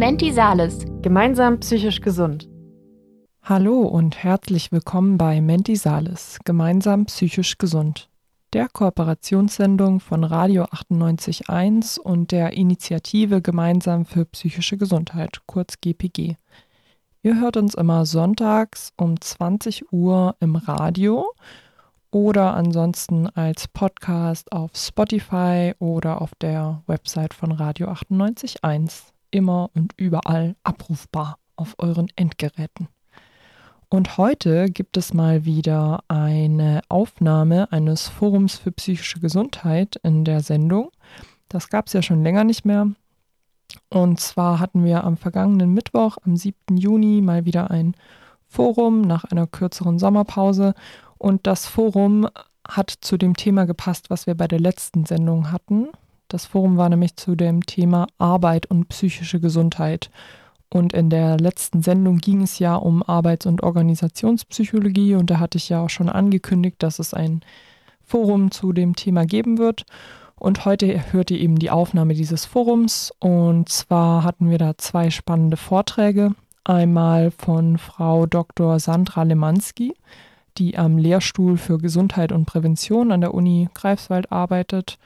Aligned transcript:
Menti 0.00 0.32
Sales. 0.32 0.86
Gemeinsam 1.02 1.60
psychisch 1.60 2.00
gesund. 2.00 2.48
Hallo 3.42 3.82
und 3.82 4.16
herzlich 4.24 4.72
willkommen 4.72 5.18
bei 5.18 5.42
Menti 5.42 5.76
Sales. 5.76 6.38
Gemeinsam 6.46 7.04
psychisch 7.04 7.58
gesund. 7.58 8.08
Der 8.54 8.68
Kooperationssendung 8.70 10.00
von 10.00 10.24
Radio 10.24 10.64
98.1 10.64 12.00
und 12.00 12.32
der 12.32 12.54
Initiative 12.54 13.42
Gemeinsam 13.42 14.06
für 14.06 14.24
psychische 14.24 14.78
Gesundheit, 14.78 15.42
kurz 15.44 15.82
GPG. 15.82 16.36
Ihr 17.22 17.38
hört 17.38 17.58
uns 17.58 17.74
immer 17.74 18.06
sonntags 18.06 18.94
um 18.96 19.20
20 19.20 19.92
Uhr 19.92 20.34
im 20.40 20.56
Radio 20.56 21.30
oder 22.10 22.54
ansonsten 22.54 23.26
als 23.26 23.68
Podcast 23.68 24.50
auf 24.50 24.70
Spotify 24.76 25.74
oder 25.78 26.22
auf 26.22 26.34
der 26.36 26.82
Website 26.86 27.34
von 27.34 27.52
Radio 27.52 27.88
98.1. 27.88 29.10
Immer 29.30 29.70
und 29.74 29.92
überall 29.96 30.56
abrufbar 30.64 31.38
auf 31.56 31.74
euren 31.78 32.08
Endgeräten. 32.16 32.88
Und 33.88 34.18
heute 34.18 34.66
gibt 34.70 34.96
es 34.96 35.12
mal 35.12 35.44
wieder 35.44 36.04
eine 36.06 36.80
Aufnahme 36.88 37.72
eines 37.72 38.08
Forums 38.08 38.56
für 38.56 38.70
psychische 38.70 39.18
Gesundheit 39.18 39.96
in 40.04 40.24
der 40.24 40.40
Sendung. 40.40 40.92
Das 41.48 41.68
gab 41.68 41.88
es 41.88 41.92
ja 41.92 42.02
schon 42.02 42.22
länger 42.22 42.44
nicht 42.44 42.64
mehr. 42.64 42.88
Und 43.88 44.20
zwar 44.20 44.60
hatten 44.60 44.84
wir 44.84 45.02
am 45.02 45.16
vergangenen 45.16 45.74
Mittwoch, 45.74 46.18
am 46.24 46.36
7. 46.36 46.76
Juni, 46.76 47.20
mal 47.20 47.44
wieder 47.44 47.70
ein 47.70 47.94
Forum 48.46 49.00
nach 49.00 49.24
einer 49.24 49.46
kürzeren 49.46 49.98
Sommerpause. 49.98 50.74
Und 51.18 51.46
das 51.48 51.66
Forum 51.66 52.28
hat 52.66 52.90
zu 53.00 53.16
dem 53.16 53.36
Thema 53.36 53.64
gepasst, 53.64 54.10
was 54.10 54.26
wir 54.26 54.36
bei 54.36 54.46
der 54.46 54.60
letzten 54.60 55.04
Sendung 55.04 55.50
hatten. 55.50 55.88
Das 56.30 56.46
Forum 56.46 56.76
war 56.76 56.88
nämlich 56.88 57.16
zu 57.16 57.34
dem 57.34 57.66
Thema 57.66 58.06
Arbeit 58.18 58.66
und 58.66 58.88
psychische 58.88 59.40
Gesundheit. 59.40 60.10
Und 60.72 60.92
in 60.92 61.10
der 61.10 61.38
letzten 61.38 61.82
Sendung 61.82 62.18
ging 62.18 62.42
es 62.42 62.60
ja 62.60 62.76
um 62.76 63.02
Arbeits- 63.02 63.46
und 63.46 63.64
Organisationspsychologie 63.64 65.16
und 65.16 65.28
da 65.28 65.40
hatte 65.40 65.58
ich 65.58 65.68
ja 65.68 65.82
auch 65.82 65.90
schon 65.90 66.08
angekündigt, 66.08 66.76
dass 66.78 67.00
es 67.00 67.12
ein 67.12 67.40
Forum 68.06 68.52
zu 68.52 68.72
dem 68.72 68.94
Thema 68.94 69.26
geben 69.26 69.58
wird. 69.58 69.84
Und 70.36 70.64
heute 70.64 71.12
hört 71.12 71.32
ihr 71.32 71.40
eben 71.40 71.58
die 71.58 71.70
Aufnahme 71.72 72.14
dieses 72.14 72.44
Forums. 72.44 73.12
Und 73.18 73.68
zwar 73.68 74.22
hatten 74.22 74.50
wir 74.50 74.58
da 74.58 74.78
zwei 74.78 75.10
spannende 75.10 75.56
Vorträge. 75.56 76.36
Einmal 76.62 77.32
von 77.32 77.76
Frau 77.76 78.26
Dr. 78.26 78.78
Sandra 78.78 79.24
Lemanski, 79.24 79.94
die 80.58 80.78
am 80.78 80.96
Lehrstuhl 80.96 81.56
für 81.56 81.78
Gesundheit 81.78 82.30
und 82.30 82.46
Prävention 82.46 83.10
an 83.10 83.20
der 83.20 83.34
Uni 83.34 83.68
Greifswald 83.74 84.30
arbeitet. 84.30 84.96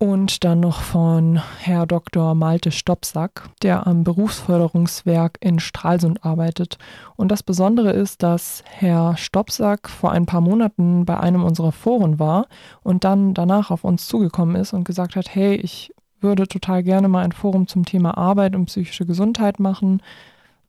Und 0.00 0.44
dann 0.44 0.60
noch 0.60 0.82
von 0.82 1.40
Herr 1.58 1.84
Dr. 1.84 2.36
Malte 2.36 2.70
Stopsack, 2.70 3.50
der 3.62 3.88
am 3.88 4.04
Berufsförderungswerk 4.04 5.38
in 5.40 5.58
Stralsund 5.58 6.24
arbeitet. 6.24 6.78
Und 7.16 7.32
das 7.32 7.42
Besondere 7.42 7.90
ist, 7.90 8.22
dass 8.22 8.62
Herr 8.64 9.16
Stopsack 9.16 9.88
vor 9.88 10.12
ein 10.12 10.24
paar 10.24 10.40
Monaten 10.40 11.04
bei 11.04 11.18
einem 11.18 11.42
unserer 11.42 11.72
Foren 11.72 12.20
war 12.20 12.46
und 12.84 13.02
dann 13.02 13.34
danach 13.34 13.72
auf 13.72 13.82
uns 13.82 14.06
zugekommen 14.06 14.54
ist 14.54 14.72
und 14.72 14.84
gesagt 14.84 15.16
hat, 15.16 15.34
hey, 15.34 15.56
ich 15.56 15.92
würde 16.20 16.46
total 16.46 16.84
gerne 16.84 17.08
mal 17.08 17.24
ein 17.24 17.32
Forum 17.32 17.66
zum 17.66 17.84
Thema 17.84 18.16
Arbeit 18.16 18.54
und 18.54 18.66
psychische 18.66 19.04
Gesundheit 19.04 19.58
machen 19.58 20.00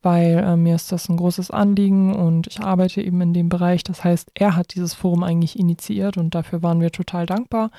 weil 0.01 0.37
äh, 0.37 0.55
mir 0.55 0.75
ist 0.75 0.91
das 0.91 1.09
ein 1.09 1.17
großes 1.17 1.51
Anliegen 1.51 2.15
und 2.15 2.47
ich 2.47 2.61
arbeite 2.61 3.01
eben 3.01 3.19
in 3.21 3.33
dem 3.33 3.49
Bereich. 3.49 3.83
Das 3.83 4.03
heißt, 4.03 4.31
er 4.33 4.55
hat 4.55 4.73
dieses 4.75 4.93
Forum 4.93 5.23
eigentlich 5.23 5.59
initiiert 5.59 6.17
und 6.17 6.35
dafür 6.35 6.63
waren 6.63 6.79
wir 6.79 6.91
total 6.91 7.25
dankbar. 7.25 7.71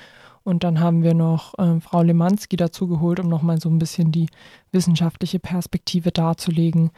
Und 0.44 0.64
dann 0.64 0.80
haben 0.80 1.02
wir 1.02 1.14
noch 1.14 1.58
äh, 1.58 1.80
Frau 1.80 2.02
Lemanski 2.02 2.56
dazu 2.56 2.88
geholt, 2.88 3.20
um 3.20 3.28
nochmal 3.28 3.60
so 3.60 3.68
ein 3.68 3.78
bisschen 3.78 4.12
die 4.12 4.28
wissenschaftliche 4.72 5.38
Perspektive 5.38 6.10
darzulegen. 6.10 6.90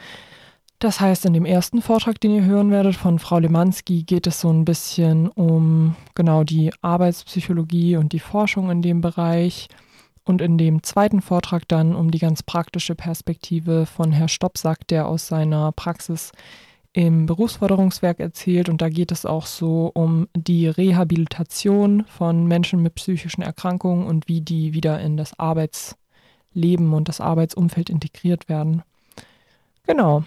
Das 0.78 1.00
heißt, 1.00 1.26
in 1.26 1.32
dem 1.32 1.44
ersten 1.44 1.80
Vortrag, 1.80 2.20
den 2.20 2.34
ihr 2.34 2.44
hören 2.44 2.72
werdet 2.72 2.96
von 2.96 3.20
Frau 3.20 3.38
Lemanski, 3.38 4.02
geht 4.02 4.26
es 4.26 4.40
so 4.40 4.50
ein 4.50 4.64
bisschen 4.64 5.28
um 5.28 5.94
genau 6.14 6.42
die 6.42 6.72
Arbeitspsychologie 6.82 7.96
und 7.96 8.12
die 8.12 8.18
Forschung 8.18 8.68
in 8.68 8.82
dem 8.82 9.00
Bereich 9.00 9.68
und 10.24 10.40
in 10.40 10.58
dem 10.58 10.82
zweiten 10.82 11.20
Vortrag 11.20 11.68
dann 11.68 11.94
um 11.94 12.10
die 12.10 12.18
ganz 12.18 12.42
praktische 12.42 12.96
Perspektive 12.96 13.86
von 13.86 14.10
Herr 14.12 14.28
Stopsack, 14.28 14.86
der 14.88 15.06
aus 15.06 15.28
seiner 15.28 15.70
Praxis 15.72 16.32
im 16.92 17.26
Berufsförderungswerk 17.26 18.20
erzählt. 18.20 18.68
Und 18.68 18.82
da 18.82 18.88
geht 18.88 19.12
es 19.12 19.24
auch 19.26 19.46
so 19.46 19.90
um 19.94 20.28
die 20.34 20.68
Rehabilitation 20.68 22.04
von 22.06 22.46
Menschen 22.46 22.82
mit 22.82 22.94
psychischen 22.94 23.42
Erkrankungen 23.42 24.06
und 24.06 24.28
wie 24.28 24.40
die 24.40 24.74
wieder 24.74 25.00
in 25.00 25.16
das 25.16 25.38
Arbeitsleben 25.38 26.92
und 26.92 27.08
das 27.08 27.20
Arbeitsumfeld 27.20 27.90
integriert 27.90 28.48
werden. 28.48 28.82
Genau. 29.86 30.24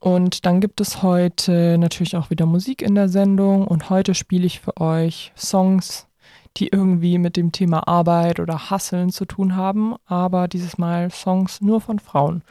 Und 0.00 0.46
dann 0.46 0.60
gibt 0.60 0.80
es 0.80 1.02
heute 1.02 1.76
natürlich 1.78 2.16
auch 2.16 2.30
wieder 2.30 2.46
Musik 2.46 2.82
in 2.82 2.94
der 2.94 3.08
Sendung. 3.08 3.66
Und 3.66 3.90
heute 3.90 4.14
spiele 4.14 4.46
ich 4.46 4.60
für 4.60 4.78
euch 4.78 5.32
Songs 5.36 6.06
die 6.56 6.68
irgendwie 6.68 7.18
mit 7.18 7.36
dem 7.36 7.52
Thema 7.52 7.88
Arbeit 7.88 8.40
oder 8.40 8.70
Hasseln 8.70 9.10
zu 9.10 9.24
tun 9.24 9.56
haben, 9.56 9.94
aber 10.06 10.48
dieses 10.48 10.78
Mal 10.78 11.10
Songs 11.10 11.60
nur 11.60 11.80
von 11.80 11.98
Frauen, 11.98 12.42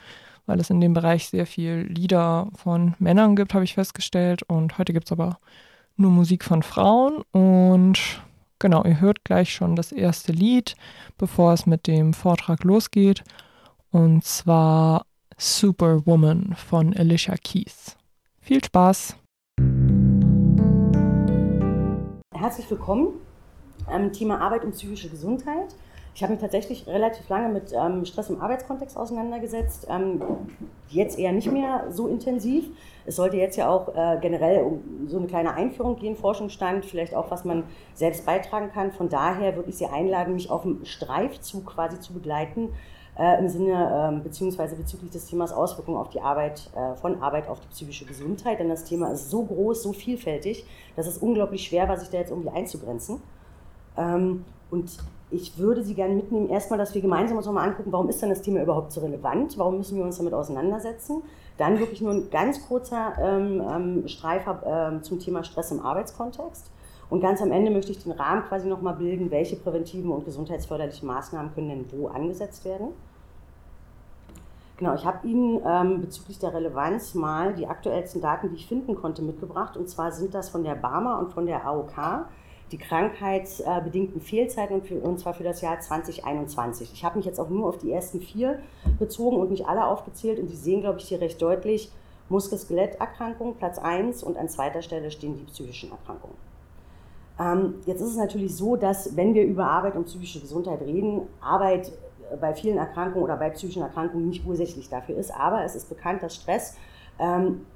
weil 0.46 0.60
es 0.60 0.70
in 0.70 0.80
dem 0.80 0.94
Bereich 0.94 1.28
sehr 1.28 1.46
viel 1.46 1.86
Lieder 1.88 2.48
von 2.54 2.94
Männern 2.98 3.36
gibt, 3.36 3.54
habe 3.54 3.64
ich 3.64 3.74
festgestellt. 3.74 4.42
Und 4.44 4.78
heute 4.78 4.92
gibt 4.92 5.06
es 5.06 5.12
aber 5.12 5.38
nur 5.96 6.10
Musik 6.10 6.44
von 6.44 6.62
Frauen. 6.62 7.22
Und 7.32 8.22
genau, 8.58 8.84
ihr 8.84 9.00
hört 9.00 9.24
gleich 9.24 9.52
schon 9.52 9.76
das 9.76 9.92
erste 9.92 10.32
Lied, 10.32 10.74
bevor 11.18 11.52
es 11.52 11.66
mit 11.66 11.86
dem 11.86 12.14
Vortrag 12.14 12.64
losgeht. 12.64 13.22
Und 13.90 14.24
zwar 14.24 15.06
Superwoman 15.36 16.54
von 16.56 16.96
Alicia 16.96 17.36
Keys. 17.36 17.96
Viel 18.40 18.64
Spaß! 18.64 19.16
Herzlich 22.34 22.70
willkommen 22.70 23.20
ähm, 23.90 24.12
Thema 24.12 24.40
Arbeit 24.40 24.64
und 24.64 24.72
psychische 24.72 25.08
Gesundheit. 25.08 25.74
Ich 26.14 26.22
habe 26.22 26.32
mich 26.32 26.42
tatsächlich 26.42 26.86
relativ 26.86 27.26
lange 27.30 27.48
mit 27.48 27.72
ähm, 27.72 28.04
Stress 28.04 28.28
im 28.28 28.40
Arbeitskontext 28.40 28.98
auseinandergesetzt. 28.98 29.86
Ähm, 29.88 30.22
jetzt 30.88 31.18
eher 31.18 31.32
nicht 31.32 31.50
mehr 31.50 31.86
so 31.90 32.06
intensiv. 32.06 32.66
Es 33.06 33.16
sollte 33.16 33.38
jetzt 33.38 33.56
ja 33.56 33.70
auch 33.70 33.94
äh, 33.94 34.18
generell 34.20 34.62
um 34.62 35.08
so 35.08 35.16
eine 35.16 35.26
kleine 35.26 35.54
Einführung 35.54 35.96
gehen, 35.96 36.14
Forschungsstand, 36.14 36.84
vielleicht 36.84 37.14
auch, 37.14 37.30
was 37.30 37.44
man 37.44 37.64
selbst 37.94 38.26
beitragen 38.26 38.70
kann. 38.70 38.92
Von 38.92 39.08
daher 39.08 39.56
würde 39.56 39.70
ich 39.70 39.78
Sie 39.78 39.86
einladen, 39.86 40.34
mich 40.34 40.50
auf 40.50 40.62
dem 40.62 40.84
Streifzug 40.84 41.64
quasi 41.64 41.98
zu 41.98 42.12
begleiten, 42.12 42.68
äh, 43.18 43.38
im 43.38 43.48
Sinne 43.48 44.20
äh, 44.20 44.22
beziehungsweise 44.22 44.76
bezüglich 44.76 45.10
des 45.10 45.26
Themas 45.26 45.50
Auswirkungen 45.50 45.96
auf 45.96 46.10
die 46.10 46.20
Arbeit, 46.20 46.70
äh, 46.76 46.94
von 46.96 47.22
Arbeit 47.22 47.48
auf 47.48 47.60
die 47.60 47.68
psychische 47.68 48.04
Gesundheit. 48.04 48.58
Denn 48.58 48.68
das 48.68 48.84
Thema 48.84 49.10
ist 49.12 49.30
so 49.30 49.44
groß, 49.44 49.82
so 49.82 49.94
vielfältig, 49.94 50.66
dass 50.94 51.06
es 51.06 51.16
unglaublich 51.16 51.64
schwer 51.64 51.88
war, 51.88 51.96
sich 51.96 52.10
da 52.10 52.18
jetzt 52.18 52.30
irgendwie 52.30 52.50
einzugrenzen. 52.50 53.22
Ähm, 53.96 54.44
und 54.70 54.98
ich 55.32 55.58
würde 55.58 55.82
Sie 55.82 55.94
gerne 55.94 56.14
mitnehmen, 56.14 56.48
erstmal, 56.48 56.78
dass 56.78 56.94
wir 56.94 57.02
gemeinsam 57.02 57.36
uns 57.36 57.46
nochmal 57.46 57.68
angucken, 57.68 57.92
warum 57.92 58.08
ist 58.08 58.20
denn 58.22 58.30
das 58.30 58.42
Thema 58.42 58.62
überhaupt 58.62 58.92
so 58.92 59.00
relevant? 59.00 59.56
Warum 59.58 59.78
müssen 59.78 59.96
wir 59.96 60.04
uns 60.04 60.18
damit 60.18 60.34
auseinandersetzen? 60.34 61.22
Dann 61.58 61.78
wirklich 61.78 62.00
nur 62.00 62.12
ein 62.12 62.30
ganz 62.30 62.66
kurzer 62.66 63.14
ähm, 63.20 63.62
ähm, 63.68 64.08
Streifer 64.08 64.98
äh, 64.98 65.02
zum 65.02 65.18
Thema 65.18 65.44
Stress 65.44 65.70
im 65.70 65.80
Arbeitskontext. 65.80 66.70
Und 67.10 67.20
ganz 67.20 67.42
am 67.42 67.52
Ende 67.52 67.70
möchte 67.70 67.92
ich 67.92 68.02
den 68.02 68.12
Rahmen 68.12 68.42
quasi 68.44 68.68
nochmal 68.68 68.94
bilden, 68.94 69.30
welche 69.30 69.56
präventiven 69.56 70.10
und 70.10 70.24
gesundheitsförderlichen 70.24 71.06
Maßnahmen 71.06 71.52
können 71.54 71.68
denn 71.68 71.84
wo 71.92 72.08
angesetzt 72.08 72.64
werden. 72.64 72.88
Genau, 74.78 74.94
ich 74.94 75.04
habe 75.04 75.26
Ihnen 75.26 75.60
ähm, 75.64 76.00
bezüglich 76.00 76.38
der 76.38 76.54
Relevanz 76.54 77.14
mal 77.14 77.54
die 77.54 77.66
aktuellsten 77.66 78.20
Daten, 78.20 78.48
die 78.48 78.56
ich 78.56 78.66
finden 78.66 78.94
konnte, 78.96 79.22
mitgebracht. 79.22 79.76
Und 79.76 79.88
zwar 79.88 80.10
sind 80.10 80.34
das 80.34 80.48
von 80.48 80.64
der 80.64 80.74
BARMA 80.74 81.18
und 81.18 81.32
von 81.32 81.46
der 81.46 81.66
AOK 81.66 82.26
die 82.72 82.78
krankheitsbedingten 82.78 84.20
Fehlzeiten 84.20 84.76
und, 84.76 84.86
für, 84.86 84.94
und 84.94 85.20
zwar 85.20 85.34
für 85.34 85.44
das 85.44 85.60
Jahr 85.60 85.78
2021. 85.78 86.90
Ich 86.92 87.04
habe 87.04 87.18
mich 87.18 87.26
jetzt 87.26 87.38
auch 87.38 87.50
nur 87.50 87.68
auf 87.68 87.78
die 87.78 87.92
ersten 87.92 88.20
vier 88.20 88.58
bezogen 88.98 89.36
und 89.36 89.50
nicht 89.50 89.66
alle 89.66 89.86
aufgezählt 89.86 90.40
und 90.40 90.48
Sie 90.48 90.56
sehen, 90.56 90.80
glaube 90.80 90.98
ich, 90.98 91.04
hier 91.06 91.20
recht 91.20 91.40
deutlich 91.40 91.92
Muskel-Skeletterkrankungen, 92.30 93.56
Platz 93.56 93.78
1 93.78 94.22
und 94.22 94.38
an 94.38 94.48
zweiter 94.48 94.80
Stelle 94.80 95.10
stehen 95.10 95.36
die 95.36 95.44
psychischen 95.44 95.90
Erkrankungen. 95.90 96.36
Ähm, 97.38 97.74
jetzt 97.84 98.00
ist 98.00 98.10
es 98.10 98.16
natürlich 98.16 98.56
so, 98.56 98.76
dass 98.76 99.16
wenn 99.16 99.34
wir 99.34 99.44
über 99.44 99.66
Arbeit 99.66 99.94
und 99.94 100.06
psychische 100.06 100.40
Gesundheit 100.40 100.80
reden, 100.80 101.28
Arbeit 101.42 101.92
bei 102.40 102.54
vielen 102.54 102.78
Erkrankungen 102.78 103.22
oder 103.22 103.36
bei 103.36 103.50
psychischen 103.50 103.82
Erkrankungen 103.82 104.28
nicht 104.28 104.46
ursächlich 104.46 104.88
dafür 104.88 105.16
ist, 105.16 105.30
aber 105.34 105.62
es 105.62 105.74
ist 105.74 105.90
bekannt, 105.90 106.22
dass 106.22 106.36
Stress 106.36 106.76
ähm, 107.18 107.66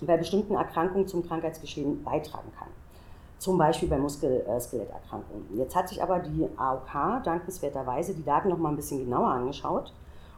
bei 0.00 0.16
bestimmten 0.16 0.54
Erkrankungen 0.54 1.06
zum 1.06 1.26
Krankheitsgeschehen 1.26 2.02
beitragen 2.02 2.50
kann 2.58 2.68
zum 3.38 3.58
Beispiel 3.58 3.88
bei 3.88 3.98
Muskel-Skeletterkrankungen. 3.98 5.56
Jetzt 5.56 5.76
hat 5.76 5.88
sich 5.88 6.02
aber 6.02 6.20
die 6.20 6.48
AOK 6.56 7.22
dankenswerterweise 7.22 8.14
die 8.14 8.24
Daten 8.24 8.48
noch 8.48 8.58
mal 8.58 8.70
ein 8.70 8.76
bisschen 8.76 9.04
genauer 9.04 9.28
angeschaut. 9.28 9.92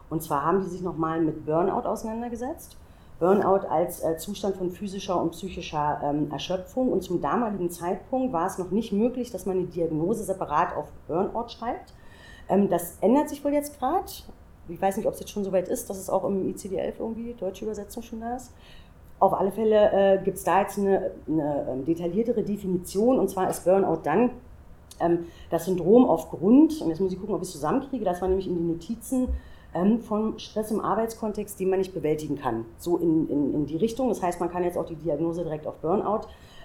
Und 0.09 0.23
zwar 0.23 0.43
haben 0.43 0.61
die 0.61 0.69
sich 0.69 0.81
noch 0.81 0.97
mal 0.97 1.21
mit 1.21 1.45
Burnout 1.45 1.87
auseinandergesetzt. 1.87 2.77
Burnout 3.19 3.67
als 3.67 4.01
äh, 4.01 4.17
Zustand 4.17 4.55
von 4.55 4.71
physischer 4.71 5.21
und 5.21 5.31
psychischer 5.31 5.99
ähm, 6.03 6.31
Erschöpfung. 6.31 6.91
Und 6.91 7.03
zum 7.03 7.21
damaligen 7.21 7.69
Zeitpunkt 7.69 8.33
war 8.33 8.47
es 8.47 8.57
noch 8.57 8.71
nicht 8.71 8.91
möglich, 8.91 9.31
dass 9.31 9.45
man 9.45 9.59
die 9.59 9.65
Diagnose 9.67 10.23
separat 10.23 10.75
auf 10.75 10.87
Burnout 11.07 11.49
schreibt. 11.49 11.93
Ähm, 12.47 12.69
das 12.69 12.97
ändert 13.01 13.29
sich 13.29 13.43
wohl 13.43 13.53
jetzt 13.53 13.77
gerade. 13.77 14.05
Ich 14.67 14.81
weiß 14.81 14.97
nicht, 14.97 15.07
ob 15.07 15.13
es 15.13 15.19
jetzt 15.19 15.31
schon 15.31 15.43
so 15.43 15.51
weit 15.51 15.67
ist, 15.67 15.89
dass 15.89 15.97
es 15.97 16.09
auch 16.09 16.23
im 16.23 16.53
ICD-11 16.53 16.93
irgendwie, 16.99 17.33
deutsche 17.33 17.65
Übersetzung 17.65 18.03
schon 18.03 18.21
da 18.21 18.35
ist. 18.35 18.51
Auf 19.19 19.33
alle 19.33 19.51
Fälle 19.51 19.91
äh, 19.91 20.23
gibt 20.23 20.37
es 20.37 20.43
da 20.43 20.61
jetzt 20.61 20.79
eine, 20.79 21.11
eine 21.27 21.67
ähm, 21.69 21.85
detailliertere 21.85 22.41
Definition 22.43 23.19
und 23.19 23.29
zwar 23.29 23.49
ist 23.49 23.65
Burnout 23.65 23.99
dann 24.03 24.31
ähm, 24.99 25.25
das 25.49 25.65
Syndrom 25.65 26.05
aufgrund, 26.05 26.81
und 26.81 26.89
jetzt 26.89 26.99
muss 26.99 27.11
ich 27.11 27.19
gucken, 27.19 27.35
ob 27.35 27.41
ich 27.41 27.47
es 27.47 27.53
zusammenkriege, 27.53 28.05
das 28.05 28.21
war 28.21 28.27
nämlich 28.27 28.47
in 28.47 28.55
die 28.55 28.63
Notizen, 28.63 29.29
ähm, 29.73 29.99
von 29.99 30.39
Stress 30.39 30.71
im 30.71 30.81
Arbeitskontext, 30.81 31.59
den 31.59 31.69
man 31.69 31.79
nicht 31.79 31.93
bewältigen 31.93 32.37
kann. 32.37 32.65
So 32.77 32.97
in, 32.97 33.29
in, 33.29 33.53
in 33.53 33.65
die 33.65 33.77
Richtung. 33.77 34.09
Das 34.09 34.21
heißt, 34.21 34.39
man 34.39 34.49
kann 34.49 34.63
jetzt 34.63 34.77
auch 34.77 34.85
die 34.85 34.95
Diagnose 34.95 35.43
direkt 35.43 35.67
auf 35.67 35.75
Burnout 35.75 36.21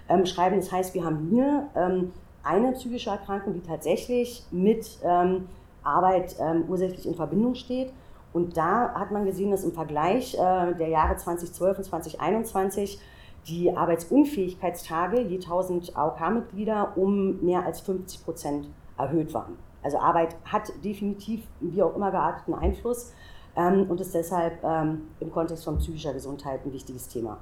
ähm, 0.09 0.25
schreiben. 0.25 0.55
Das 0.55 0.71
heißt, 0.71 0.93
wir 0.95 1.03
haben 1.03 1.27
hier 1.29 1.67
ähm, 1.75 2.13
eine 2.43 2.71
psychische 2.71 3.11
Erkrankung, 3.11 3.53
die 3.53 3.61
tatsächlich 3.61 4.43
mit 4.51 4.97
ähm, 5.03 5.47
Arbeit 5.83 6.35
ursächlich 6.67 7.05
in 7.05 7.13
Verbindung 7.13 7.53
steht. 7.53 7.91
Und 8.35 8.57
da 8.57 8.93
hat 8.93 9.11
man 9.11 9.23
gesehen, 9.23 9.51
dass 9.51 9.63
im 9.63 9.71
Vergleich 9.71 10.33
äh, 10.33 10.73
der 10.73 10.89
Jahre 10.89 11.15
2012 11.15 11.77
und 11.77 11.83
2021 11.85 12.99
die 13.47 13.73
Arbeitsunfähigkeitstage 13.73 15.21
je 15.21 15.37
1000 15.37 15.95
AOK-Mitglieder 15.95 16.97
um 16.97 17.41
mehr 17.45 17.65
als 17.65 17.79
50 17.79 18.25
Prozent 18.25 18.67
erhöht 18.97 19.33
waren. 19.33 19.57
Also 19.83 19.99
Arbeit 19.99 20.35
hat 20.43 20.69
definitiv, 20.83 21.47
wie 21.61 21.81
auch 21.81 21.95
immer 21.95 22.11
gearteten 22.11 22.53
Einfluss 22.53 23.13
ähm, 23.55 23.89
und 23.89 24.01
ist 24.01 24.13
deshalb 24.13 24.61
ähm, 24.65 25.03
im 25.21 25.31
Kontext 25.31 25.63
von 25.63 25.77
psychischer 25.77 26.11
Gesundheit 26.11 26.59
ein 26.65 26.73
wichtiges 26.73 27.07
Thema. 27.07 27.37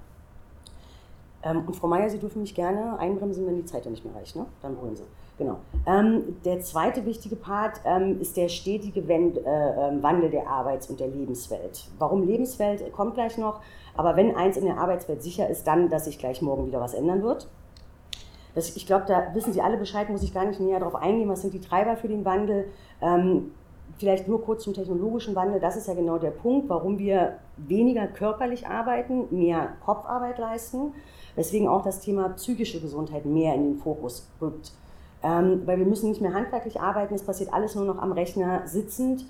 Ähm, 1.41 1.63
und 1.65 1.75
Frau 1.75 1.87
Meier, 1.87 2.11
Sie 2.11 2.19
dürfen 2.19 2.43
mich 2.43 2.53
gerne 2.53 2.99
einbremsen, 2.99 3.47
wenn 3.47 3.55
die 3.55 3.65
Zeit 3.65 3.85
ja 3.85 3.89
nicht 3.89 4.05
mehr 4.05 4.13
reicht. 4.13 4.35
Ne? 4.35 4.45
Dann 4.61 4.79
wollen 4.79 4.95
Sie. 4.95 5.05
Genau. 5.37 5.57
Ähm, 5.87 6.37
der 6.45 6.59
zweite 6.61 7.05
wichtige 7.05 7.35
Part 7.35 7.81
ähm, 7.85 8.21
ist 8.21 8.37
der 8.37 8.49
stetige 8.49 9.07
Wend 9.07 9.37
äh, 9.37 9.41
ähm, 9.41 10.03
Wandel 10.03 10.29
der 10.29 10.47
Arbeits- 10.47 10.89
und 10.89 10.99
der 10.99 11.07
Lebenswelt. 11.07 11.85
Warum 11.97 12.23
Lebenswelt 12.23 12.91
kommt 12.93 13.15
gleich 13.15 13.37
noch, 13.37 13.61
aber 13.95 14.15
wenn 14.15 14.35
eins 14.35 14.57
in 14.57 14.65
der 14.65 14.77
Arbeitswelt 14.77 15.23
sicher 15.23 15.49
ist, 15.49 15.65
dann, 15.65 15.89
dass 15.89 16.05
sich 16.05 16.19
gleich 16.19 16.41
morgen 16.41 16.67
wieder 16.67 16.79
was 16.79 16.93
ändern 16.93 17.23
wird. 17.23 17.47
Das, 18.53 18.75
ich 18.75 18.85
glaube, 18.85 19.05
da 19.07 19.33
wissen 19.33 19.53
Sie 19.53 19.61
alle 19.61 19.77
Bescheid, 19.77 20.09
muss 20.09 20.21
ich 20.21 20.33
gar 20.33 20.45
nicht 20.45 20.59
näher 20.59 20.79
darauf 20.79 20.95
eingehen, 20.95 21.29
was 21.29 21.41
sind 21.41 21.53
die 21.53 21.61
Treiber 21.61 21.97
für 21.97 22.07
den 22.07 22.23
Wandel. 22.25 22.65
Ähm, 23.01 23.51
vielleicht 23.97 24.27
nur 24.27 24.43
kurz 24.43 24.63
zum 24.63 24.73
technologischen 24.73 25.35
Wandel. 25.35 25.59
Das 25.59 25.75
ist 25.75 25.87
ja 25.87 25.95
genau 25.95 26.19
der 26.19 26.31
Punkt, 26.31 26.69
warum 26.69 26.99
wir 26.99 27.39
weniger 27.57 28.07
körperlich 28.07 28.67
arbeiten, 28.67 29.25
mehr 29.31 29.73
Kopfarbeit 29.83 30.37
leisten, 30.37 30.93
weswegen 31.35 31.67
auch 31.67 31.81
das 31.81 31.99
Thema 31.99 32.29
psychische 32.29 32.79
Gesundheit 32.79 33.25
mehr 33.25 33.55
in 33.55 33.63
den 33.63 33.77
Fokus 33.77 34.29
rückt. 34.39 34.71
Ähm, 35.23 35.61
weil 35.65 35.79
wir 35.79 35.85
müssen 35.85 36.09
nicht 36.09 36.21
mehr 36.21 36.33
handwerklich 36.33 36.81
arbeiten, 36.81 37.15
es 37.15 37.23
passiert 37.23 37.53
alles 37.53 37.75
nur 37.75 37.85
noch 37.85 37.97
am 37.99 38.11
Rechner 38.11 38.67
sitzend. 38.67 39.25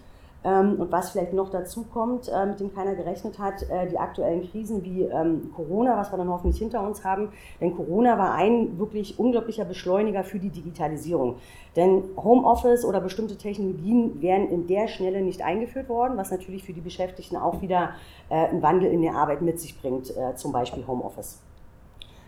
Ähm, 0.45 0.75
und 0.79 0.91
was 0.91 1.11
vielleicht 1.11 1.33
noch 1.33 1.49
dazu 1.49 1.83
kommt, 1.83 2.27
äh, 2.27 2.45
mit 2.45 2.59
dem 2.59 2.73
keiner 2.73 2.95
gerechnet 2.95 3.39
hat, 3.39 3.63
äh, 3.69 3.87
die 3.87 3.97
aktuellen 3.97 4.49
Krisen 4.49 4.83
wie 4.83 5.03
ähm, 5.03 5.51
Corona, 5.55 5.95
was 5.97 6.11
wir 6.11 6.17
dann 6.17 6.27
hoffentlich 6.29 6.59
hinter 6.59 6.85
uns 6.85 7.05
haben. 7.05 7.29
Denn 7.61 7.75
Corona 7.75 8.17
war 8.17 8.33
ein 8.33 8.77
wirklich 8.77 9.17
unglaublicher 9.19 9.63
Beschleuniger 9.63 10.23
für 10.23 10.39
die 10.39 10.49
Digitalisierung. 10.49 11.37
Denn 11.75 12.03
Homeoffice 12.17 12.83
oder 12.83 12.99
bestimmte 12.99 13.37
Technologien 13.37 14.21
wären 14.21 14.49
in 14.49 14.67
der 14.67 14.87
Schnelle 14.87 15.21
nicht 15.21 15.43
eingeführt 15.43 15.87
worden, 15.87 16.17
was 16.17 16.29
natürlich 16.29 16.63
für 16.63 16.73
die 16.73 16.81
Beschäftigten 16.81 17.37
auch 17.37 17.61
wieder 17.61 17.91
äh, 18.29 18.47
einen 18.47 18.61
Wandel 18.61 18.91
in 18.91 19.01
der 19.01 19.15
Arbeit 19.15 19.41
mit 19.41 19.59
sich 19.59 19.79
bringt, 19.79 20.13
zum 20.35 20.51
Beispiel 20.51 20.85
Homeoffice. 20.85 21.39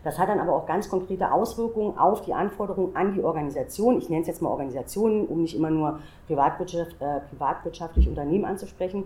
Das 0.05 0.19
hat 0.19 0.29
dann 0.29 0.39
aber 0.39 0.55
auch 0.55 0.67
ganz 0.67 0.87
konkrete 0.87 1.31
Auswirkungen 1.31 1.97
auf 1.97 2.21
die 2.21 2.33
Anforderungen 2.35 2.95
an 2.95 3.15
die 3.15 3.23
Organisation. 3.23 3.97
Ich 3.97 4.07
nenne 4.07 4.21
es 4.21 4.27
jetzt 4.27 4.39
mal 4.39 4.49
Organisationen, 4.49 5.25
um 5.25 5.41
nicht 5.41 5.55
immer 5.55 5.71
nur 5.71 5.99
Privatwirtschaft, 6.27 6.95
äh, 7.01 7.21
privatwirtschaftliche 7.21 8.09
Unternehmen 8.09 8.45
anzusprechen. 8.45 9.05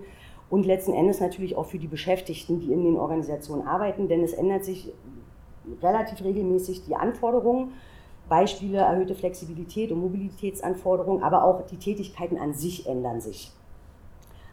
Und 0.50 0.66
letzten 0.66 0.92
Endes 0.92 1.22
natürlich 1.22 1.56
auch 1.56 1.68
für 1.68 1.80
die 1.80 1.88
Beschäftigten, 1.88 2.60
die 2.60 2.74
in 2.74 2.84
den 2.84 2.98
Organisationen 2.98 3.66
arbeiten, 3.66 4.10
denn 4.10 4.22
es 4.26 4.34
ändert 4.34 4.66
sich 4.66 4.92
relativ 5.82 6.22
regelmäßig 6.22 6.84
die 6.84 6.98
Anforderungen. 6.98 7.72
Beispiele 8.28 8.80
erhöhte 8.80 9.16
Flexibilität 9.16 9.94
und 9.94 10.02
Mobilitätsanforderungen, 10.02 11.24
aber 11.24 11.46
auch 11.46 11.66
die 11.66 11.78
Tätigkeiten 11.78 12.38
an 12.38 12.54
sich 12.54 12.88
ändern 12.88 13.22
sich. 13.22 13.54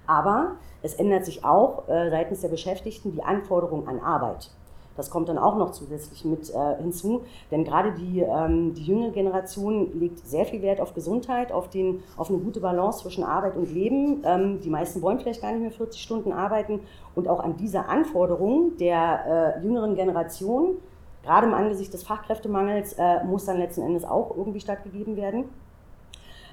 Aber 0.07 0.53
es 0.83 0.95
ändert 0.95 1.25
sich 1.25 1.45
auch 1.45 1.89
äh, 1.89 2.09
seitens 2.09 2.43
der 2.43 2.51
Beschäftigten 2.51 3.11
die 3.11 3.25
Anforderungen 3.25 3.89
an 3.89 3.99
Arbeit. 3.99 4.53
Das 4.97 5.11
kommt 5.11 5.29
dann 5.29 5.39
auch 5.39 5.57
noch 5.57 5.73
zusätzlich 5.73 6.25
mit 6.25 6.51
äh, 6.51 6.77
hinzu, 6.79 7.23
denn 7.51 7.65
gerade 7.65 7.93
die, 7.93 8.21
ähm, 8.21 8.75
die 8.75 8.85
jüngere 8.85 9.11
Generation 9.11 9.99
legt 9.99 10.27
sehr 10.27 10.45
viel 10.45 10.63
Wert 10.63 10.81
auf 10.81 10.95
Gesundheit, 10.95 11.53
auf, 11.53 11.69
den, 11.69 12.03
auf 12.17 12.31
eine 12.31 12.39
gute 12.39 12.61
Balance 12.61 13.01
zwischen 13.01 13.25
Arbeit 13.25 13.57
und 13.57 13.73
Leben. 13.73 14.23
Ähm, 14.25 14.61
die 14.61 14.71
meisten 14.71 15.03
wollen 15.03 15.19
vielleicht 15.19 15.43
gar 15.43 15.53
nicht 15.53 15.61
mehr 15.61 15.71
40 15.71 16.01
Stunden 16.01 16.33
arbeiten 16.33 16.81
und 17.15 17.29
auch 17.29 17.41
an 17.41 17.57
dieser 17.57 17.89
Anforderung 17.89 18.77
der 18.79 19.57
äh, 19.57 19.65
jüngeren 19.65 19.95
Generation, 19.95 20.77
gerade 21.23 21.47
im 21.47 21.55
Angesicht 21.55 21.93
des 21.93 22.03
Fachkräftemangels, 22.03 22.95
äh, 22.95 23.25
muss 23.25 23.45
dann 23.45 23.59
letzten 23.59 23.83
Endes 23.83 24.05
auch 24.05 24.37
irgendwie 24.37 24.61
stattgegeben 24.61 25.17
werden. 25.17 25.45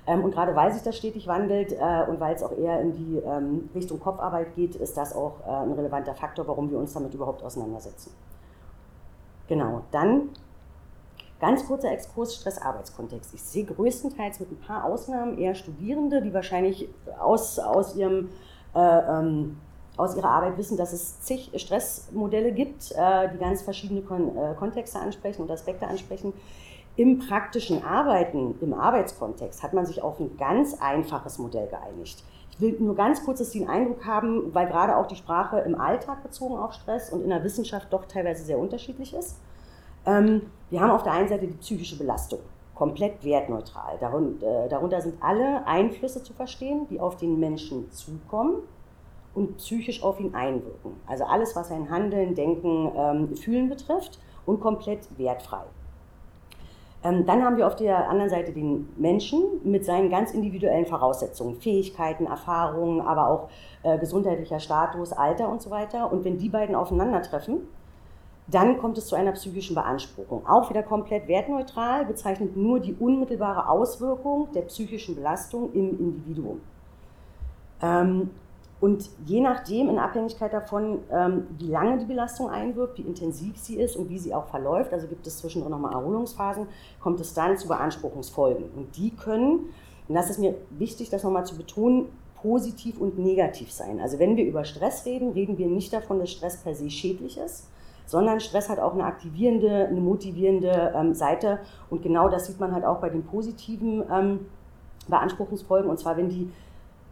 Ähm, 0.06 0.24
und 0.24 0.32
gerade 0.32 0.56
weil 0.56 0.74
sich 0.74 0.84
das 0.84 0.98
stetig 0.98 1.28
wandelt 1.28 1.72
äh, 1.72 2.06
und 2.10 2.20
weil 2.20 2.36
es 2.36 2.44
auch 2.44 2.52
eher 2.58 2.82
in 2.82 2.94
die 2.94 3.18
ähm, 3.20 3.70
Richtung 3.74 4.00
Kopfarbeit 4.00 4.54
geht, 4.56 4.76
ist 4.76 4.98
das 4.98 5.16
auch 5.16 5.40
äh, 5.48 5.52
ein 5.52 5.72
relevanter 5.72 6.14
Faktor, 6.14 6.48
warum 6.48 6.70
wir 6.70 6.78
uns 6.78 6.94
damit 6.94 7.14
überhaupt 7.14 7.44
auseinandersetzen. 7.44 8.12
Genau, 9.48 9.82
dann 9.92 10.30
ganz 11.40 11.66
kurzer 11.68 11.92
Exkurs 11.92 12.36
Stress-Arbeitskontext. 12.36 13.34
Ich 13.34 13.44
sehe 13.44 13.66
größtenteils 13.66 14.40
mit 14.40 14.52
ein 14.52 14.60
paar 14.60 14.86
Ausnahmen 14.86 15.38
eher 15.38 15.56
Studierende, 15.56 16.22
die 16.22 16.34
wahrscheinlich 16.34 16.88
aus, 17.20 17.60
aus, 17.60 17.96
ihrem, 17.96 18.30
äh, 18.74 18.80
ähm, 18.80 19.58
aus 19.98 20.16
ihrer 20.16 20.30
Arbeit 20.30 20.58
wissen, 20.58 20.78
dass 20.78 20.94
es 20.94 21.20
zig 21.22 21.52
Stressmodelle 21.56 22.54
gibt, 22.54 22.94
äh, 22.94 23.30
die 23.34 23.38
ganz 23.38 23.62
verschiedene 23.62 24.00
äh, 24.00 24.56
Kontexte 24.56 25.00
ansprechen 25.00 25.42
und 25.42 25.52
Aspekte 25.52 25.86
ansprechen. 25.86 26.34
Im 26.96 27.18
praktischen 27.18 27.84
Arbeiten, 27.84 28.54
im 28.62 28.76
Arbeitskontext, 28.76 29.64
hat 29.64 29.74
man 29.74 29.88
sich 29.88 30.04
auf 30.04 30.20
ein 30.20 30.38
ganz 30.38 30.80
einfaches 30.80 31.40
Modell 31.40 31.68
geeinigt. 31.68 32.24
Ich 32.52 32.62
will 32.62 32.78
nur 32.80 32.94
ganz 32.94 33.26
kurz, 33.26 33.40
dass 33.40 33.52
Sie 33.52 33.62
einen 33.62 33.70
Eindruck 33.70 34.06
haben, 34.06 34.54
weil 34.54 34.68
gerade 34.68 34.96
auch 34.96 35.08
die 35.08 35.16
Sprache 35.16 35.60
im 35.62 35.74
Alltag 35.74 36.22
bezogen 36.22 36.56
auf 36.56 36.74
Stress 36.74 37.12
und 37.12 37.24
in 37.24 37.30
der 37.30 37.44
Wissenschaft 37.44 37.92
doch 37.92 38.06
teilweise 38.06 38.44
sehr 38.44 38.60
unterschiedlich 38.60 39.16
ist. 39.16 39.40
Ähm, 40.06 40.44
wir 40.70 40.82
haben 40.82 40.92
auf 40.92 41.02
der 41.02 41.14
einen 41.14 41.28
Seite 41.28 41.48
die 41.48 41.56
psychische 41.56 41.98
Belastung, 41.98 42.42
komplett 42.76 43.24
wertneutral. 43.24 43.98
Darunter, 44.00 44.66
äh, 44.66 44.70
darunter 44.70 45.02
sind 45.02 45.16
alle 45.20 45.66
Einflüsse 45.66 46.22
zu 46.22 46.34
verstehen, 46.34 46.86
die 46.92 47.00
auf 47.00 47.18
den 47.18 47.40
Menschen 47.40 47.92
zukommen 47.92 48.58
und 49.34 49.58
psychisch 49.58 50.04
auf 50.04 50.20
ihn 50.20 50.36
einwirken. 50.36 50.92
Also 51.08 51.24
alles, 51.24 51.56
was 51.56 51.70
sein 51.70 51.90
Handeln, 51.90 52.36
Denken, 52.36 52.92
ähm, 52.96 53.36
Fühlen 53.36 53.68
betrifft 53.68 54.20
und 54.46 54.60
komplett 54.62 55.08
wertfrei. 55.18 55.64
Ähm, 57.04 57.26
dann 57.26 57.44
haben 57.44 57.58
wir 57.58 57.68
auf 57.68 57.76
der 57.76 58.10
anderen 58.10 58.30
Seite 58.30 58.54
den 58.54 58.88
Menschen 58.98 59.44
mit 59.64 59.84
seinen 59.84 60.10
ganz 60.10 60.32
individuellen 60.32 60.86
Voraussetzungen, 60.86 61.56
Fähigkeiten, 61.56 62.26
Erfahrungen, 62.26 63.02
aber 63.02 63.28
auch 63.28 63.50
äh, 63.84 63.98
gesundheitlicher 63.98 64.60
Status, 64.60 65.12
Alter 65.12 65.50
und 65.50 65.62
so 65.62 65.70
weiter. 65.70 66.12
Und 66.12 66.24
wenn 66.24 66.38
die 66.38 66.50
beiden 66.50 66.76
aufeinandertreffen, 66.76 67.68
dann 68.48 68.78
kommt 68.78 68.98
es 68.98 69.08
zu 69.08 69.16
einer 69.16 69.34
psychischen 69.34 69.76
Beanspruchung. 69.76 70.46
Auch 70.48 70.70
wieder 70.70 70.84
komplett 70.84 71.28
wertneutral, 71.28 72.06
bezeichnet 72.06 72.56
nur 72.56 72.80
die 72.80 72.94
unmittelbare 72.94 73.70
Auswirkung 73.70 74.50
der 74.54 74.62
psychischen 74.64 75.16
Belastung 75.16 75.74
im 75.74 76.00
Individuum. 76.00 76.62
Ähm, 77.82 78.30
und 78.84 79.10
je 79.26 79.40
nachdem, 79.40 79.88
in 79.88 79.98
Abhängigkeit 79.98 80.52
davon, 80.52 81.00
ähm, 81.10 81.48
wie 81.58 81.70
lange 81.70 82.00
die 82.00 82.06
Belastung 82.06 82.50
einwirkt, 82.50 82.98
wie 82.98 83.04
intensiv 83.04 83.58
sie 83.58 83.80
ist 83.80 83.96
und 83.96 84.10
wie 84.10 84.20
sie 84.20 84.36
auch 84.36 84.48
verläuft, 84.48 84.92
also 84.92 85.08
gibt 85.08 85.26
es 85.26 85.38
zwischendrin 85.38 85.72
nochmal 85.72 85.94
Erholungsphasen, 85.94 86.68
kommt 87.00 87.22
es 87.22 87.34
dann 87.34 87.58
zu 87.58 87.70
Beanspruchungsfolgen. 87.70 88.66
Und 88.76 88.98
die 88.98 89.12
können, 89.12 89.70
und 90.10 90.16
das 90.16 90.30
ist 90.30 90.38
mir 90.38 90.56
wichtig, 90.72 91.10
das 91.10 91.24
nochmal 91.24 91.46
zu 91.46 91.56
betonen, 91.56 92.08
positiv 92.42 93.00
und 93.00 93.18
negativ 93.18 93.72
sein. 93.72 94.02
Also 94.02 94.20
wenn 94.20 94.36
wir 94.36 94.44
über 94.44 94.66
Stress 94.66 95.06
reden, 95.06 95.32
reden 95.32 95.58
wir 95.58 95.68
nicht 95.68 95.94
davon, 95.94 96.20
dass 96.20 96.32
Stress 96.32 96.58
per 96.58 96.76
se 96.76 96.90
schädlich 96.90 97.38
ist, 97.38 97.70
sondern 98.06 98.42
Stress 98.42 98.68
hat 98.68 98.80
auch 98.80 98.96
eine 98.96 99.06
aktivierende, 99.06 99.88
eine 99.88 100.02
motivierende 100.02 100.94
ähm, 100.94 101.14
Seite. 101.14 101.60
Und 101.90 102.02
genau 102.02 102.28
das 102.28 102.48
sieht 102.48 102.60
man 102.60 102.74
halt 102.74 102.84
auch 102.84 103.00
bei 103.00 103.10
den 103.10 103.24
positiven 103.24 104.04
ähm, 104.12 104.40
Beanspruchungsfolgen. 105.08 105.90
Und 105.90 106.00
zwar, 106.00 106.18
wenn 106.18 106.28
die 106.28 106.52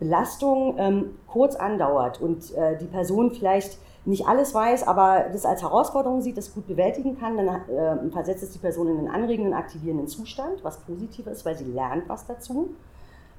Belastung 0.02 0.76
ähm, 0.80 1.12
kurz 1.28 1.56
andauert 1.56 2.20
und 2.20 2.54
äh, 2.56 2.76
die 2.76 2.88
Person 2.88 3.30
vielleicht 3.30 3.78
nicht 4.04 4.28
alles 4.28 4.52
weiß, 4.52 4.88
aber 4.88 5.28
das 5.32 5.46
als 5.46 5.62
Herausforderung 5.62 6.22
sieht, 6.22 6.38
das 6.38 6.56
gut 6.56 6.68
bewältigen 6.68 7.20
kann, 7.20 7.38
dann 7.38 7.48
äh, 7.48 8.10
versetzt 8.12 8.42
es 8.42 8.50
die 8.50 8.58
Person 8.58 8.88
in 8.88 8.98
einen 8.98 9.08
anregenden, 9.10 9.54
aktivierenden 9.54 10.08
Zustand, 10.08 10.64
was 10.64 10.80
positiv 10.80 11.28
ist, 11.28 11.46
weil 11.46 11.56
sie 11.56 11.66
lernt 11.66 12.10
was 12.10 12.26
dazu. 12.26 12.72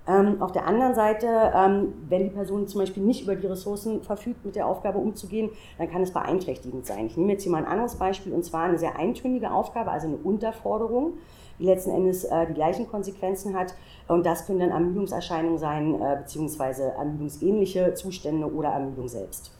Ähm, 0.07 0.41
auf 0.41 0.53
der 0.53 0.67
anderen 0.67 0.95
Seite, 0.95 1.27
ähm, 1.53 1.95
wenn 2.09 2.25
die 2.25 2.31
Person 2.31 2.69
zum 2.69 2.81
Beispiel 2.81 3.03
nicht 3.03 3.25
über 3.25 3.35
die 3.35 3.47
Ressourcen 3.49 4.03
verfügt, 4.03 4.45
mit 4.45 4.55
der 4.55 4.69
Aufgabe 4.69 4.99
umzugehen, 4.99 5.51
dann 5.79 5.91
kann 5.91 6.03
es 6.03 6.13
beeinträchtigend 6.13 6.87
sein. 6.87 7.07
Ich 7.07 7.17
nehme 7.17 7.33
jetzt 7.33 7.43
hier 7.43 7.51
mal 7.51 7.59
ein 7.59 7.71
anderes 7.71 7.97
Beispiel 7.97 8.33
und 8.33 8.45
zwar 8.45 8.65
eine 8.65 8.79
sehr 8.79 8.97
eintönige 8.97 9.51
Aufgabe, 9.51 9.91
also 9.91 10.07
eine 10.07 10.17
Unterforderung, 10.17 11.15
die 11.63 11.67
letzten 11.67 11.91
Endes 11.91 12.25
äh, 12.25 12.47
die 12.47 12.55
gleichen 12.55 12.89
Konsequenzen 12.89 13.57
hat. 13.57 13.75
Und 14.09 14.27
das 14.27 14.47
können 14.47 14.59
dann 14.59 14.71
Ermüdungserscheinungen 14.71 15.59
sein, 15.59 15.95
äh, 15.95 16.17
beziehungsweise 16.17 16.93
ermüdungsähnliche 16.99 17.95
Zustände 17.95 18.53
oder 18.53 18.71
Ermüdung 18.71 19.09
selbst. 19.09 19.53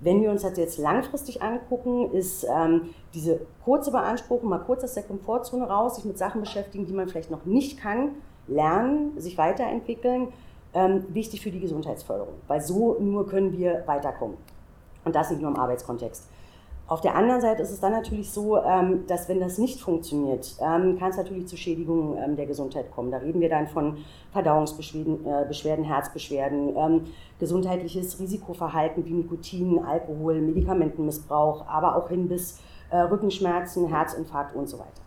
Wenn 0.00 0.22
wir 0.22 0.30
uns 0.30 0.42
das 0.42 0.56
jetzt 0.56 0.78
langfristig 0.78 1.42
angucken, 1.42 2.12
ist 2.12 2.44
ähm, 2.44 2.90
diese 3.14 3.40
kurze 3.64 3.90
Beanspruchung, 3.90 4.48
mal 4.48 4.58
kurz 4.58 4.84
aus 4.84 4.94
der 4.94 5.02
Komfortzone 5.02 5.68
raus, 5.68 5.96
sich 5.96 6.04
mit 6.04 6.16
Sachen 6.16 6.40
beschäftigen, 6.40 6.86
die 6.86 6.92
man 6.92 7.08
vielleicht 7.08 7.30
noch 7.30 7.44
nicht 7.44 7.80
kann, 7.80 8.10
lernen, 8.46 9.20
sich 9.20 9.36
weiterentwickeln, 9.36 10.28
ähm, 10.72 11.04
wichtig 11.10 11.42
für 11.42 11.50
die 11.50 11.60
Gesundheitsförderung. 11.60 12.34
Weil 12.46 12.60
so 12.60 12.96
nur 13.00 13.26
können 13.26 13.52
wir 13.58 13.82
weiterkommen. 13.86 14.36
Und 15.04 15.14
das 15.14 15.30
nicht 15.30 15.42
nur 15.42 15.50
im 15.50 15.58
Arbeitskontext. 15.58 16.28
Auf 16.88 17.02
der 17.02 17.14
anderen 17.14 17.42
Seite 17.42 17.62
ist 17.62 17.70
es 17.70 17.80
dann 17.80 17.92
natürlich 17.92 18.30
so, 18.30 18.56
ähm, 18.56 19.06
dass 19.06 19.28
wenn 19.28 19.40
das 19.40 19.58
nicht 19.58 19.78
funktioniert, 19.78 20.56
ähm, 20.58 20.98
kann 20.98 21.10
es 21.10 21.18
natürlich 21.18 21.46
zu 21.46 21.58
Schädigungen 21.58 22.16
ähm, 22.16 22.34
der 22.34 22.46
Gesundheit 22.46 22.90
kommen. 22.90 23.10
Da 23.10 23.18
reden 23.18 23.42
wir 23.42 23.50
dann 23.50 23.68
von 23.68 23.98
Verdauungsbeschwerden, 24.32 25.26
äh, 25.26 25.44
Beschwerden, 25.46 25.84
Herzbeschwerden, 25.84 27.06
gesundheitliches 27.38 28.18
Risikoverhalten 28.18 29.04
wie 29.04 29.12
Nikotin, 29.12 29.84
Alkohol, 29.84 30.40
Medikamentenmissbrauch, 30.40 31.66
aber 31.68 31.94
auch 31.94 32.08
hin 32.08 32.26
bis 32.26 32.58
äh, 32.90 33.00
Rückenschmerzen, 33.00 33.88
Herzinfarkt 33.88 34.56
und 34.56 34.66
so 34.66 34.78
weiter. 34.78 35.02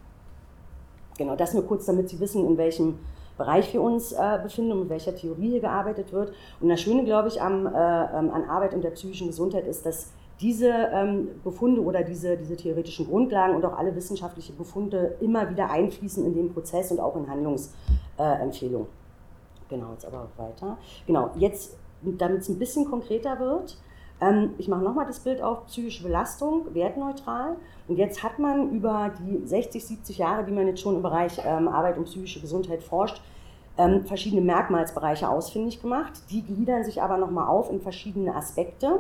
Genau, 1.18 1.36
das 1.36 1.56
nur 1.56 1.66
kurz, 1.66 1.88
damit 1.88 2.10
Sie 2.10 2.20
wissen, 2.20 2.46
in 2.46 2.58
welchem 2.60 3.00
Bereich 3.40 3.74
wir 3.74 3.82
uns 3.82 4.12
äh, 4.12 4.40
befinden 4.44 4.74
und 4.74 4.80
mit 4.82 4.90
welcher 4.90 5.16
Theorie 5.16 5.50
hier 5.50 5.62
gearbeitet 5.62 6.14
wird. 6.14 6.32
Und 6.60 6.70
das 6.70 6.80
Schöne, 6.80 7.04
glaube 7.06 7.28
ich, 7.28 7.42
am, 7.42 7.66
äh, 7.66 7.70
an 7.70 8.44
Arbeit 8.48 8.76
und 8.76 8.84
der 8.84 8.92
psychischen 8.92 9.28
Gesundheit 9.28 9.66
ist, 9.66 9.84
dass 9.84 10.12
diese 10.42 10.70
ähm, 10.70 11.30
Befunde 11.44 11.82
oder 11.82 12.04
diese, 12.04 12.36
diese 12.36 12.58
theoretischen 12.58 13.08
Grundlagen 13.08 13.56
und 13.56 13.64
auch 13.64 13.78
alle 13.78 13.96
wissenschaftlichen 13.96 14.58
Befunde 14.58 15.16
immer 15.22 15.50
wieder 15.50 15.70
einfließen 15.70 16.26
in 16.26 16.34
den 16.34 16.54
Prozess 16.54 16.92
und 16.92 17.00
auch 17.00 17.16
in 17.16 17.30
Handlungsempfehlungen. 17.30 18.88
Äh, 18.88 19.70
genau, 19.70 19.92
jetzt 19.92 20.06
aber 20.06 20.28
weiter. 20.38 20.78
Genau, 21.06 21.30
jetzt, 21.36 21.78
damit 22.02 22.42
es 22.42 22.50
ein 22.50 22.58
bisschen 22.58 22.86
konkreter 22.90 23.40
wird, 23.40 23.78
ähm, 24.22 24.54
ich 24.58 24.68
mache 24.68 24.84
nochmal 24.84 25.06
das 25.06 25.20
Bild 25.20 25.42
auf 25.42 25.66
psychische 25.68 26.04
Belastung, 26.04 26.74
wertneutral. 26.74 27.58
Und 27.88 27.98
jetzt 27.98 28.24
hat 28.24 28.40
man 28.40 28.72
über 28.72 29.12
die 29.20 29.46
60, 29.46 29.86
70 29.86 30.18
Jahre, 30.18 30.44
die 30.44 30.52
man 30.52 30.68
jetzt 30.68 30.82
schon 30.82 30.96
im 30.96 31.02
Bereich 31.02 31.40
ähm, 31.44 31.68
Arbeit 31.68 31.98
und 31.98 32.06
psychische 32.06 32.40
Gesundheit 32.40 32.84
forscht, 32.84 33.22
ähm, 33.78 34.06
verschiedene 34.06 34.42
Merkmalsbereiche 34.42 35.30
ausfindig 35.30 35.82
gemacht. 35.82 36.14
Die 36.30 36.44
gliedern 36.44 36.84
sich 36.84 37.02
aber 37.02 37.18
nochmal 37.18 37.48
auf 37.48 37.72
in 37.72 37.82
verschiedene 37.82 38.36
Aspekte. 38.36 39.00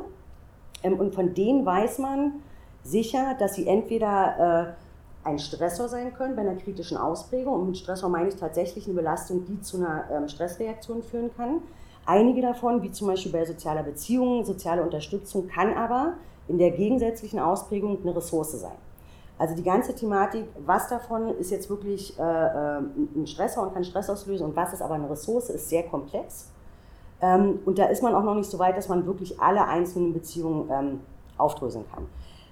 Ähm, 0.83 0.99
und 0.99 1.15
von 1.15 1.33
denen 1.33 1.65
weiß 1.65 1.99
man 1.99 2.41
sicher, 2.83 3.35
dass 3.39 3.55
sie 3.55 3.67
entweder 3.67 4.75
äh, 5.23 5.27
ein 5.27 5.39
Stressor 5.39 5.87
sein 5.87 6.13
können 6.13 6.35
bei 6.35 6.41
einer 6.41 6.55
kritischen 6.55 6.97
Ausprägung. 6.97 7.53
Und 7.53 7.67
mit 7.67 7.77
Stressor 7.77 8.09
meine 8.09 8.29
ich 8.29 8.35
tatsächlich 8.35 8.85
eine 8.85 8.95
Belastung, 8.95 9.45
die 9.45 9.61
zu 9.61 9.77
einer 9.77 10.05
ähm, 10.11 10.27
Stressreaktion 10.27 11.03
führen 11.03 11.29
kann. 11.35 11.61
Einige 12.05 12.41
davon, 12.41 12.81
wie 12.81 12.91
zum 12.91 13.07
Beispiel 13.07 13.31
bei 13.31 13.45
sozialer 13.45 13.83
Beziehung, 13.83 14.43
soziale 14.43 14.81
Unterstützung, 14.81 15.47
kann 15.47 15.73
aber 15.75 16.13
in 16.47 16.57
der 16.57 16.71
gegensätzlichen 16.71 17.39
Ausprägung 17.39 17.99
eine 18.01 18.15
Ressource 18.15 18.59
sein. 18.59 18.75
Also 19.37 19.55
die 19.55 19.63
ganze 19.63 19.95
Thematik, 19.95 20.45
was 20.65 20.87
davon 20.87 21.29
ist 21.37 21.51
jetzt 21.51 21.69
wirklich 21.69 22.17
äh, 22.19 22.21
äh 22.21 22.81
ein 23.15 23.25
Stressor 23.25 23.63
und 23.63 23.73
kann 23.73 23.83
Stress 23.83 24.09
auslösen 24.09 24.45
und 24.45 24.55
was 24.55 24.73
ist 24.73 24.81
aber 24.81 24.95
eine 24.95 25.09
Ressource, 25.09 25.49
ist 25.49 25.69
sehr 25.69 25.83
komplex. 25.83 26.51
Ähm, 27.21 27.59
und 27.65 27.77
da 27.77 27.85
ist 27.85 28.01
man 28.01 28.15
auch 28.15 28.23
noch 28.23 28.35
nicht 28.35 28.49
so 28.49 28.57
weit, 28.59 28.77
dass 28.77 28.89
man 28.89 29.05
wirklich 29.05 29.39
alle 29.39 29.67
einzelnen 29.67 30.13
Beziehungen 30.13 30.69
ähm, 30.71 30.99
aufdröseln 31.37 31.85
kann. 31.93 32.07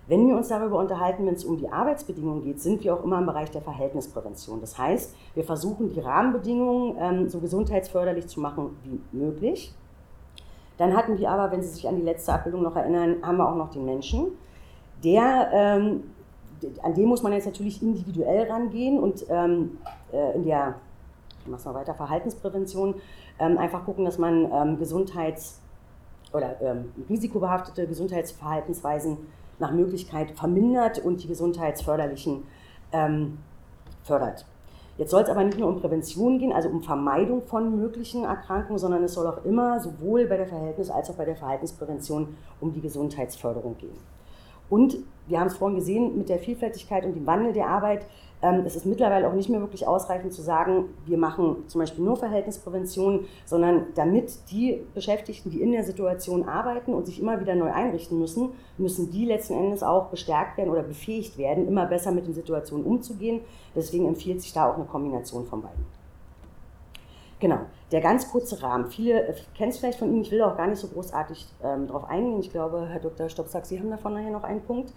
Wenn 0.07 0.27
wir 0.27 0.35
uns 0.35 0.47
darüber 0.47 0.79
unterhalten, 0.79 1.25
wenn 1.27 1.35
es 1.35 1.45
um 1.45 1.57
die 1.57 1.71
Arbeitsbedingungen 1.71 2.43
geht, 2.43 2.59
sind 2.59 2.83
wir 2.83 2.95
auch 2.95 3.03
immer 3.03 3.19
im 3.19 3.27
Bereich 3.27 3.51
der 3.51 3.61
Verhältnisprävention. 3.61 4.59
Das 4.59 4.77
heißt, 4.77 5.15
wir 5.35 5.43
versuchen 5.43 5.93
die 5.93 5.99
Rahmenbedingungen 5.99 6.95
ähm, 6.99 7.29
so 7.29 7.39
gesundheitsförderlich 7.39 8.27
zu 8.27 8.39
machen 8.39 8.75
wie 8.83 8.99
möglich. 9.15 9.73
Dann 10.77 10.95
hatten 10.95 11.17
wir 11.19 11.29
aber, 11.29 11.51
wenn 11.51 11.61
Sie 11.61 11.69
sich 11.69 11.87
an 11.87 11.95
die 11.95 12.01
letzte 12.01 12.33
Abbildung 12.33 12.63
noch 12.63 12.75
erinnern, 12.75 13.17
haben 13.21 13.37
wir 13.37 13.47
auch 13.47 13.55
noch 13.55 13.69
den 13.69 13.85
Menschen. 13.85 14.27
Der, 15.03 15.49
ähm, 15.53 16.03
an 16.81 16.93
den 16.95 17.05
muss 17.05 17.21
man 17.21 17.33
jetzt 17.33 17.45
natürlich 17.45 17.81
individuell 17.81 18.49
rangehen 18.49 18.99
und 18.99 19.25
ähm, 19.29 19.77
äh, 20.11 20.35
in 20.35 20.43
der 20.43 20.75
ich 21.57 21.65
mal 21.65 21.73
weiter, 21.73 21.93
Verhaltensprävention, 21.93 22.95
ähm, 23.39 23.57
einfach 23.57 23.85
gucken, 23.85 24.05
dass 24.05 24.17
man 24.17 24.51
ähm, 24.51 24.77
Gesundheits- 24.77 25.59
oder 26.33 26.61
ähm, 26.61 26.91
risikobehaftete 27.09 27.87
Gesundheitsverhaltensweisen 27.87 29.17
nach 29.57 29.71
Möglichkeit 29.71 30.31
vermindert 30.31 30.99
und 30.99 31.23
die 31.23 31.27
gesundheitsförderlichen 31.27 32.43
ähm, 32.91 33.39
fördert. 34.03 34.45
Jetzt 34.97 35.11
soll 35.11 35.23
es 35.23 35.29
aber 35.29 35.43
nicht 35.43 35.57
nur 35.57 35.69
um 35.69 35.79
Prävention 35.79 36.39
gehen, 36.39 36.51
also 36.51 36.67
um 36.67 36.81
Vermeidung 36.81 37.41
von 37.43 37.79
möglichen 37.79 38.25
Erkrankungen, 38.25 38.77
sondern 38.77 39.03
es 39.03 39.13
soll 39.13 39.27
auch 39.27 39.45
immer 39.45 39.79
sowohl 39.79 40.25
bei 40.25 40.35
der 40.35 40.47
Verhältnis- 40.47 40.89
als 40.89 41.09
auch 41.09 41.15
bei 41.15 41.25
der 41.25 41.37
Verhaltensprävention 41.37 42.35
um 42.59 42.73
die 42.73 42.81
Gesundheitsförderung 42.81 43.77
gehen. 43.77 43.97
Und 44.69 44.97
wir 45.27 45.39
haben 45.39 45.47
es 45.47 45.57
vorhin 45.57 45.77
gesehen 45.77 46.17
mit 46.17 46.29
der 46.29 46.39
Vielfältigkeit 46.39 47.05
und 47.05 47.15
dem 47.15 47.25
Wandel 47.25 47.53
der 47.53 47.67
Arbeit 47.67 48.05
ähm, 48.41 48.63
es 48.65 48.75
ist 48.75 48.85
mittlerweile 48.85 49.27
auch 49.27 49.33
nicht 49.33 49.49
mehr 49.49 49.59
wirklich 49.59 49.85
ausreichend 49.85 50.33
zu 50.33 50.41
sagen, 50.41 50.85
wir 51.05 51.17
machen 51.17 51.67
zum 51.67 51.79
Beispiel 51.79 52.05
nur 52.05 52.15
Verhältnisprävention, 52.15 53.25
sondern 53.45 53.87
damit 53.95 54.49
die 54.51 54.81
Beschäftigten, 54.93 55.49
die 55.49 55.61
in 55.61 55.71
der 55.71 55.83
Situation 55.83 56.47
arbeiten 56.47 56.93
und 56.93 57.05
sich 57.05 57.19
immer 57.19 57.41
wieder 57.41 57.55
neu 57.55 57.71
einrichten 57.71 58.17
müssen, 58.17 58.51
müssen 58.77 59.11
die 59.11 59.25
letzten 59.25 59.53
Endes 59.53 59.83
auch 59.83 60.07
bestärkt 60.07 60.57
werden 60.57 60.69
oder 60.69 60.83
befähigt 60.83 61.37
werden, 61.37 61.67
immer 61.67 61.85
besser 61.85 62.11
mit 62.11 62.27
den 62.27 62.33
Situationen 62.33 62.85
umzugehen. 62.85 63.41
Deswegen 63.75 64.07
empfiehlt 64.07 64.41
sich 64.41 64.53
da 64.53 64.69
auch 64.69 64.75
eine 64.75 64.85
Kombination 64.85 65.45
von 65.45 65.61
beiden. 65.61 65.98
Genau, 67.39 67.59
der 67.91 68.01
ganz 68.01 68.29
kurze 68.29 68.61
Rahmen. 68.61 68.87
Viele 68.87 69.27
äh, 69.27 69.33
kennen 69.55 69.71
es 69.71 69.77
vielleicht 69.77 69.99
von 69.99 70.09
Ihnen, 70.09 70.21
ich 70.21 70.31
will 70.31 70.41
auch 70.41 70.57
gar 70.57 70.67
nicht 70.67 70.79
so 70.79 70.87
großartig 70.87 71.47
ähm, 71.63 71.87
darauf 71.87 72.03
eingehen. 72.05 72.39
Ich 72.41 72.51
glaube, 72.51 72.85
Herr 72.89 72.99
Dr. 72.99 73.29
Stopsack, 73.29 73.65
Sie 73.65 73.79
haben 73.79 73.89
davon 73.89 74.13
nachher 74.13 74.31
noch 74.31 74.43
einen 74.43 74.61
Punkt. 74.61 74.93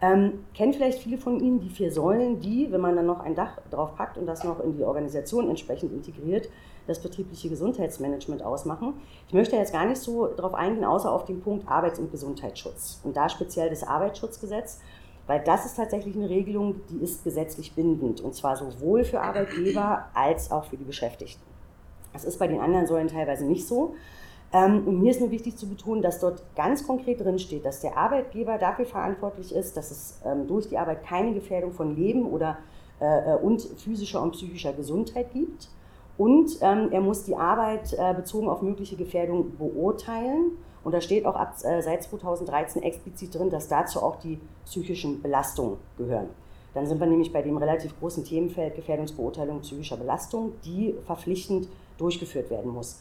Ähm, 0.00 0.44
kennen 0.54 0.72
vielleicht 0.72 0.98
viele 0.98 1.18
von 1.18 1.38
Ihnen 1.38 1.60
die 1.60 1.70
vier 1.70 1.92
Säulen, 1.92 2.40
die, 2.40 2.70
wenn 2.72 2.80
man 2.80 2.96
dann 2.96 3.06
noch 3.06 3.20
ein 3.20 3.36
Dach 3.36 3.58
drauf 3.70 3.94
packt 3.94 4.18
und 4.18 4.26
das 4.26 4.42
noch 4.42 4.58
in 4.58 4.76
die 4.76 4.82
Organisation 4.82 5.48
entsprechend 5.48 5.92
integriert, 5.92 6.48
das 6.88 7.00
betriebliche 7.00 7.48
Gesundheitsmanagement 7.48 8.42
ausmachen. 8.42 8.94
Ich 9.28 9.34
möchte 9.34 9.54
jetzt 9.54 9.72
gar 9.72 9.86
nicht 9.86 10.00
so 10.00 10.26
darauf 10.26 10.52
eingehen, 10.52 10.84
außer 10.84 11.10
auf 11.10 11.24
den 11.24 11.40
Punkt 11.40 11.68
Arbeits- 11.68 12.00
und 12.00 12.10
Gesundheitsschutz 12.10 13.00
und 13.04 13.16
da 13.16 13.28
speziell 13.28 13.70
das 13.70 13.84
Arbeitsschutzgesetz, 13.84 14.80
weil 15.28 15.42
das 15.44 15.64
ist 15.64 15.76
tatsächlich 15.76 16.16
eine 16.16 16.28
Regelung, 16.28 16.80
die 16.90 16.98
ist 16.98 17.22
gesetzlich 17.22 17.72
bindend 17.74 18.20
und 18.20 18.34
zwar 18.34 18.56
sowohl 18.56 19.04
für 19.04 19.20
Arbeitgeber 19.20 20.06
als 20.12 20.50
auch 20.50 20.64
für 20.64 20.76
die 20.76 20.84
Beschäftigten. 20.84 21.53
Das 22.14 22.24
ist 22.24 22.38
bei 22.38 22.46
den 22.46 22.60
anderen 22.60 22.86
Säulen 22.86 23.08
teilweise 23.08 23.44
nicht 23.44 23.66
so. 23.66 23.94
Ähm, 24.54 24.86
und 24.86 25.02
mir 25.02 25.10
ist 25.10 25.20
nur 25.20 25.32
wichtig 25.32 25.56
zu 25.56 25.68
betonen, 25.68 26.00
dass 26.00 26.20
dort 26.20 26.42
ganz 26.54 26.86
konkret 26.86 27.20
drin 27.20 27.38
steht, 27.38 27.66
dass 27.66 27.80
der 27.80 27.98
Arbeitgeber 27.98 28.56
dafür 28.56 28.86
verantwortlich 28.86 29.54
ist, 29.54 29.76
dass 29.76 29.90
es 29.90 30.20
ähm, 30.24 30.46
durch 30.46 30.68
die 30.68 30.78
Arbeit 30.78 31.04
keine 31.04 31.34
Gefährdung 31.34 31.72
von 31.72 31.96
Leben 31.96 32.24
oder 32.24 32.58
äh, 33.00 33.32
äh, 33.32 33.36
und 33.36 33.62
physischer 33.62 34.22
und 34.22 34.30
psychischer 34.30 34.72
Gesundheit 34.72 35.32
gibt. 35.32 35.68
Und 36.16 36.58
ähm, 36.60 36.90
er 36.92 37.00
muss 37.00 37.24
die 37.24 37.34
Arbeit 37.34 37.92
äh, 37.98 38.14
bezogen 38.14 38.48
auf 38.48 38.62
mögliche 38.62 38.94
Gefährdung 38.94 39.56
beurteilen. 39.58 40.52
Und 40.84 40.92
da 40.92 41.00
steht 41.00 41.26
auch 41.26 41.34
ab, 41.34 41.54
seit 41.56 42.02
2013 42.02 42.82
explizit 42.82 43.34
drin, 43.34 43.48
dass 43.48 43.68
dazu 43.68 44.02
auch 44.02 44.16
die 44.16 44.38
psychischen 44.66 45.22
Belastungen 45.22 45.78
gehören. 45.96 46.28
Dann 46.74 46.86
sind 46.86 47.00
wir 47.00 47.06
nämlich 47.06 47.32
bei 47.32 47.40
dem 47.40 47.56
relativ 47.56 47.98
großen 47.98 48.22
Themenfeld 48.22 48.74
Gefährdungsbeurteilung 48.74 49.60
psychischer 49.60 49.96
Belastung, 49.96 50.52
die 50.64 50.94
verpflichtend 51.06 51.68
durchgeführt 51.98 52.50
werden 52.50 52.72
muss. 52.72 53.00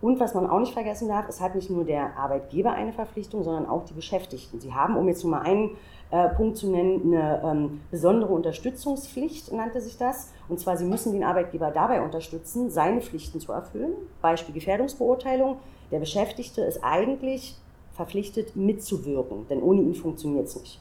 Und 0.00 0.20
was 0.20 0.34
man 0.34 0.46
auch 0.50 0.58
nicht 0.60 0.74
vergessen 0.74 1.08
darf, 1.08 1.28
es 1.28 1.40
hat 1.40 1.54
nicht 1.54 1.70
nur 1.70 1.84
der 1.84 2.18
Arbeitgeber 2.18 2.72
eine 2.72 2.92
Verpflichtung, 2.92 3.42
sondern 3.42 3.66
auch 3.66 3.84
die 3.84 3.94
Beschäftigten. 3.94 4.60
Sie 4.60 4.74
haben, 4.74 4.96
um 4.96 5.08
jetzt 5.08 5.24
nur 5.24 5.30
mal 5.30 5.40
einen 5.40 5.70
äh, 6.10 6.28
Punkt 6.28 6.58
zu 6.58 6.70
nennen, 6.70 7.02
eine 7.06 7.42
ähm, 7.42 7.80
besondere 7.90 8.32
Unterstützungspflicht, 8.34 9.52
nannte 9.52 9.80
sich 9.80 9.96
das. 9.96 10.30
Und 10.48 10.60
zwar, 10.60 10.76
sie 10.76 10.84
müssen 10.84 11.12
den 11.12 11.24
Arbeitgeber 11.24 11.70
dabei 11.70 12.02
unterstützen, 12.02 12.68
seine 12.70 13.00
Pflichten 13.00 13.40
zu 13.40 13.52
erfüllen. 13.52 13.94
Beispiel 14.20 14.54
Gefährdungsbeurteilung. 14.54 15.56
Der 15.90 16.00
Beschäftigte 16.00 16.60
ist 16.60 16.84
eigentlich 16.84 17.56
verpflichtet, 17.92 18.56
mitzuwirken, 18.56 19.46
denn 19.48 19.62
ohne 19.62 19.80
ihn 19.80 19.94
funktioniert 19.94 20.48
es 20.48 20.60
nicht. 20.60 20.80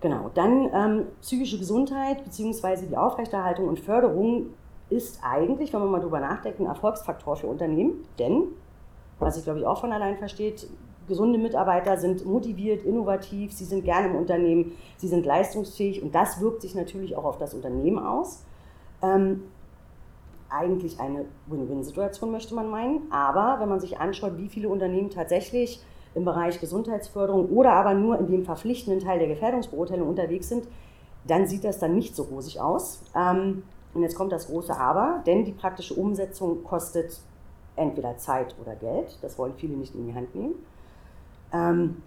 Genau, 0.00 0.30
dann 0.34 0.68
ähm, 0.74 1.06
psychische 1.22 1.58
Gesundheit 1.58 2.22
bzw. 2.22 2.86
die 2.90 2.96
Aufrechterhaltung 2.98 3.68
und 3.68 3.80
Förderung 3.80 4.48
ist 4.94 5.20
eigentlich, 5.22 5.72
wenn 5.72 5.80
man 5.80 5.90
mal 5.90 6.00
drüber 6.00 6.20
nachdenkt, 6.20 6.60
ein 6.60 6.66
Erfolgsfaktor 6.66 7.36
für 7.36 7.46
Unternehmen. 7.48 8.04
Denn, 8.18 8.44
was 9.18 9.36
ich 9.36 9.44
glaube 9.44 9.58
ich 9.58 9.66
auch 9.66 9.80
von 9.80 9.92
allein 9.92 10.16
versteht, 10.16 10.68
gesunde 11.08 11.38
Mitarbeiter 11.38 11.96
sind 11.96 12.24
motiviert, 12.24 12.84
innovativ, 12.84 13.52
sie 13.52 13.64
sind 13.64 13.84
gerne 13.84 14.08
im 14.08 14.16
Unternehmen, 14.16 14.72
sie 14.96 15.08
sind 15.08 15.26
leistungsfähig 15.26 16.02
und 16.02 16.14
das 16.14 16.40
wirkt 16.40 16.62
sich 16.62 16.74
natürlich 16.74 17.16
auch 17.16 17.24
auf 17.24 17.38
das 17.38 17.54
Unternehmen 17.54 17.98
aus. 17.98 18.44
Ähm, 19.02 19.42
eigentlich 20.48 21.00
eine 21.00 21.24
Win-Win-Situation, 21.48 22.30
möchte 22.30 22.54
man 22.54 22.70
meinen. 22.70 23.10
Aber 23.10 23.60
wenn 23.60 23.68
man 23.68 23.80
sich 23.80 23.98
anschaut, 23.98 24.38
wie 24.38 24.48
viele 24.48 24.68
Unternehmen 24.68 25.10
tatsächlich 25.10 25.82
im 26.14 26.24
Bereich 26.24 26.60
Gesundheitsförderung 26.60 27.48
oder 27.48 27.72
aber 27.72 27.94
nur 27.94 28.18
in 28.20 28.28
dem 28.28 28.44
verpflichtenden 28.44 29.04
Teil 29.04 29.18
der 29.18 29.26
Gefährdungsbeurteilung 29.26 30.08
unterwegs 30.08 30.48
sind, 30.48 30.68
dann 31.26 31.48
sieht 31.48 31.64
das 31.64 31.80
dann 31.80 31.94
nicht 31.96 32.14
so 32.14 32.22
rosig 32.24 32.60
aus. 32.60 33.02
Ähm, 33.16 33.64
und 33.94 34.02
jetzt 34.02 34.16
kommt 34.16 34.32
das 34.32 34.48
große 34.48 34.76
Aber, 34.76 35.22
denn 35.26 35.44
die 35.44 35.52
praktische 35.52 35.94
Umsetzung 35.94 36.64
kostet 36.64 37.20
entweder 37.76 38.16
Zeit 38.18 38.54
oder 38.60 38.74
Geld. 38.74 39.18
Das 39.22 39.38
wollen 39.38 39.54
viele 39.56 39.76
nicht 39.76 39.94
in 39.94 40.06
die 40.06 40.14
Hand 40.14 40.34
nehmen. 40.34 40.54
Ähm, 41.52 42.02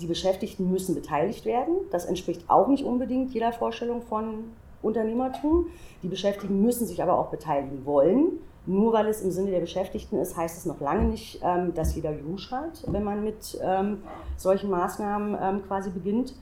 die 0.00 0.06
Beschäftigten 0.06 0.70
müssen 0.70 0.94
beteiligt 0.94 1.44
werden. 1.44 1.74
Das 1.90 2.04
entspricht 2.04 2.48
auch 2.48 2.68
nicht 2.68 2.84
unbedingt 2.84 3.32
jeder 3.32 3.52
Vorstellung 3.52 4.02
von 4.02 4.44
Unternehmertum. 4.80 5.66
Die 6.02 6.08
Beschäftigten 6.08 6.62
müssen 6.62 6.86
sich 6.86 7.02
aber 7.02 7.18
auch 7.18 7.28
beteiligen 7.28 7.84
wollen. 7.84 8.38
Nur 8.66 8.92
weil 8.92 9.06
es 9.06 9.22
im 9.22 9.30
Sinne 9.30 9.50
der 9.50 9.60
Beschäftigten 9.60 10.18
ist, 10.18 10.36
heißt 10.36 10.58
es 10.58 10.66
noch 10.66 10.78
lange 10.80 11.08
nicht, 11.08 11.40
ähm, 11.42 11.72
dass 11.74 11.96
jeder 11.96 12.12
Juhu 12.12 12.36
schreit, 12.36 12.84
wenn 12.86 13.02
man 13.02 13.24
mit 13.24 13.58
ähm, 13.62 14.02
solchen 14.36 14.70
Maßnahmen 14.70 15.36
ähm, 15.40 15.62
quasi 15.66 15.90
beginnt. 15.90 16.34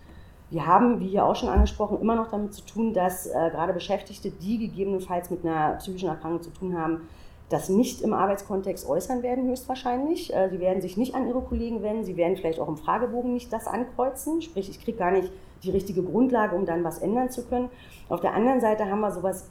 Wir 0.51 0.67
haben, 0.67 1.01
wie 1.01 1.09
hier 1.09 1.25
auch 1.25 1.35
schon 1.35 1.49
angesprochen, 1.49 2.01
immer 2.01 2.15
noch 2.15 2.31
damit 2.31 2.55
zu 2.55 2.65
tun, 2.65 2.95
dass 2.95 3.27
äh, 3.27 3.51
gerade 3.51 3.73
Beschäftigte, 3.73 4.31
die 4.31 4.59
gegebenenfalls 4.59 5.31
mit 5.31 5.45
einer 5.45 5.73
psychischen 5.77 6.09
Erkrankung 6.09 6.43
zu 6.43 6.51
tun 6.51 6.79
haben, 6.79 7.09
das 7.49 7.69
nicht 7.69 8.01
im 8.03 8.13
Arbeitskontext 8.13 8.89
äußern 8.89 9.23
werden, 9.23 9.49
höchstwahrscheinlich. 9.49 10.35
Äh, 10.35 10.49
sie 10.51 10.61
werden 10.61 10.83
sich 10.83 10.97
nicht 10.97 11.15
an 11.15 11.27
ihre 11.27 11.41
Kollegen 11.41 11.83
wenden, 11.83 12.05
sie 12.05 12.17
werden 12.17 12.37
vielleicht 12.37 12.61
auch 12.61 12.69
im 12.69 12.77
Fragebogen 12.77 13.33
nicht 13.33 13.53
das 13.53 13.67
ankreuzen, 13.67 14.41
sprich, 14.41 14.71
ich 14.71 14.81
kriege 14.81 14.99
gar 14.99 15.11
nicht 15.11 15.33
die 15.65 15.71
richtige 15.71 16.03
Grundlage, 16.03 16.55
um 16.55 16.65
dann 16.65 16.85
was 16.85 16.99
ändern 16.99 17.31
zu 17.31 17.45
können. 17.45 17.69
Auf 18.09 18.21
der 18.21 18.35
anderen 18.35 18.61
Seite 18.61 18.89
haben 18.89 19.01
wir 19.01 19.11
sowas 19.11 19.49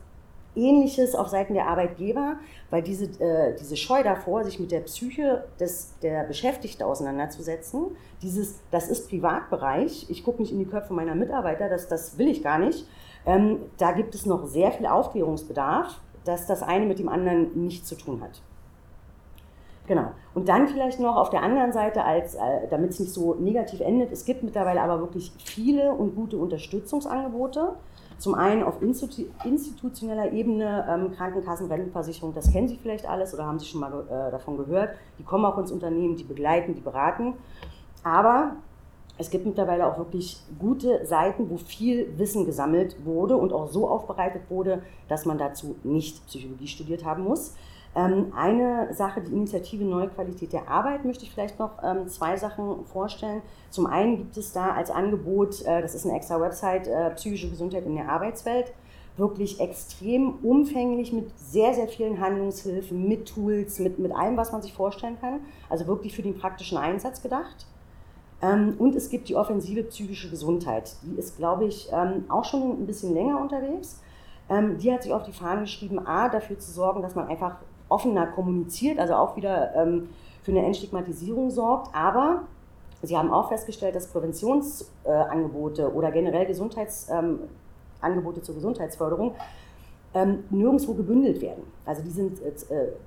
Ähnliches 0.56 1.16
auf 1.16 1.28
Seiten 1.28 1.54
der 1.54 1.68
Arbeitgeber, 1.68 2.38
weil 2.70 2.82
diese, 2.82 3.06
äh, 3.22 3.56
diese 3.60 3.76
Scheu 3.76 4.04
davor, 4.04 4.44
sich 4.44 4.60
mit 4.60 4.72
der 4.72 4.82
Psyche 4.82 5.46
des, 5.60 5.98
der 6.02 6.24
Beschäftigten 6.24 6.84
auseinanderzusetzen, 6.84 7.96
dieses, 8.22 8.60
das 8.72 8.88
ist 8.88 9.10
Privatbereich, 9.10 10.08
ich 10.10 10.24
gucke 10.24 10.42
nicht 10.42 10.52
in 10.52 10.60
die 10.60 10.66
Köpfe 10.66 10.94
meiner 10.94 11.16
Mitarbeiter, 11.16 11.70
das, 11.70 11.88
das 11.88 12.18
will 12.18 12.28
ich 12.28 12.44
gar 12.44 12.60
nicht, 12.60 12.88
ähm, 13.26 13.60
da 13.78 13.92
gibt 13.92 14.16
es 14.16 14.26
noch 14.26 14.46
sehr 14.46 14.72
viel 14.72 14.86
Aufklärungsbedarf, 14.86 16.00
dass 16.24 16.48
das 16.48 16.64
eine 16.64 16.86
mit 16.86 17.00
dem 17.00 17.10
anderen 17.10 17.66
nichts 17.66 17.88
zu 17.88 17.96
tun 17.96 18.22
hat. 18.22 18.42
Genau. 19.88 20.12
Und 20.34 20.50
dann 20.50 20.68
vielleicht 20.68 21.00
noch 21.00 21.16
auf 21.16 21.30
der 21.30 21.44
anderen 21.44 21.72
Seite, 21.72 22.04
als, 22.04 22.36
äh, 22.36 22.68
damit 22.70 22.92
es 22.92 23.00
nicht 23.00 23.14
so 23.14 23.36
negativ 23.36 23.82
endet, 23.82 24.12
es 24.12 24.26
gibt 24.26 24.44
mittlerweile 24.44 24.82
aber 24.82 25.00
wirklich 25.00 25.32
viele 25.38 25.92
und 25.92 26.16
gute 26.16 26.38
Unterstützungsangebote. 26.38 27.74
Zum 28.18 28.34
einen 28.34 28.64
auf 28.64 28.82
institutioneller 28.82 30.32
Ebene, 30.32 30.86
ähm, 30.90 31.12
Krankenkassen, 31.16 31.68
Rentenversicherung, 31.68 32.34
das 32.34 32.52
kennen 32.52 32.68
Sie 32.68 32.78
vielleicht 32.78 33.08
alles 33.08 33.34
oder 33.34 33.46
haben 33.46 33.60
Sie 33.60 33.66
schon 33.66 33.82
mal 33.82 33.92
äh, 34.08 34.32
davon 34.32 34.58
gehört. 34.58 34.96
Die 35.20 35.24
kommen 35.24 35.46
auch 35.46 35.58
ins 35.58 35.72
Unternehmen, 35.72 36.16
die 36.16 36.24
begleiten, 36.24 36.76
die 36.76 36.82
beraten. 36.82 37.34
Aber 38.04 38.56
es 39.18 39.30
gibt 39.30 39.46
mittlerweile 39.46 39.86
auch 39.88 39.98
wirklich 39.98 40.38
gute 40.60 41.06
Seiten, 41.06 41.50
wo 41.50 41.58
viel 41.58 42.18
Wissen 42.18 42.46
gesammelt 42.46 42.98
wurde 43.06 43.38
und 43.38 43.54
auch 43.54 43.68
so 43.70 43.88
aufbereitet 43.88 44.44
wurde, 44.50 44.82
dass 45.08 45.26
man 45.26 45.38
dazu 45.38 45.76
nicht 45.84 46.26
Psychologie 46.28 46.68
studiert 46.68 47.06
haben 47.06 47.24
muss. 47.24 47.56
Ähm, 47.98 48.34
eine 48.36 48.94
Sache, 48.94 49.22
die 49.22 49.32
Initiative 49.32 49.86
Neue 49.86 50.10
Qualität 50.10 50.52
der 50.52 50.68
Arbeit, 50.68 51.06
möchte 51.06 51.24
ich 51.24 51.32
vielleicht 51.32 51.60
noch 51.60 51.82
ähm, 51.82 52.10
zwei 52.10 52.36
Sachen 52.36 52.86
vorstellen. 52.86 53.42
Zum 53.70 53.88
einen 53.88 54.18
gibt 54.18 54.36
es 54.36 54.52
da 54.52 54.72
als 54.72 54.92
Angebot, 54.92 55.62
äh, 55.62 55.82
das 55.82 55.96
ist 55.96 56.06
eine 56.06 56.18
extra 56.18 56.42
Website, 56.42 56.88
äh, 56.88 57.12
psychische 57.12 57.50
Gesundheit 57.50 57.86
in 57.86 57.96
der 57.96 58.10
Arbeitswelt, 58.10 58.74
wirklich 59.16 59.62
extrem 59.62 60.40
umfänglich 60.44 61.14
mit 61.14 61.40
sehr, 61.40 61.74
sehr 61.74 61.88
vielen 61.88 62.20
Handlungshilfen, 62.20 63.08
mit 63.08 63.30
Tools, 63.30 63.80
mit, 63.80 63.98
mit 63.98 64.12
allem, 64.12 64.36
was 64.36 64.52
man 64.52 64.62
sich 64.62 64.74
vorstellen 64.74 65.18
kann. 65.22 65.40
Also 65.70 65.88
wirklich 65.88 66.14
für 66.14 66.22
den 66.22 66.38
praktischen 66.38 66.78
Einsatz 66.78 67.22
gedacht. 67.22 67.66
Ähm, 68.42 68.76
und 68.78 68.94
es 68.96 69.10
gibt 69.10 69.30
die 69.30 69.38
offensive 69.38 69.84
psychische 69.84 70.30
Gesundheit. 70.30 70.98
Die 71.04 71.18
ist, 71.18 71.38
glaube 71.38 71.64
ich, 71.64 71.90
auch 72.28 72.44
schon 72.44 72.72
ein 72.72 72.86
bisschen 72.86 73.14
länger 73.14 73.40
unterwegs. 73.40 74.02
Die 74.50 74.94
hat 74.94 75.02
sich 75.02 75.14
auf 75.14 75.24
die 75.24 75.32
Fahne 75.32 75.62
geschrieben, 75.62 76.06
A, 76.06 76.30
dafür 76.30 76.60
zu 76.60 76.72
sorgen, 76.72 77.02
dass 77.02 77.16
man 77.16 77.30
einfach 77.30 77.56
offener 77.90 78.28
kommuniziert, 78.28 79.00
also 79.00 79.14
auch 79.16 79.36
wieder 79.36 79.72
für 80.42 80.52
eine 80.52 80.66
Entstigmatisierung 80.66 81.52
sorgt. 81.52 81.96
Aber 81.96 82.44
Sie 83.02 83.18
haben 83.18 83.32
auch 83.32 83.50
festgestellt, 83.50 83.96
dass 83.96 84.08
Präventionsangebote 84.08 85.94
oder 85.94 86.12
generell 86.12 86.46
Gesundheitsangebote 86.46 88.42
zur 88.42 88.56
Gesundheitsförderung 88.56 89.36
ähm, 90.16 90.46
nirgendwo 90.50 90.94
gebündelt 90.94 91.42
werden. 91.42 91.64
Also 91.86 92.02
die 92.02 92.10
sind 92.10 92.42
äh, 92.42 92.54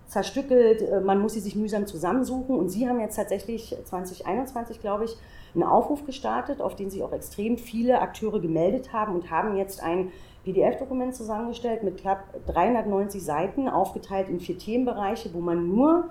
zerstückelt, 0.06 0.82
äh, 0.82 1.00
man 1.00 1.20
muss 1.20 1.32
sie 1.32 1.40
sich 1.40 1.56
mühsam 1.56 1.86
zusammensuchen 1.86 2.54
und 2.54 2.68
Sie 2.68 2.86
haben 2.86 3.00
jetzt 3.00 3.16
tatsächlich 3.16 3.74
2021, 3.84 4.80
glaube 4.80 5.06
ich, 5.06 5.16
einen 5.54 5.64
Aufruf 5.64 6.04
gestartet, 6.04 6.60
auf 6.60 6.76
den 6.76 6.90
sich 6.90 7.02
auch 7.02 7.12
extrem 7.12 7.56
viele 7.56 8.02
Akteure 8.02 8.40
gemeldet 8.40 8.92
haben 8.92 9.14
und 9.14 9.30
haben 9.30 9.56
jetzt 9.56 9.82
ein 9.82 10.12
PDF-Dokument 10.52 11.14
zusammengestellt 11.14 11.82
mit 11.82 11.98
knapp 11.98 12.24
390 12.46 13.22
Seiten, 13.22 13.68
aufgeteilt 13.68 14.28
in 14.28 14.40
vier 14.40 14.56
Themenbereiche, 14.56 15.32
wo 15.34 15.40
man 15.40 15.68
nur 15.68 16.08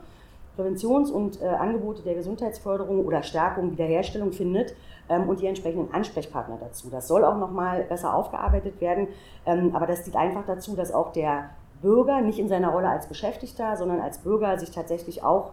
Präventions- 0.56 1.12
und 1.12 1.42
äh, 1.42 1.48
Angebote 1.48 2.04
der 2.04 2.16
Gesundheitsförderung 2.16 3.06
oder 3.06 3.24
Stärkung, 3.24 3.72
Wiederherstellung 3.72 4.32
findet 4.32 4.76
ähm, 5.10 5.28
und 5.28 5.42
die 5.42 5.48
entsprechenden 5.48 5.94
Ansprechpartner 5.94 6.58
dazu. 6.60 6.90
Das 6.90 7.08
soll 7.08 7.24
auch 7.26 7.38
nochmal 7.38 7.84
besser 7.84 8.14
aufgearbeitet 8.14 8.80
werden, 8.80 9.08
ähm, 9.46 9.76
aber 9.76 9.88
das 9.88 10.04
dient 10.04 10.16
einfach 10.16 10.46
dazu, 10.46 10.76
dass 10.76 10.92
auch 10.92 11.12
der 11.12 11.50
Bürger 11.82 12.22
nicht 12.22 12.40
in 12.40 12.48
seiner 12.48 12.70
Rolle 12.70 12.90
als 12.90 13.08
Beschäftigter, 13.08 13.76
sondern 13.76 14.02
als 14.02 14.20
Bürger 14.20 14.58
sich 14.60 14.72
tatsächlich 14.72 15.24
auch, 15.24 15.52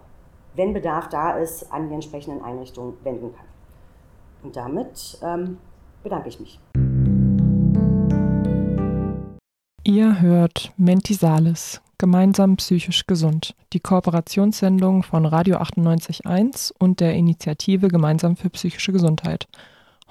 wenn 0.55 0.73
Bedarf 0.73 1.09
da 1.09 1.37
ist, 1.38 1.73
an 1.73 1.88
die 1.88 1.94
entsprechenden 1.94 2.42
Einrichtungen 2.42 2.94
wenden 3.03 3.35
kann. 3.35 3.47
Und 4.42 4.57
damit 4.57 5.18
ähm, 5.23 5.59
bedanke 6.03 6.29
ich 6.29 6.40
mich. 6.40 6.61
Ihr 9.87 10.23
hört 10.23 10.73
Mentisalis, 10.79 11.83
gemeinsam 11.99 12.57
psychisch 12.57 13.07
gesund, 13.07 13.55
die 13.75 13.81
Kooperationssendung 13.81 15.03
von 15.03 15.27
Radio 15.27 15.59
98.1 15.59 16.73
und 16.79 17.01
der 17.01 17.12
Initiative 17.12 17.88
Gemeinsam 17.88 18.35
für 18.35 18.49
psychische 18.49 18.92
Gesundheit. 18.92 19.47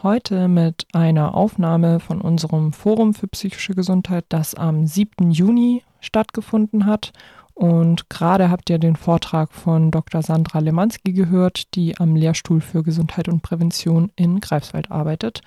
Heute 0.03 0.47
mit 0.47 0.85
einer 0.93 1.33
Aufnahme 1.33 1.99
von 1.99 2.21
unserem 2.21 2.71
Forum 2.71 3.15
für 3.15 3.27
psychische 3.27 3.73
Gesundheit, 3.73 4.25
das 4.29 4.53
am 4.53 4.85
7. 4.85 5.31
Juni 5.31 5.81
stattgefunden 6.01 6.85
hat. 6.85 7.11
Und 7.53 8.09
gerade 8.09 8.49
habt 8.49 8.69
ihr 8.69 8.79
den 8.79 8.95
Vortrag 8.95 9.53
von 9.53 9.91
Dr. 9.91 10.23
Sandra 10.23 10.59
Lemanski 10.59 11.13
gehört, 11.13 11.75
die 11.75 11.97
am 11.99 12.15
Lehrstuhl 12.15 12.61
für 12.61 12.83
Gesundheit 12.83 13.27
und 13.27 13.41
Prävention 13.43 14.11
in 14.15 14.39
Greifswald 14.39 14.89
arbeitet 14.91 15.41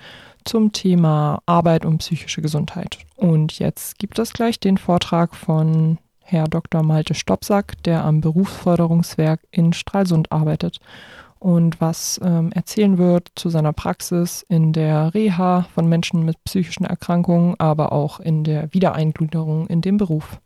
zum 0.45 0.71
Thema 0.71 1.41
Arbeit 1.45 1.85
und 1.85 1.97
psychische 1.97 2.41
Gesundheit. 2.41 2.99
Und 3.17 3.59
jetzt 3.59 3.99
gibt 3.99 4.17
es 4.19 4.31
gleich 4.31 4.59
den 4.59 4.77
Vortrag 4.77 5.35
von 5.35 5.97
Herr 6.21 6.47
Dr. 6.47 6.83
Malte 6.83 7.13
Stopsack, 7.13 7.81
der 7.83 8.05
am 8.05 8.21
Berufsförderungswerk 8.21 9.41
in 9.51 9.73
Stralsund 9.73 10.31
arbeitet 10.31 10.79
und 11.39 11.79
was 11.81 12.19
ähm, 12.23 12.51
erzählen 12.51 12.97
wird 12.97 13.29
zu 13.35 13.49
seiner 13.49 13.73
Praxis 13.73 14.45
in 14.49 14.73
der 14.73 15.13
Reha 15.13 15.67
von 15.73 15.87
Menschen 15.87 16.23
mit 16.23 16.43
psychischen 16.45 16.85
Erkrankungen, 16.85 17.55
aber 17.59 17.91
auch 17.91 18.19
in 18.19 18.43
der 18.43 18.73
Wiedereingliederung 18.73 19.67
in 19.67 19.81
den 19.81 19.97
Beruf. 19.97 20.39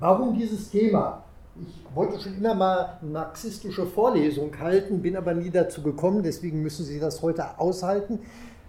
Warum 0.00 0.36
dieses 0.36 0.70
Thema? 0.70 1.22
Ich 1.56 1.84
wollte 1.94 2.20
schon 2.20 2.36
immer 2.36 2.54
mal 2.54 2.98
eine 3.00 3.10
marxistische 3.10 3.86
Vorlesung 3.86 4.58
halten, 4.58 5.02
bin 5.02 5.16
aber 5.16 5.34
nie 5.34 5.50
dazu 5.50 5.82
gekommen, 5.82 6.24
deswegen 6.24 6.62
müssen 6.62 6.84
Sie 6.84 6.98
das 6.98 7.22
heute 7.22 7.58
aushalten. 7.60 8.18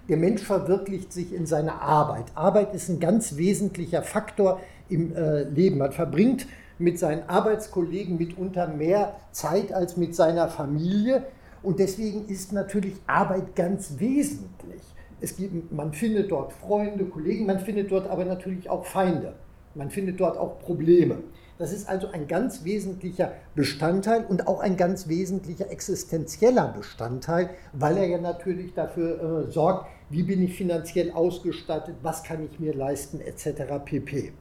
Der 0.07 0.17
Mensch 0.17 0.43
verwirklicht 0.43 1.11
sich 1.11 1.33
in 1.33 1.47
seiner 1.47 1.81
Arbeit. 1.81 2.25
Arbeit 2.35 2.75
ist 2.75 2.89
ein 2.89 2.99
ganz 2.99 3.37
wesentlicher 3.37 4.03
Faktor 4.03 4.59
im 4.87 5.15
äh, 5.15 5.43
Leben. 5.45 5.79
Man 5.79 5.93
verbringt 5.93 6.45
mit 6.77 6.99
seinen 6.99 7.27
Arbeitskollegen 7.27 8.17
mitunter 8.17 8.67
mehr 8.67 9.15
Zeit 9.31 9.73
als 9.73 9.97
mit 9.97 10.15
seiner 10.15 10.47
Familie. 10.47 11.23
Und 11.63 11.79
deswegen 11.79 12.27
ist 12.27 12.53
natürlich 12.53 12.93
Arbeit 13.07 13.55
ganz 13.55 13.95
wesentlich. 13.97 14.81
Es 15.21 15.35
gibt, 15.35 15.71
man 15.71 15.91
findet 15.91 16.29
dort 16.29 16.53
Freunde, 16.53 17.05
Kollegen, 17.05 17.47
man 17.47 17.59
findet 17.59 17.91
dort 17.91 18.07
aber 18.07 18.25
natürlich 18.25 18.69
auch 18.69 18.85
Feinde. 18.85 19.33
Man 19.75 19.91
findet 19.91 20.19
dort 20.19 20.37
auch 20.37 20.59
Probleme. 20.59 21.19
Das 21.57 21.71
ist 21.71 21.87
also 21.87 22.07
ein 22.07 22.27
ganz 22.27 22.65
wesentlicher 22.65 23.31
Bestandteil 23.55 24.25
und 24.25 24.47
auch 24.47 24.59
ein 24.59 24.75
ganz 24.75 25.07
wesentlicher 25.07 25.71
existenzieller 25.71 26.73
Bestandteil, 26.75 27.49
weil 27.71 27.97
er 27.97 28.07
ja 28.07 28.17
natürlich 28.17 28.73
dafür 28.73 29.47
äh, 29.47 29.51
sorgt, 29.51 29.87
wie 30.09 30.23
bin 30.23 30.41
ich 30.43 30.55
finanziell 30.55 31.11
ausgestattet, 31.11 31.95
was 32.01 32.23
kann 32.23 32.43
ich 32.43 32.59
mir 32.59 32.73
leisten, 32.73 33.21
etc. 33.21 33.83
pp. 33.85 34.33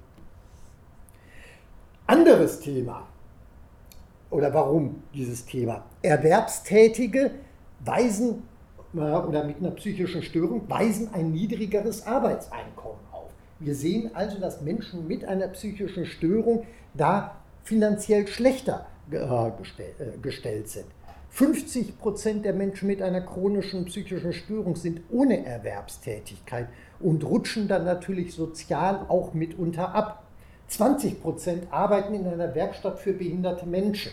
Anderes 2.07 2.61
Thema. 2.61 3.07
Oder 4.31 4.53
warum 4.53 5.03
dieses 5.15 5.47
Thema? 5.47 5.85
Erwerbstätige 6.03 7.31
weisen 7.85 8.43
äh, 8.95 8.99
oder 8.99 9.45
mit 9.45 9.59
einer 9.59 9.71
psychischen 9.71 10.23
Störung 10.23 10.69
weisen 10.69 11.15
ein 11.15 11.31
niedrigeres 11.31 12.07
Arbeitseinkommen. 12.07 13.04
Wir 13.65 13.75
sehen 13.75 14.11
also, 14.15 14.39
dass 14.39 14.61
Menschen 14.61 15.09
mit 15.09 15.25
einer 15.25 15.49
psychischen 15.49 16.07
Störung 16.07 16.67
da 16.93 17.37
finanziell 17.63 18.27
schlechter 18.27 18.87
äh, 19.11 19.51
gestellt 20.21 20.69
sind. 20.69 20.87
50 21.31 21.99
Prozent 21.99 22.45
der 22.45 22.53
Menschen 22.53 22.87
mit 22.87 23.03
einer 23.03 23.23
chronischen 23.23 23.87
psychischen 23.87 24.33
Störung 24.33 24.77
sind 24.77 25.01
ohne 25.11 25.45
Erwerbstätigkeit 25.45 26.69
und 27.01 27.25
rutschen 27.25 27.67
dann 27.67 27.85
natürlich 27.85 28.35
sozial 28.35 29.07
auch 29.09 29.35
mitunter 29.35 29.95
ab. 29.95 30.23
20 30.69 31.21
Prozent 31.21 31.67
arbeiten 31.73 32.15
in 32.15 32.27
einer 32.27 32.55
Werkstatt 32.55 33.01
für 33.01 33.15
behinderte 33.15 33.67
Menschen. 33.67 34.13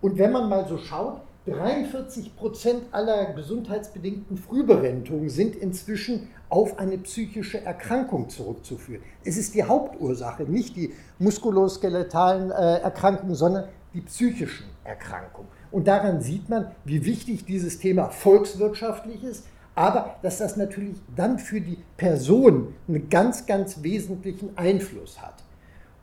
Und 0.00 0.18
wenn 0.18 0.32
man 0.32 0.48
mal 0.48 0.66
so 0.66 0.78
schaut, 0.78 1.20
43 1.46 2.36
Prozent 2.36 2.84
aller 2.92 3.32
gesundheitsbedingten 3.32 4.36
Frühberentungen 4.36 5.28
sind 5.28 5.56
inzwischen 5.56 6.28
auf 6.48 6.78
eine 6.78 6.98
psychische 6.98 7.60
Erkrankung 7.64 8.28
zurückzuführen. 8.28 9.02
Es 9.24 9.36
ist 9.36 9.54
die 9.54 9.64
Hauptursache, 9.64 10.44
nicht 10.44 10.76
die 10.76 10.92
muskuloskeletalen 11.18 12.52
äh, 12.52 12.78
Erkrankungen, 12.78 13.34
sondern 13.34 13.64
die 13.92 14.02
psychischen 14.02 14.66
Erkrankungen. 14.84 15.48
Und 15.72 15.88
daran 15.88 16.20
sieht 16.20 16.48
man, 16.48 16.70
wie 16.84 17.04
wichtig 17.04 17.44
dieses 17.44 17.80
Thema 17.80 18.10
volkswirtschaftlich 18.10 19.24
ist, 19.24 19.44
aber 19.74 20.16
dass 20.22 20.38
das 20.38 20.56
natürlich 20.56 20.96
dann 21.16 21.40
für 21.40 21.60
die 21.60 21.78
Person 21.96 22.74
einen 22.86 23.08
ganz, 23.08 23.46
ganz 23.46 23.82
wesentlichen 23.82 24.56
Einfluss 24.56 25.20
hat. 25.20 25.42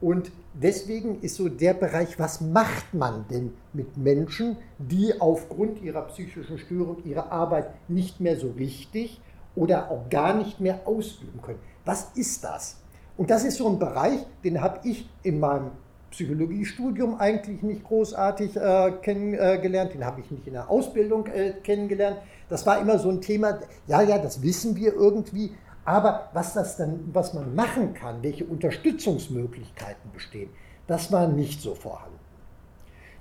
Und 0.01 0.31
deswegen 0.53 1.21
ist 1.21 1.35
so 1.35 1.49
der 1.49 1.73
Bereich, 1.73 2.17
was 2.19 2.39
macht 2.39 2.93
man 2.93 3.25
denn 3.29 3.53
mit 3.73 3.97
Menschen, 3.97 4.55
die 4.77 5.19
aufgrund 5.19 5.81
ihrer 5.81 6.03
psychischen 6.03 6.57
Störung 6.57 7.03
ihre 7.03 7.31
Arbeit 7.31 7.67
nicht 7.89 8.21
mehr 8.21 8.37
so 8.37 8.51
richtig 8.51 9.19
oder 9.55 9.91
auch 9.91 10.09
gar 10.09 10.33
nicht 10.33 10.61
mehr 10.61 10.81
ausüben 10.85 11.41
können. 11.41 11.59
Was 11.83 12.11
ist 12.15 12.43
das? 12.43 12.77
Und 13.17 13.29
das 13.29 13.43
ist 13.43 13.57
so 13.57 13.67
ein 13.67 13.79
Bereich, 13.79 14.19
den 14.45 14.61
habe 14.61 14.87
ich 14.87 15.09
in 15.23 15.41
meinem 15.41 15.71
Psychologiestudium 16.11 17.19
eigentlich 17.19 17.61
nicht 17.61 17.83
großartig 17.83 18.55
äh, 18.55 18.93
kennengelernt, 19.01 19.93
den 19.93 20.05
habe 20.05 20.21
ich 20.21 20.31
nicht 20.31 20.47
in 20.47 20.53
der 20.53 20.69
Ausbildung 20.69 21.27
äh, 21.27 21.53
kennengelernt. 21.63 22.17
Das 22.47 22.65
war 22.65 22.79
immer 22.79 22.97
so 22.97 23.09
ein 23.09 23.21
Thema, 23.21 23.59
ja, 23.87 24.01
ja, 24.01 24.17
das 24.17 24.41
wissen 24.41 24.75
wir 24.75 24.93
irgendwie, 24.93 25.51
aber 25.89 26.29
was, 26.33 26.53
das 26.53 26.77
dann, 26.77 26.99
was 27.13 27.33
man 27.33 27.55
machen 27.55 27.95
kann, 27.95 28.21
welche 28.21 28.45
Unterstützungsmöglichkeiten 28.45 30.11
bestehen, 30.13 30.51
das 30.85 31.11
war 31.11 31.27
nicht 31.27 31.61
so 31.61 31.73
vorhanden. 31.73 32.19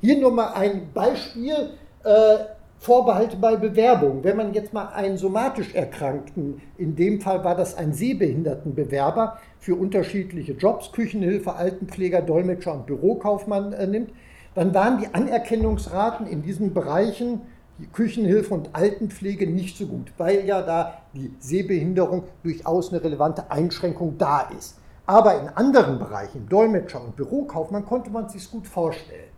Hier 0.03 0.19
nur 0.19 0.33
mal 0.33 0.53
ein 0.53 0.93
Beispiel. 0.93 1.71
Äh, 2.05 2.39
Vorbehalte 2.81 3.37
bei 3.37 3.57
Bewerbung. 3.57 4.23
Wenn 4.23 4.37
man 4.37 4.55
jetzt 4.55 4.73
mal 4.73 4.87
einen 4.95 5.17
somatisch 5.17 5.75
Erkrankten, 5.75 6.61
in 6.77 6.95
dem 6.95 7.21
Fall 7.21 7.43
war 7.43 7.57
das 7.57 7.77
ein 7.77 7.93
Sehbehindertenbewerber 7.93 9.39
für 9.59 9.75
unterschiedliche 9.75 10.53
Jobs, 10.53 10.93
Küchenhilfe, 10.93 11.55
Altenpfleger, 11.55 12.23
Dolmetscher 12.23 12.75
und 12.75 12.87
Bürokaufmann 12.87 13.73
äh, 13.73 13.87
nimmt, 13.89 14.13
dann 14.55 14.73
waren 14.75 14.99
die 14.99 15.13
Anerkennungsraten 15.13 16.27
in 16.29 16.43
diesen 16.43 16.73
Bereichen 16.73 17.41
die 17.79 17.87
Küchenhilfe 17.87 18.55
und 18.55 18.75
Altenpflege 18.75 19.47
nicht 19.47 19.77
so 19.77 19.87
gut, 19.87 20.13
weil 20.19 20.45
ja 20.45 20.63
da 20.63 21.03
die 21.15 21.33
Sehbehinderung 21.39 22.25
durchaus 22.43 22.93
eine 22.93 23.03
relevante 23.03 23.51
Einschränkung 23.51 24.19
da 24.19 24.51
ist. 24.59 24.79
Aber 25.07 25.41
in 25.41 25.49
anderen 25.49 25.99
Bereichen, 25.99 26.49
Dolmetscher 26.49 27.03
und 27.03 27.17
Bürokaufmann, 27.17 27.87
konnte 27.87 28.11
man 28.11 28.29
sich 28.29 28.51
gut 28.51 28.67
vorstellen. 28.67 29.31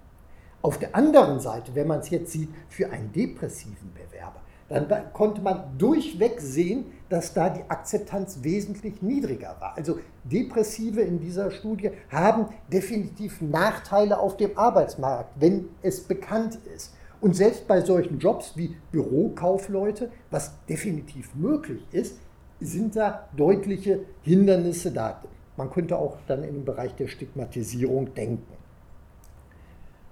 Auf 0.62 0.78
der 0.78 0.94
anderen 0.94 1.40
Seite, 1.40 1.74
wenn 1.74 1.86
man 1.86 2.00
es 2.00 2.10
jetzt 2.10 2.32
sieht, 2.32 2.48
für 2.68 2.90
einen 2.90 3.12
depressiven 3.12 3.92
Bewerber, 3.94 4.40
dann 4.68 5.12
konnte 5.12 5.40
man 5.40 5.76
durchweg 5.78 6.40
sehen, 6.40 6.86
dass 7.08 7.34
da 7.34 7.50
die 7.50 7.68
Akzeptanz 7.68 8.38
wesentlich 8.42 9.02
niedriger 9.02 9.56
war. 9.58 9.76
Also 9.76 9.98
Depressive 10.24 11.00
in 11.00 11.18
dieser 11.18 11.50
Studie 11.50 11.90
haben 12.08 12.46
definitiv 12.72 13.40
Nachteile 13.40 14.18
auf 14.20 14.36
dem 14.36 14.56
Arbeitsmarkt, 14.56 15.32
wenn 15.40 15.68
es 15.82 16.02
bekannt 16.02 16.58
ist. 16.74 16.94
Und 17.20 17.36
selbst 17.36 17.66
bei 17.68 17.82
solchen 17.82 18.18
Jobs 18.18 18.56
wie 18.56 18.76
Bürokaufleute, 18.92 20.10
was 20.30 20.52
definitiv 20.66 21.34
möglich 21.34 21.82
ist, 21.92 22.18
sind 22.60 22.96
da 22.96 23.28
deutliche 23.36 24.00
Hindernisse 24.22 24.90
da. 24.90 25.22
Man 25.56 25.70
könnte 25.70 25.96
auch 25.96 26.18
dann 26.26 26.44
im 26.44 26.64
Bereich 26.64 26.94
der 26.94 27.08
Stigmatisierung 27.08 28.14
denken. 28.14 28.54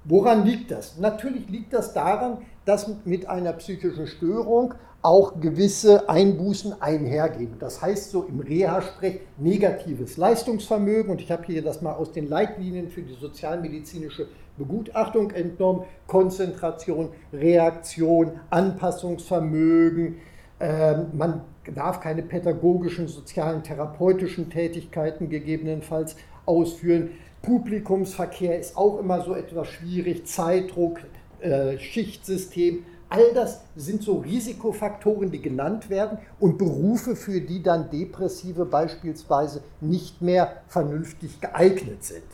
Woran 0.04 0.44
liegt 0.44 0.70
das? 0.70 0.98
Natürlich 0.98 1.48
liegt 1.48 1.72
das 1.72 1.92
daran, 1.92 2.38
dass 2.64 2.90
mit 3.04 3.28
einer 3.28 3.52
psychischen 3.54 4.06
Störung 4.06 4.74
auch 5.02 5.40
gewisse 5.40 6.08
Einbußen 6.08 6.80
einhergehen. 6.80 7.56
Das 7.58 7.80
heißt 7.80 8.10
so 8.10 8.24
im 8.24 8.40
Reha-Sprech 8.40 9.20
negatives 9.36 10.16
Leistungsvermögen. 10.16 11.10
Und 11.10 11.20
ich 11.20 11.30
habe 11.30 11.44
hier 11.44 11.62
das 11.62 11.82
mal 11.82 11.92
aus 11.92 12.12
den 12.12 12.28
Leitlinien 12.28 12.88
für 12.88 13.02
die 13.02 13.14
sozialmedizinische 13.14 14.28
Begutachtung 14.58 15.30
entnommen. 15.30 15.84
Konzentration, 16.06 17.10
Reaktion, 17.32 18.32
Anpassungsvermögen. 18.50 20.16
Ähm, 20.60 21.06
man 21.12 21.42
darf 21.74 22.00
keine 22.00 22.22
pädagogischen, 22.22 23.08
sozialen, 23.08 23.62
therapeutischen 23.62 24.50
Tätigkeiten 24.50 25.28
gegebenenfalls 25.28 26.16
ausführen. 26.46 27.10
Publikumsverkehr 27.42 28.58
ist 28.58 28.76
auch 28.76 28.98
immer 28.98 29.22
so 29.22 29.34
etwas 29.34 29.68
schwierig, 29.68 30.26
Zeitdruck, 30.26 31.00
äh, 31.40 31.78
Schichtsystem. 31.78 32.84
All 33.10 33.32
das 33.32 33.62
sind 33.74 34.02
so 34.02 34.18
Risikofaktoren, 34.18 35.30
die 35.30 35.40
genannt 35.40 35.88
werden 35.88 36.18
und 36.40 36.58
Berufe, 36.58 37.16
für 37.16 37.40
die 37.40 37.62
dann 37.62 37.90
Depressive 37.90 38.66
beispielsweise 38.66 39.62
nicht 39.80 40.20
mehr 40.20 40.62
vernünftig 40.66 41.40
geeignet 41.40 42.04
sind. 42.04 42.24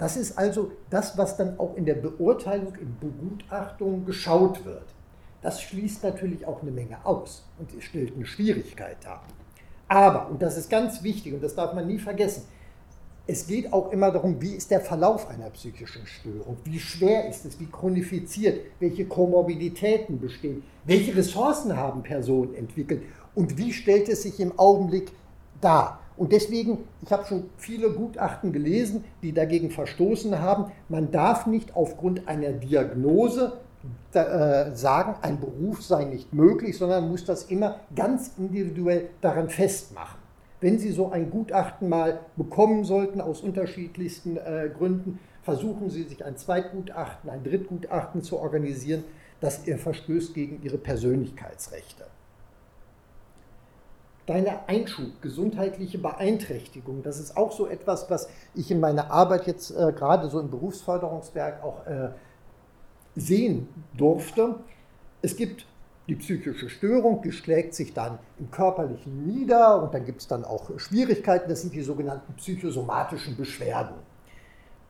Das 0.00 0.16
ist 0.16 0.38
also 0.38 0.72
das, 0.88 1.18
was 1.18 1.36
dann 1.36 1.58
auch 1.58 1.76
in 1.76 1.84
der 1.84 1.94
Beurteilung, 1.94 2.74
in 2.76 2.96
Begutachtung 2.98 4.06
geschaut 4.06 4.64
wird. 4.64 4.86
Das 5.42 5.60
schließt 5.60 6.02
natürlich 6.02 6.46
auch 6.46 6.62
eine 6.62 6.70
Menge 6.70 7.04
aus 7.04 7.44
und 7.58 7.70
stellt 7.82 8.16
eine 8.16 8.24
Schwierigkeit 8.24 8.96
dar. 9.04 9.22
Aber, 9.88 10.30
und 10.30 10.40
das 10.40 10.56
ist 10.56 10.70
ganz 10.70 11.02
wichtig 11.02 11.34
und 11.34 11.42
das 11.42 11.54
darf 11.54 11.74
man 11.74 11.86
nie 11.86 11.98
vergessen, 11.98 12.44
es 13.26 13.46
geht 13.46 13.74
auch 13.74 13.92
immer 13.92 14.10
darum, 14.10 14.40
wie 14.40 14.54
ist 14.54 14.70
der 14.70 14.80
Verlauf 14.80 15.28
einer 15.28 15.50
psychischen 15.50 16.06
Störung, 16.06 16.56
wie 16.64 16.78
schwer 16.78 17.28
ist 17.28 17.44
es, 17.44 17.60
wie 17.60 17.66
chronifiziert, 17.66 18.58
welche 18.80 19.04
Komorbiditäten 19.04 20.18
bestehen, 20.18 20.62
welche 20.86 21.14
Ressourcen 21.14 21.76
haben 21.76 22.02
Personen 22.02 22.54
entwickelt 22.54 23.02
und 23.34 23.58
wie 23.58 23.74
stellt 23.74 24.08
es 24.08 24.22
sich 24.22 24.40
im 24.40 24.58
Augenblick 24.58 25.12
dar. 25.60 25.99
Und 26.20 26.32
deswegen, 26.32 26.84
ich 27.00 27.10
habe 27.10 27.24
schon 27.24 27.44
viele 27.56 27.92
Gutachten 27.92 28.52
gelesen, 28.52 29.04
die 29.22 29.32
dagegen 29.32 29.70
verstoßen 29.70 30.38
haben, 30.38 30.70
man 30.90 31.10
darf 31.10 31.46
nicht 31.46 31.74
aufgrund 31.74 32.28
einer 32.28 32.52
Diagnose 32.52 33.54
äh, 34.12 34.70
sagen, 34.74 35.14
ein 35.22 35.40
Beruf 35.40 35.82
sei 35.82 36.04
nicht 36.04 36.34
möglich, 36.34 36.76
sondern 36.76 37.08
muss 37.08 37.24
das 37.24 37.44
immer 37.44 37.76
ganz 37.96 38.32
individuell 38.36 39.08
daran 39.22 39.48
festmachen 39.48 40.20
wenn 40.60 40.78
Sie 40.78 40.92
so 40.92 41.10
ein 41.10 41.30
Gutachten 41.30 41.88
mal 41.88 42.20
bekommen 42.36 42.84
sollten, 42.84 43.20
aus 43.20 43.40
unterschiedlichsten 43.40 44.36
äh, 44.36 44.70
Gründen, 44.76 45.18
versuchen 45.42 45.88
Sie 45.88 46.02
sich 46.02 46.24
ein 46.24 46.36
Zweitgutachten, 46.36 47.30
ein 47.30 47.42
Drittgutachten 47.42 48.22
zu 48.22 48.38
organisieren, 48.38 49.04
das 49.40 49.66
ihr 49.66 49.78
verstößt 49.78 50.34
gegen 50.34 50.62
Ihre 50.62 50.76
Persönlichkeitsrechte. 50.76 52.04
Deine 54.30 54.68
Einschub, 54.68 55.20
gesundheitliche 55.22 55.98
Beeinträchtigung, 55.98 57.02
das 57.02 57.18
ist 57.18 57.36
auch 57.36 57.50
so 57.50 57.66
etwas, 57.66 58.08
was 58.10 58.28
ich 58.54 58.70
in 58.70 58.78
meiner 58.78 59.10
Arbeit 59.10 59.48
jetzt 59.48 59.72
äh, 59.72 59.90
gerade 59.90 60.30
so 60.30 60.38
im 60.38 60.48
Berufsförderungswerk 60.48 61.64
auch 61.64 61.84
äh, 61.84 62.10
sehen 63.16 63.66
durfte. 63.92 64.54
Es 65.20 65.34
gibt 65.34 65.66
die 66.06 66.14
psychische 66.14 66.68
Störung, 66.68 67.22
die 67.22 67.32
schlägt 67.32 67.74
sich 67.74 67.92
dann 67.92 68.20
im 68.38 68.52
körperlichen 68.52 69.26
nieder 69.26 69.82
und 69.82 69.94
dann 69.94 70.04
gibt 70.04 70.20
es 70.20 70.28
dann 70.28 70.44
auch 70.44 70.78
Schwierigkeiten, 70.78 71.48
das 71.48 71.62
sind 71.62 71.74
die 71.74 71.82
sogenannten 71.82 72.32
psychosomatischen 72.34 73.36
Beschwerden. 73.36 73.96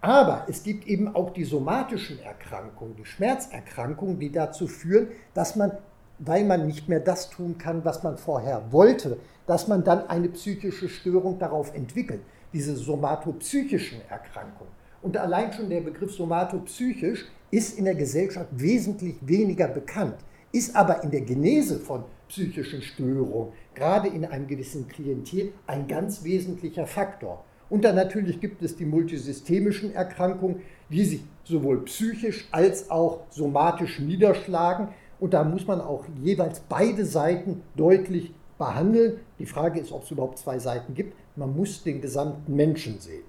Aber 0.02 0.44
es 0.48 0.62
gibt 0.62 0.86
eben 0.86 1.14
auch 1.14 1.30
die 1.30 1.44
somatischen 1.44 2.18
Erkrankungen, 2.20 2.94
die 2.94 3.06
Schmerzerkrankungen, 3.06 4.18
die 4.18 4.32
dazu 4.32 4.66
führen, 4.66 5.08
dass 5.32 5.56
man, 5.56 5.72
weil 6.20 6.44
man 6.44 6.66
nicht 6.66 6.88
mehr 6.88 7.00
das 7.00 7.30
tun 7.30 7.58
kann, 7.58 7.84
was 7.84 8.02
man 8.02 8.16
vorher 8.16 8.62
wollte, 8.70 9.18
dass 9.46 9.66
man 9.66 9.82
dann 9.82 10.08
eine 10.08 10.28
psychische 10.28 10.88
Störung 10.88 11.38
darauf 11.38 11.74
entwickelt, 11.74 12.20
diese 12.52 12.76
somatopsychischen 12.76 14.00
Erkrankungen. 14.08 14.72
Und 15.02 15.16
allein 15.16 15.52
schon 15.52 15.68
der 15.68 15.80
Begriff 15.80 16.12
somatopsychisch 16.12 17.26
ist 17.50 17.78
in 17.78 17.86
der 17.86 17.94
Gesellschaft 17.94 18.48
wesentlich 18.52 19.16
weniger 19.22 19.66
bekannt 19.66 20.16
ist 20.52 20.74
aber 20.74 21.02
in 21.04 21.10
der 21.10 21.20
Genese 21.22 21.78
von 21.78 22.04
psychischen 22.28 22.82
Störungen, 22.82 23.52
gerade 23.74 24.08
in 24.08 24.24
einem 24.24 24.46
gewissen 24.46 24.88
Klientel, 24.88 25.52
ein 25.66 25.86
ganz 25.86 26.24
wesentlicher 26.24 26.86
Faktor. 26.86 27.44
Und 27.68 27.84
dann 27.84 27.94
natürlich 27.94 28.40
gibt 28.40 28.62
es 28.62 28.76
die 28.76 28.84
multisystemischen 28.84 29.94
Erkrankungen, 29.94 30.62
die 30.88 31.04
sich 31.04 31.22
sowohl 31.44 31.84
psychisch 31.84 32.48
als 32.50 32.90
auch 32.90 33.20
somatisch 33.30 34.00
niederschlagen. 34.00 34.88
Und 35.20 35.34
da 35.34 35.44
muss 35.44 35.66
man 35.66 35.80
auch 35.80 36.04
jeweils 36.22 36.60
beide 36.60 37.04
Seiten 37.04 37.62
deutlich 37.76 38.32
behandeln. 38.58 39.20
Die 39.38 39.46
Frage 39.46 39.78
ist, 39.78 39.92
ob 39.92 40.04
es 40.04 40.10
überhaupt 40.10 40.38
zwei 40.38 40.58
Seiten 40.58 40.94
gibt. 40.94 41.14
Man 41.36 41.54
muss 41.54 41.82
den 41.82 42.00
gesamten 42.00 42.56
Menschen 42.56 42.98
sehen. 43.00 43.24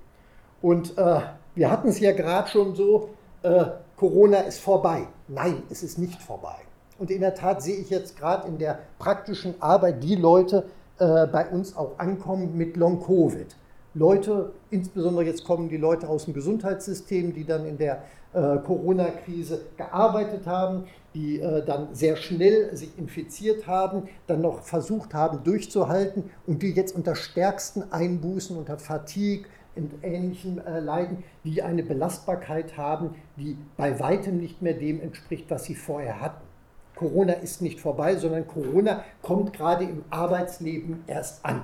Und 0.62 0.98
äh, 0.98 1.22
wir 1.56 1.70
hatten 1.70 1.90
es 1.90 2.00
ja 2.00 2.14
gerade 2.14 2.48
schon 2.48 2.76
so, 2.76 3.10
äh, 3.44 3.66
Corona 3.98 4.40
ist 4.40 4.60
vorbei. 4.60 5.08
Nein, 5.28 5.64
es 5.70 5.84
ist 5.84 5.98
nicht 5.98 6.22
vorbei. 6.22 6.56
Und 6.98 7.12
in 7.12 7.22
der 7.22 7.36
Tat 7.36 7.62
sehe 7.62 7.76
ich 7.76 7.90
jetzt 7.90 8.18
gerade 8.18 8.48
in 8.48 8.58
der 8.58 8.80
praktischen 9.00 9.62
Arbeit 9.62 10.04
die 10.04 10.16
Leute 10.16 10.66
äh, 11.00 11.28
bei 11.28 11.48
uns 11.48 11.76
auch 11.76 11.98
ankommen 11.98 12.56
mit 12.56 12.78
Long-Covid. 12.78 13.56
Leute, 13.94 14.54
insbesondere 14.70 15.26
jetzt 15.26 15.44
kommen 15.44 15.68
die 15.68 15.78
Leute 15.78 16.08
aus 16.08 16.26
dem 16.26 16.34
Gesundheitssystem, 16.34 17.34
die 17.34 17.44
dann 17.44 17.66
in 17.66 17.78
der 17.78 18.04
äh, 18.34 18.58
Corona-Krise 18.58 19.62
gearbeitet 19.76 20.46
haben, 20.46 20.86
die 21.14 21.42
äh, 21.42 21.66
dann 21.66 21.94
sehr 21.94 22.16
schnell 22.16 22.76
sich 22.76 22.98
infiziert 22.98 23.68
haben, 23.68 24.08
dann 24.28 24.42
noch 24.42 24.62
versucht 24.62 25.14
haben 25.14 25.44
durchzuhalten 25.44 26.30
und 26.48 26.64
die 26.64 26.72
jetzt 26.72 26.96
unter 26.96 27.16
stärksten 27.16 27.92
Einbußen, 27.92 28.56
unter 28.58 28.78
Fatigue, 28.78 29.46
und 29.76 30.04
ähnlichen 30.04 30.66
äh, 30.66 30.80
Leiden, 30.80 31.24
die 31.44 31.62
eine 31.62 31.84
Belastbarkeit 31.84 32.78
haben, 32.78 33.16
die 33.38 33.58
bei 33.78 34.00
weitem 34.00 34.38
nicht 34.38 34.62
mehr 34.62 34.74
dem 34.74 35.02
entspricht, 35.02 35.50
was 35.50 35.64
sie 35.64 35.76
vorher 35.76 36.20
hatten. 36.20 36.42
Corona 36.96 37.34
ist 37.34 37.62
nicht 37.62 37.80
vorbei, 37.80 38.16
sondern 38.16 38.48
Corona 38.48 39.04
kommt 39.22 39.54
gerade 39.54 39.86
im 39.86 40.04
Arbeitsleben 40.10 41.04
erst 41.08 41.46
an. 41.46 41.62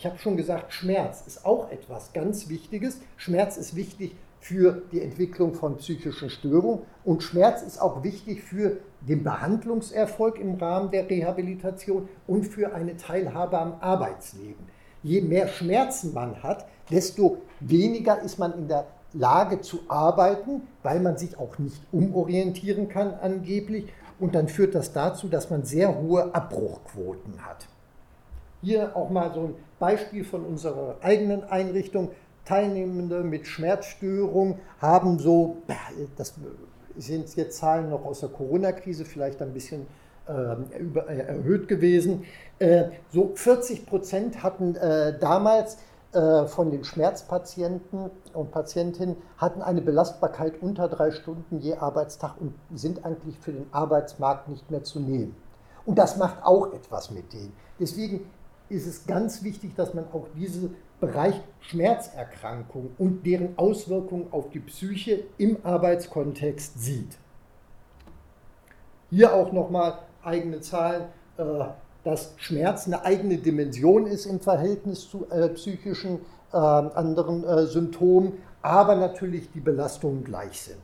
Ich 0.00 0.06
habe 0.06 0.18
schon 0.18 0.38
gesagt, 0.38 0.72
Schmerz 0.72 1.24
ist 1.26 1.44
auch 1.44 1.70
etwas 1.70 2.14
ganz 2.14 2.48
Wichtiges. 2.48 3.02
Schmerz 3.18 3.58
ist 3.58 3.76
wichtig 3.76 4.16
für 4.40 4.80
die 4.92 5.02
Entwicklung 5.02 5.52
von 5.52 5.76
psychischen 5.76 6.30
Störungen 6.30 6.86
und 7.04 7.22
Schmerz 7.22 7.60
ist 7.60 7.82
auch 7.82 8.02
wichtig 8.02 8.42
für 8.42 8.78
den 9.02 9.22
Behandlungserfolg 9.22 10.38
im 10.38 10.54
Rahmen 10.54 10.90
der 10.90 11.10
Rehabilitation 11.10 12.08
und 12.26 12.44
für 12.44 12.72
eine 12.72 12.96
Teilhabe 12.96 13.58
am 13.58 13.74
Arbeitsleben. 13.80 14.64
Je 15.02 15.20
mehr 15.20 15.48
Schmerzen 15.48 16.14
man 16.14 16.42
hat, 16.42 16.64
desto 16.90 17.42
weniger 17.60 18.22
ist 18.22 18.38
man 18.38 18.54
in 18.54 18.68
der 18.68 18.86
Lage 19.12 19.60
zu 19.60 19.80
arbeiten, 19.88 20.62
weil 20.82 21.00
man 21.00 21.18
sich 21.18 21.38
auch 21.38 21.58
nicht 21.58 21.82
umorientieren 21.92 22.88
kann 22.88 23.12
angeblich. 23.20 23.92
Und 24.18 24.34
dann 24.34 24.48
führt 24.48 24.74
das 24.74 24.94
dazu, 24.94 25.28
dass 25.28 25.50
man 25.50 25.64
sehr 25.64 25.94
hohe 26.00 26.34
Abbruchquoten 26.34 27.44
hat. 27.44 27.66
Hier 28.62 28.94
auch 28.96 29.10
mal 29.10 29.32
so 29.32 29.40
ein 29.40 29.54
Beispiel 29.78 30.24
von 30.24 30.44
unserer 30.44 30.96
eigenen 31.00 31.44
Einrichtung. 31.44 32.10
Teilnehmende 32.44 33.22
mit 33.22 33.46
Schmerzstörung 33.46 34.58
haben 34.80 35.18
so, 35.18 35.58
das 36.16 36.34
sind 36.96 37.34
jetzt 37.36 37.58
Zahlen 37.58 37.90
noch 37.90 38.04
aus 38.04 38.20
der 38.20 38.30
Corona-Krise, 38.30 39.04
vielleicht 39.04 39.40
ein 39.40 39.52
bisschen 39.52 39.86
äh, 40.26 40.78
über, 40.78 41.08
äh, 41.08 41.18
erhöht 41.18 41.68
gewesen. 41.68 42.24
Äh, 42.58 42.90
so 43.12 43.32
40 43.34 43.86
Prozent 43.86 44.42
hatten 44.42 44.76
äh, 44.76 45.18
damals 45.18 45.78
von 46.12 46.72
den 46.72 46.82
Schmerzpatienten 46.82 48.10
und 48.32 48.50
Patientinnen 48.50 49.14
hatten 49.36 49.62
eine 49.62 49.80
Belastbarkeit 49.80 50.60
unter 50.60 50.88
drei 50.88 51.12
Stunden 51.12 51.60
je 51.60 51.76
Arbeitstag 51.76 52.34
und 52.40 52.52
sind 52.74 53.04
eigentlich 53.04 53.38
für 53.38 53.52
den 53.52 53.66
Arbeitsmarkt 53.70 54.48
nicht 54.48 54.68
mehr 54.72 54.82
zu 54.82 54.98
nehmen. 54.98 55.36
Und 55.86 56.00
das 56.00 56.16
macht 56.16 56.44
auch 56.44 56.72
etwas 56.72 57.12
mit 57.12 57.32
denen. 57.32 57.52
Deswegen 57.78 58.28
ist 58.70 58.86
es 58.86 59.06
ganz 59.06 59.42
wichtig, 59.42 59.74
dass 59.74 59.94
man 59.94 60.04
auch 60.12 60.26
diesen 60.36 60.76
Bereich 61.00 61.34
Schmerzerkrankung 61.60 62.90
und 62.98 63.26
deren 63.26 63.58
Auswirkungen 63.58 64.28
auf 64.30 64.50
die 64.50 64.60
Psyche 64.60 65.24
im 65.38 65.58
Arbeitskontext 65.62 66.80
sieht. 66.80 67.16
Hier 69.10 69.34
auch 69.34 69.52
nochmal 69.52 69.98
eigene 70.22 70.60
Zahlen, 70.60 71.06
äh, 71.36 71.64
dass 72.04 72.34
Schmerz 72.36 72.86
eine 72.86 73.04
eigene 73.04 73.38
Dimension 73.38 74.06
ist 74.06 74.26
im 74.26 74.40
Verhältnis 74.40 75.08
zu 75.08 75.26
äh, 75.30 75.48
psychischen 75.50 76.20
äh, 76.52 76.56
anderen 76.56 77.66
Symptomen, 77.66 78.34
aber 78.62 78.96
natürlich 78.96 79.50
die 79.52 79.60
Belastungen 79.60 80.24
gleich 80.24 80.60
sind. 80.60 80.80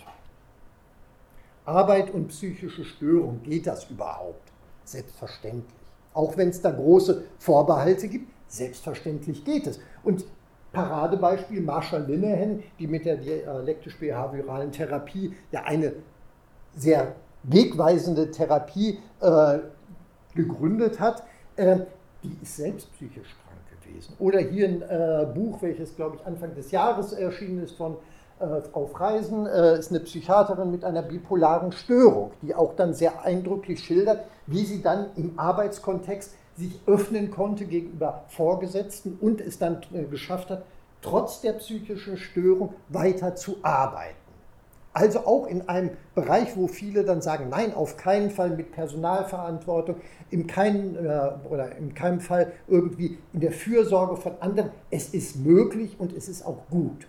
Arbeit 1.65 2.13
und 2.13 2.29
psychische 2.29 2.85
Störung, 2.85 3.43
geht 3.43 3.67
das 3.67 3.91
überhaupt? 3.91 4.53
Selbstverständlich. 4.85 5.86
Auch 6.17 6.35
wenn 6.39 6.49
es 6.49 6.63
da 6.63 6.71
große 6.71 7.25
Vorbehalte 7.39 8.09
gibt, 8.09 8.33
selbstverständlich 8.49 9.45
geht 9.45 9.67
es. 9.67 9.79
Und 10.03 10.25
Paradebeispiel 10.73 11.61
Marshall 11.61 12.07
Linehan, 12.07 12.63
die 12.79 12.87
mit 12.87 13.05
der 13.05 13.19
dialektisch-behavioralen 13.19 14.73
Therapie 14.73 15.35
ja 15.53 15.65
eine 15.65 15.93
sehr 16.75 17.17
wegweisende 17.43 18.31
Therapie 18.31 18.99
äh, 19.21 19.59
gegründet 20.35 21.01
hat, 21.01 21.23
äh, 21.57 21.81
die 22.23 22.39
ist 22.41 22.57
selbst 22.57 22.91
psychisch 22.95 23.37
krank 23.45 23.83
gewesen. 23.83 24.15
Oder 24.19 24.39
hier 24.41 24.69
ein 24.69 24.83
äh, 24.83 25.27
Buch, 25.35 25.61
welches, 25.61 25.95
glaube 25.97 26.17
ich, 26.17 26.27
Anfang 26.27 26.55
des 26.55 26.71
Jahres 26.71 27.13
erschienen 27.13 27.63
ist 27.63 27.77
von 27.77 27.93
äh, 27.93 27.97
auf 28.39 29.01
Reisen, 29.01 29.47
äh, 29.47 29.79
ist 29.79 29.91
eine 29.91 30.01
Psychiaterin 30.01 30.71
mit 30.71 30.85
einer 30.85 31.03
bipolaren 31.03 31.73
Störung, 31.73 32.33
die 32.43 32.55
auch 32.55 32.75
dann 32.75 32.93
sehr 32.93 33.25
eindrücklich 33.25 33.81
schildert, 33.81 34.25
wie 34.47 34.65
sie 34.65 34.83
dann 34.83 35.07
im 35.17 35.39
Arbeitskontext 35.39 36.35
sich 36.57 36.81
öffnen 36.87 37.31
konnte 37.31 37.65
gegenüber 37.67 38.25
Vorgesetzten 38.29 39.19
und 39.21 39.41
es 39.41 39.59
dann 39.59 39.81
äh, 39.93 40.05
geschafft 40.05 40.51
hat, 40.51 40.65
trotz 41.03 41.41
der 41.41 41.53
psychischen 41.53 42.17
Störung 42.17 42.75
weiter 42.89 43.37
zu 43.37 43.57
arbeiten. 43.63 44.17
Also 44.93 45.21
auch 45.21 45.47
in 45.47 45.69
einem 45.69 45.91
Bereich, 46.15 46.57
wo 46.57 46.69
viele 46.69 47.05
dann 47.05 47.21
sagen, 47.21 47.51
nein, 47.51 47.75
auf 47.75 47.99
keinen 47.99 48.31
Fall 48.31 48.51
mit 48.51 48.73
Personalverantwortung, 48.73 49.97
in 50.31 50.47
keinen, 50.47 50.97
äh, 50.97 51.33
oder 51.51 51.77
in 51.77 51.95
keinem 51.95 52.21
Fall 52.21 52.53
irgendwie 52.67 53.19
in 53.35 53.41
der 53.41 53.53
Fürsorge 53.53 54.17
von 54.17 54.33
anderen. 54.41 54.71
Es 54.91 55.11
ist 55.11 55.37
möglich 55.37 55.97
und 55.99 56.17
es 56.17 56.29
ist 56.29 56.47
auch 56.47 56.67
gut. 56.71 57.07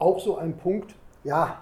Auch 0.00 0.18
so 0.18 0.36
ein 0.36 0.56
Punkt, 0.56 0.94
ja, 1.22 1.58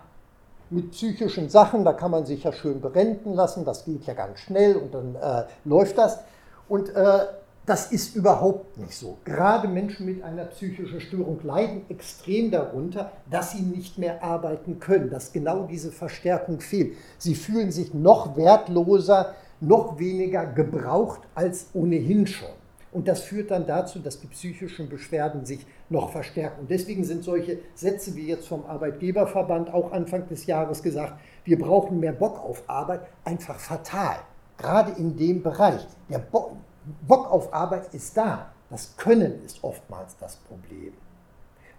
mit 0.71 0.91
psychischen 0.93 1.49
Sachen, 1.49 1.85
da 1.85 1.93
kann 1.93 2.11
man 2.11 2.27
sich 2.27 2.45
ja 2.45 2.53
schön 2.53 2.81
berenten 2.81 3.35
lassen, 3.35 3.65
das 3.65 3.85
geht 3.85 4.05
ja 4.05 4.15
ganz 4.15 4.39
schnell 4.41 4.77
und 4.77 4.95
dann 4.95 5.15
äh, 5.17 5.45
läuft 5.65 5.99
das. 5.99 6.21
Und 6.69 6.95
äh, 6.95 7.21
das 7.65 7.93
ist 7.93 8.17
überhaupt 8.17 8.79
nicht 8.79 8.95
so. 8.95 9.19
Gerade 9.25 9.69
Menschen 9.69 10.07
mit 10.07 10.23
einer 10.23 10.45
psychischen 10.47 11.01
Störung 11.01 11.39
leiden 11.43 11.83
extrem 11.91 12.51
darunter, 12.51 13.13
dass 13.31 13.53
sie 13.53 13.63
nicht 13.63 13.99
mehr 13.99 14.23
arbeiten 14.23 14.79
können, 14.81 15.11
dass 15.11 15.33
genau 15.33 15.65
diese 15.65 15.93
Verstärkung 15.93 16.61
fehlt. 16.61 16.97
Sie 17.19 17.35
fühlen 17.35 17.71
sich 17.71 17.93
noch 17.93 18.37
wertloser, 18.37 19.35
noch 19.61 19.99
weniger 19.99 20.47
gebraucht 20.47 21.21
als 21.35 21.67
ohnehin 21.75 22.27
schon. 22.27 22.58
Und 22.91 23.07
das 23.07 23.23
führt 23.23 23.51
dann 23.51 23.67
dazu, 23.67 23.99
dass 23.99 24.21
die 24.21 24.29
psychischen 24.29 24.89
Beschwerden 24.89 25.45
sich 25.45 25.67
noch 25.91 26.11
verstärken. 26.11 26.61
Und 26.61 26.71
deswegen 26.71 27.05
sind 27.05 27.23
solche 27.23 27.59
Sätze 27.75 28.17
wie 28.17 28.27
jetzt 28.27 28.49
vom 28.49 28.65
Arbeitgeberverband 28.65 29.73
auch 29.73 29.93
Anfang 29.93 30.27
des 30.29 30.47
Jahres 30.47 30.83
gesagt, 30.83 31.15
wir 31.45 31.59
brauchen 31.59 32.01
mehr 32.01 32.13
Bock 32.13 32.39
auf 32.43 32.63
Arbeit, 32.67 33.03
einfach 33.25 33.59
fatal. 33.59 34.17
Gerade 34.57 34.93
in 34.93 35.17
dem 35.17 35.43
Bereich. 35.43 35.87
Der 36.09 36.19
Bock 36.19 37.31
auf 37.31 37.53
Arbeit 37.53 37.95
ist 37.95 38.17
da. 38.17 38.53
Das 38.71 38.97
Können 38.97 39.45
ist 39.45 39.63
oftmals 39.63 40.17
das 40.19 40.37
Problem. 40.37 40.93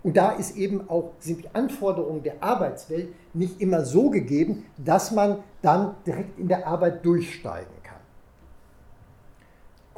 Und 0.01 0.15
da 0.15 0.31
ist 0.31 0.55
eben 0.55 0.89
auch, 0.89 1.11
sind 1.19 1.43
die 1.43 1.49
Anforderungen 1.53 2.23
der 2.23 2.41
Arbeitswelt 2.41 3.09
nicht 3.33 3.59
immer 3.59 3.83
so 3.83 4.09
gegeben, 4.09 4.65
dass 4.77 5.11
man 5.11 5.39
dann 5.61 5.95
direkt 6.05 6.39
in 6.39 6.47
der 6.47 6.65
Arbeit 6.67 7.05
durchsteigen 7.05 7.78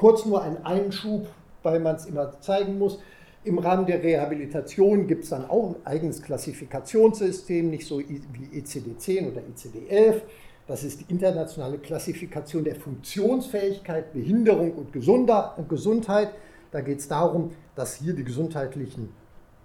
Kurz 0.01 0.25
nur 0.25 0.41
ein 0.41 0.65
Einschub, 0.65 1.27
weil 1.61 1.79
man 1.79 1.95
es 1.95 2.07
immer 2.07 2.41
zeigen 2.41 2.79
muss. 2.79 2.97
Im 3.43 3.59
Rahmen 3.59 3.85
der 3.85 4.01
Rehabilitation 4.01 5.05
gibt 5.05 5.25
es 5.25 5.29
dann 5.29 5.47
auch 5.47 5.75
ein 5.75 5.85
eigenes 5.85 6.23
Klassifikationssystem, 6.23 7.69
nicht 7.69 7.85
so 7.85 7.99
wie 7.99 8.59
ECD-10 8.59 9.31
oder 9.31 9.41
ECD-11. 9.41 10.21
Das 10.65 10.83
ist 10.83 11.01
die 11.01 11.05
internationale 11.07 11.77
Klassifikation 11.77 12.63
der 12.63 12.77
Funktionsfähigkeit, 12.77 14.11
Behinderung 14.11 14.73
und 14.73 14.91
Gesundheit. 14.91 16.31
Da 16.71 16.81
geht 16.81 16.97
es 16.97 17.07
darum, 17.07 17.51
dass 17.75 17.93
hier 17.93 18.15
die 18.15 18.23
gesundheitlichen 18.23 19.09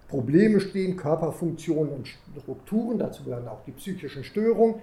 Probleme 0.07 0.59
stehen, 0.59 0.97
Körperfunktionen 0.97 1.93
und 1.93 2.07
Strukturen, 2.43 2.99
dazu 2.99 3.23
gehören 3.23 3.47
auch 3.47 3.63
die 3.65 3.71
psychischen 3.71 4.23
Störungen. 4.23 4.75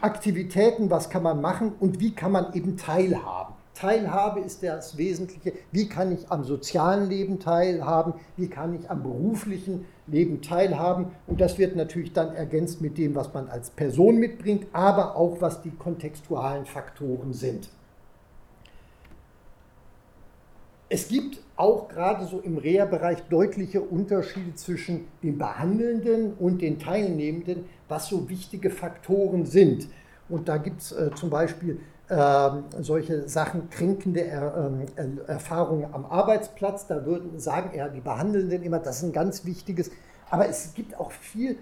Aktivitäten, 0.00 0.88
was 0.88 1.10
kann 1.10 1.24
man 1.24 1.42
machen 1.42 1.72
und 1.78 2.00
wie 2.00 2.14
kann 2.14 2.32
man 2.32 2.54
eben 2.54 2.78
teilhaben. 2.78 3.57
Teilhabe 3.78 4.40
ist 4.40 4.64
das 4.64 4.96
Wesentliche. 4.96 5.52
Wie 5.70 5.88
kann 5.88 6.10
ich 6.10 6.32
am 6.32 6.42
sozialen 6.42 7.08
Leben 7.08 7.38
teilhaben? 7.38 8.14
Wie 8.36 8.48
kann 8.48 8.74
ich 8.74 8.90
am 8.90 9.04
beruflichen 9.04 9.84
Leben 10.08 10.42
teilhaben? 10.42 11.12
Und 11.28 11.40
das 11.40 11.58
wird 11.58 11.76
natürlich 11.76 12.12
dann 12.12 12.34
ergänzt 12.34 12.80
mit 12.80 12.98
dem, 12.98 13.14
was 13.14 13.32
man 13.32 13.48
als 13.48 13.70
Person 13.70 14.16
mitbringt, 14.16 14.66
aber 14.72 15.14
auch 15.14 15.40
was 15.40 15.62
die 15.62 15.70
kontextualen 15.70 16.66
Faktoren 16.66 17.32
sind. 17.32 17.68
Es 20.88 21.06
gibt 21.06 21.38
auch 21.54 21.88
gerade 21.88 22.26
so 22.26 22.40
im 22.40 22.58
Reha-Bereich 22.58 23.28
deutliche 23.30 23.80
Unterschiede 23.80 24.56
zwischen 24.56 25.06
den 25.22 25.38
Behandelnden 25.38 26.32
und 26.32 26.62
den 26.62 26.80
Teilnehmenden, 26.80 27.66
was 27.86 28.08
so 28.08 28.28
wichtige 28.28 28.70
Faktoren 28.70 29.46
sind. 29.46 29.86
Und 30.28 30.48
da 30.48 30.56
gibt 30.56 30.80
es 30.80 30.90
äh, 30.90 31.10
zum 31.14 31.30
Beispiel 31.30 31.78
solche 32.08 33.28
Sachen, 33.28 33.68
kränkende 33.68 34.22
er, 34.24 34.70
äh, 34.96 35.30
Erfahrungen 35.30 35.92
am 35.92 36.06
Arbeitsplatz. 36.06 36.86
Da 36.86 37.04
würden 37.04 37.38
sagen 37.38 37.76
ja 37.76 37.88
die 37.88 38.00
Behandelnden 38.00 38.62
immer, 38.62 38.78
das 38.78 38.98
ist 38.98 39.02
ein 39.02 39.12
ganz 39.12 39.44
wichtiges. 39.44 39.90
Aber 40.30 40.48
es 40.48 40.72
gibt 40.74 40.98
auch 40.98 41.12
viel 41.12 41.58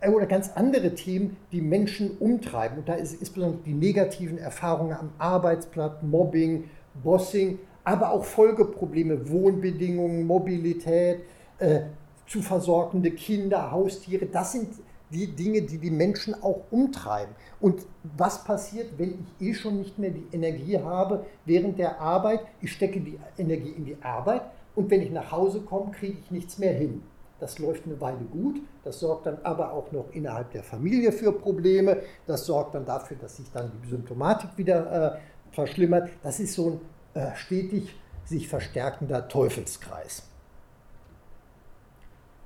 äh, 0.00 0.08
oder 0.10 0.26
ganz 0.26 0.52
andere 0.54 0.94
Themen, 0.94 1.36
die 1.52 1.60
Menschen 1.60 2.16
umtreiben. 2.18 2.78
Und 2.78 2.88
da 2.88 2.94
ist 2.94 3.20
insbesondere 3.20 3.62
die 3.64 3.74
negativen 3.74 4.38
Erfahrungen 4.38 4.96
am 4.96 5.10
Arbeitsplatz, 5.18 6.02
Mobbing, 6.02 6.64
Bossing, 7.02 7.58
aber 7.84 8.12
auch 8.12 8.24
Folgeprobleme, 8.24 9.28
Wohnbedingungen, 9.30 10.26
Mobilität, 10.26 11.20
äh, 11.58 11.80
zu 12.26 12.42
versorgende 12.42 13.10
Kinder, 13.10 13.70
Haustiere. 13.70 14.26
Das 14.26 14.52
sind 14.52 14.68
die 15.10 15.26
Dinge, 15.26 15.62
die 15.62 15.78
die 15.78 15.90
Menschen 15.90 16.40
auch 16.42 16.60
umtreiben. 16.70 17.34
Und 17.60 17.84
was 18.16 18.44
passiert, 18.44 18.98
wenn 18.98 19.26
ich 19.38 19.48
eh 19.48 19.54
schon 19.54 19.78
nicht 19.78 19.98
mehr 19.98 20.10
die 20.10 20.26
Energie 20.32 20.78
habe 20.78 21.26
während 21.44 21.78
der 21.78 22.00
Arbeit? 22.00 22.40
Ich 22.60 22.72
stecke 22.72 23.00
die 23.00 23.18
Energie 23.36 23.70
in 23.70 23.84
die 23.84 23.96
Arbeit 24.02 24.42
und 24.74 24.90
wenn 24.90 25.02
ich 25.02 25.10
nach 25.10 25.30
Hause 25.32 25.60
komme, 25.60 25.90
kriege 25.90 26.18
ich 26.18 26.30
nichts 26.30 26.58
mehr 26.58 26.72
hin. 26.72 27.02
Das 27.40 27.58
läuft 27.58 27.86
eine 27.86 27.98
Weile 28.00 28.24
gut, 28.30 28.60
das 28.84 29.00
sorgt 29.00 29.26
dann 29.26 29.38
aber 29.44 29.72
auch 29.72 29.90
noch 29.92 30.06
innerhalb 30.12 30.50
der 30.52 30.62
Familie 30.62 31.10
für 31.10 31.32
Probleme, 31.32 32.02
das 32.26 32.44
sorgt 32.44 32.74
dann 32.74 32.84
dafür, 32.84 33.16
dass 33.16 33.38
sich 33.38 33.50
dann 33.50 33.72
die 33.82 33.88
Symptomatik 33.88 34.50
wieder 34.56 35.14
äh, 35.14 35.18
verschlimmert. 35.54 36.10
Das 36.22 36.38
ist 36.38 36.52
so 36.52 36.80
ein 37.14 37.20
äh, 37.20 37.34
stetig 37.34 37.94
sich 38.26 38.46
verstärkender 38.46 39.26
Teufelskreis. 39.26 40.22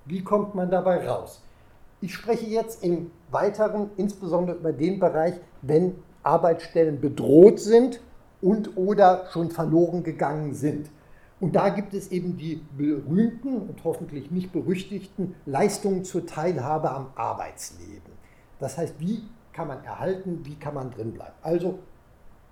Wie 0.07 0.23
kommt 0.23 0.55
man 0.55 0.71
dabei 0.71 1.07
raus? 1.07 1.44
Ich 2.05 2.13
spreche 2.13 2.45
jetzt 2.45 2.85
im 2.85 3.11
Weiteren 3.31 3.89
insbesondere 3.97 4.59
über 4.59 4.75
den 4.75 5.01
Bereich, 5.01 5.37
wenn 5.63 5.95
Arbeitsstellen 6.23 7.01
bedroht 7.01 7.59
sind 7.59 7.99
und 8.43 8.77
oder 8.77 9.25
schon 9.33 9.51
verloren 9.51 10.03
gegangen 10.03 10.53
sind. 10.53 10.91
Und 11.41 11.57
da 11.57 11.71
gibt 11.71 11.95
es 11.95 12.13
eben 12.13 12.37
die 12.37 12.61
berühmten 12.77 13.57
und 13.57 13.83
hoffentlich 13.85 14.31
nicht 14.31 14.53
berüchtigten 14.53 15.35
Leistungen 15.47 16.05
zur 16.05 16.27
Teilhabe 16.27 16.91
am 16.91 17.07
Arbeitsleben. 17.15 18.13
Das 18.59 18.77
heißt, 18.77 18.97
wie 18.99 19.23
kann 19.55 19.69
man 19.69 19.83
erhalten, 19.83 20.41
wie 20.45 20.57
kann 20.57 20.75
man 20.75 20.91
drinbleiben? 20.91 21.33
Also 21.41 21.79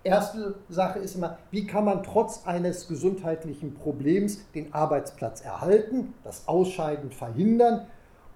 erste 0.03 0.55
Sache 0.71 0.99
ist 0.99 1.15
immer, 1.15 1.37
wie 1.51 1.67
kann 1.67 1.85
man 1.85 2.03
trotz 2.03 2.47
eines 2.47 2.89
gesundheitlichen 2.89 3.75
Problems 3.75 4.51
den 4.55 4.73
Arbeitsplatz 4.73 5.43
erhalten, 5.43 6.15
das 6.25 6.49
Ausscheiden 6.49 7.11
verhindern 7.11 7.87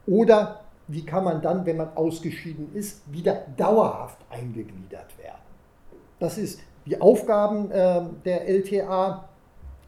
oder 0.07 0.61
wie 0.89 1.05
kann 1.05 1.25
man 1.25 1.43
dann, 1.43 1.67
wenn 1.67 1.77
man 1.77 1.97
ausgeschieden 1.97 2.75
ist, 2.75 3.01
wieder 3.13 3.45
dauerhaft 3.57 4.19
eingegliedert 4.31 5.19
werden. 5.19 5.43
Das 6.19 6.39
ist 6.39 6.61
die 6.87 7.01
Aufgaben 7.01 7.71
äh, 7.71 8.03
der 8.25 8.49
LTA. 8.49 9.29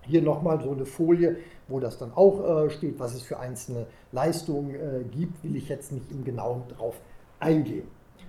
Hier 0.02 0.22
nochmal 0.22 0.60
so 0.60 0.72
eine 0.72 0.86
Folie, 0.86 1.36
wo 1.68 1.80
das 1.80 1.98
dann 1.98 2.12
auch 2.14 2.64
äh, 2.64 2.70
steht, 2.70 2.98
was 2.98 3.14
es 3.14 3.22
für 3.22 3.38
einzelne 3.38 3.86
Leistungen 4.12 4.74
äh, 4.74 5.04
gibt, 5.04 5.44
will 5.44 5.56
ich 5.56 5.68
jetzt 5.68 5.92
nicht 5.92 6.10
im 6.10 6.24
Genauen 6.24 6.62
drauf 6.68 7.00
eingehen. 7.38 7.86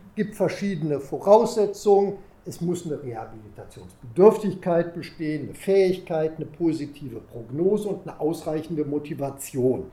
Es 0.09 0.15
gibt 0.15 0.35
verschiedene 0.35 0.99
Voraussetzungen 0.99 2.17
es 2.49 2.61
muss 2.61 2.85
eine 2.85 3.01
Rehabilitationsbedürftigkeit 3.01 4.93
bestehen, 4.95 5.43
eine 5.43 5.53
Fähigkeit, 5.53 6.37
eine 6.37 6.45
positive 6.45 7.19
Prognose 7.19 7.89
und 7.89 8.07
eine 8.07 8.19
ausreichende 8.19 8.85
Motivation. 8.85 9.91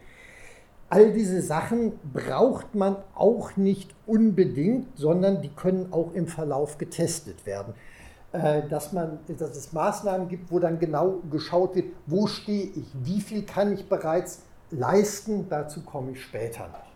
All 0.89 1.13
diese 1.13 1.43
Sachen 1.43 1.99
braucht 2.13 2.75
man 2.75 2.97
auch 3.15 3.57
nicht 3.57 3.95
unbedingt, 4.07 4.97
sondern 4.97 5.43
die 5.43 5.49
können 5.49 5.93
auch 5.93 6.13
im 6.15 6.29
Verlauf 6.29 6.79
getestet 6.79 7.45
werden. 7.45 7.75
Äh, 8.33 8.69
dass, 8.69 8.93
man, 8.93 9.19
dass 9.27 9.57
es 9.57 9.73
Maßnahmen 9.73 10.29
gibt, 10.29 10.51
wo 10.51 10.59
dann 10.59 10.79
genau 10.79 11.23
geschaut 11.31 11.75
wird, 11.75 11.87
wo 12.07 12.27
stehe 12.27 12.67
ich, 12.67 12.87
wie 13.03 13.21
viel 13.21 13.45
kann 13.45 13.73
ich 13.73 13.89
bereits 13.89 14.43
leisten, 14.71 15.49
dazu 15.49 15.83
komme 15.83 16.13
ich 16.13 16.23
später 16.23 16.69
noch. 16.69 16.87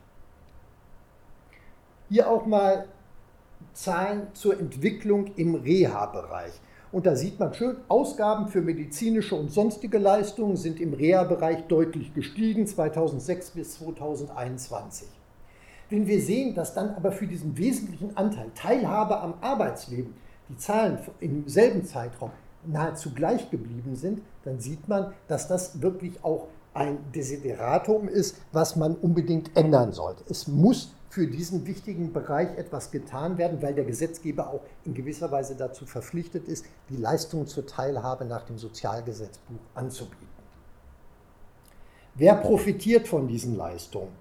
Hier 2.09 2.29
auch 2.29 2.47
mal 2.47 2.87
Zahlen 3.73 4.27
zur 4.35 4.59
Entwicklung 4.59 5.35
im 5.37 5.55
Reha-Bereich. 5.55 6.53
Und 6.93 7.07
da 7.07 7.15
sieht 7.15 7.39
man 7.39 7.55
schön, 7.55 7.77
Ausgaben 7.89 8.49
für 8.49 8.63
medizinische 8.63 9.37
und 9.37 9.53
sonstige 9.53 9.99
Leistungen 9.99 10.57
sind 10.57 10.81
im 10.81 10.93
Reha-Bereich 10.93 11.69
deutlich 11.69 12.13
gestiegen, 12.15 12.67
2006 12.67 13.51
bis 13.51 13.75
2021. 13.79 15.07
Wenn 15.89 16.09
wir 16.09 16.21
sehen, 16.21 16.55
dass 16.55 16.75
dann 16.75 16.91
aber 16.91 17.13
für 17.13 17.29
diesen 17.29 17.57
wesentlichen 17.57 18.17
Anteil 18.17 18.51
Teilhabe 18.57 19.21
am 19.21 19.35
Arbeitsleben 19.41 20.15
die 20.49 20.57
Zahlen 20.57 20.99
im 21.21 21.49
selben 21.49 21.85
Zeitraum 21.85 22.31
nahezu 22.67 23.15
gleich 23.15 23.51
geblieben 23.51 23.95
sind, 23.95 24.21
dann 24.45 24.59
sieht 24.59 24.89
man, 24.89 25.13
dass 25.29 25.47
das 25.47 25.81
wirklich 25.81 26.25
auch 26.25 26.49
ein 26.75 26.99
Desideratum 27.15 28.09
ist, 28.09 28.37
was 28.53 28.77
man 28.77 28.97
unbedingt 28.97 29.57
ändern 29.57 29.93
sollte. 29.93 30.25
Es 30.29 30.49
muss 30.49 30.93
für 31.11 31.27
diesen 31.27 31.67
wichtigen 31.67 32.13
Bereich 32.13 32.57
etwas 32.57 32.93
getan 32.93 33.37
werden, 33.37 33.61
weil 33.61 33.75
der 33.75 33.85
Gesetzgeber 33.85 34.49
auch 34.49 34.63
in 34.85 34.95
gewisser 34.95 35.31
Weise 35.33 35.57
dazu 35.57 35.85
verpflichtet 35.85 36.47
ist, 36.47 36.65
die 36.89 36.97
Leistungen 36.97 37.49
zur 37.49 37.67
Teilhabe 37.67 38.25
nach 38.25 38.45
dem 38.45 38.59
Sozialgesetzbuch 38.59 39.59
anzubieten. 39.75 40.29
Wer 42.15 42.35
profitiert 42.35 43.09
von 43.09 43.27
diesen 43.27 43.57
Leistungen? 43.57 44.13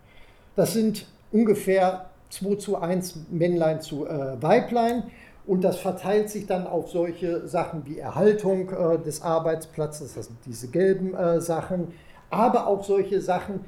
Das 0.56 0.74
sind 0.74 1.06
ungefähr 1.32 2.10
2 2.32 2.56
zu 2.56 2.78
1 2.78 3.28
Männlein 3.30 3.82
zu 3.82 4.08
äh, 4.08 4.42
Weiblein 4.42 5.04
und 5.46 5.62
das 5.62 5.78
verteilt 5.78 6.32
sich 6.32 6.48
dann 6.48 6.66
auf 6.66 6.90
solche 6.90 7.48
Sachen 7.48 7.86
wie 7.86 8.00
Erhaltung 8.00 8.70
äh, 8.70 8.98
des 9.00 9.22
Arbeitsplatzes, 9.22 10.16
das 10.16 10.26
sind 10.26 10.40
diese 10.46 10.70
gelben 10.70 11.14
äh, 11.14 11.40
Sachen, 11.40 11.94
aber 12.32 12.66
auch 12.66 12.84
solche 12.84 13.22
Sachen, 13.22 13.66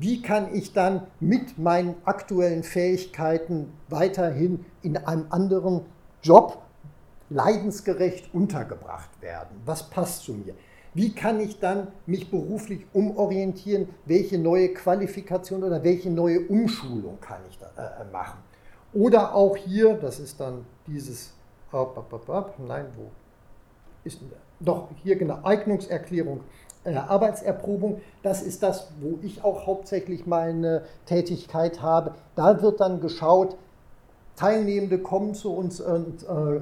wie 0.00 0.22
kann 0.22 0.54
ich 0.54 0.72
dann 0.72 1.06
mit 1.18 1.58
meinen 1.58 1.96
aktuellen 2.04 2.62
Fähigkeiten 2.62 3.72
weiterhin 3.88 4.64
in 4.82 4.96
einem 4.96 5.26
anderen 5.30 5.82
Job 6.22 6.62
leidensgerecht 7.30 8.32
untergebracht 8.32 9.10
werden? 9.20 9.60
Was 9.64 9.90
passt 9.90 10.22
zu 10.22 10.34
mir? 10.34 10.54
Wie 10.94 11.14
kann 11.14 11.40
ich 11.40 11.58
dann 11.58 11.88
mich 12.06 12.30
beruflich 12.30 12.86
umorientieren? 12.92 13.88
Welche 14.06 14.38
neue 14.38 14.72
Qualifikation 14.72 15.62
oder 15.62 15.82
welche 15.82 16.10
neue 16.10 16.40
Umschulung 16.46 17.20
kann 17.20 17.40
ich 17.50 17.58
da, 17.58 17.66
äh, 17.76 18.10
machen? 18.12 18.38
Oder 18.92 19.34
auch 19.34 19.56
hier, 19.56 19.94
das 19.94 20.18
ist 20.18 20.40
dann 20.40 20.64
dieses, 20.86 21.34
nein, 21.72 22.86
wo 22.96 23.10
ist 24.04 24.20
doch 24.60 24.88
hier 25.02 25.16
genau, 25.16 25.40
Eignungserklärung 25.44 26.40
Arbeitserprobung, 26.96 28.00
das 28.22 28.42
ist 28.42 28.62
das, 28.62 28.88
wo 29.00 29.18
ich 29.22 29.44
auch 29.44 29.66
hauptsächlich 29.66 30.26
meine 30.26 30.82
Tätigkeit 31.06 31.82
habe. 31.82 32.14
Da 32.34 32.62
wird 32.62 32.80
dann 32.80 33.00
geschaut, 33.00 33.56
Teilnehmende 34.36 34.98
kommen 34.98 35.34
zu 35.34 35.52
uns 35.52 35.80
und 35.80 36.22
äh, 36.22 36.60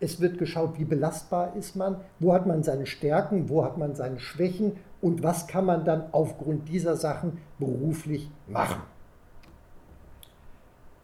es 0.00 0.20
wird 0.20 0.38
geschaut, 0.38 0.78
wie 0.78 0.84
belastbar 0.84 1.56
ist 1.56 1.76
man, 1.76 1.96
wo 2.20 2.34
hat 2.34 2.46
man 2.46 2.62
seine 2.62 2.86
Stärken, 2.86 3.48
wo 3.48 3.64
hat 3.64 3.78
man 3.78 3.94
seine 3.94 4.20
Schwächen 4.20 4.76
und 5.00 5.22
was 5.22 5.46
kann 5.46 5.64
man 5.64 5.84
dann 5.84 6.04
aufgrund 6.12 6.68
dieser 6.68 6.96
Sachen 6.96 7.38
beruflich 7.58 8.30
machen. 8.46 8.82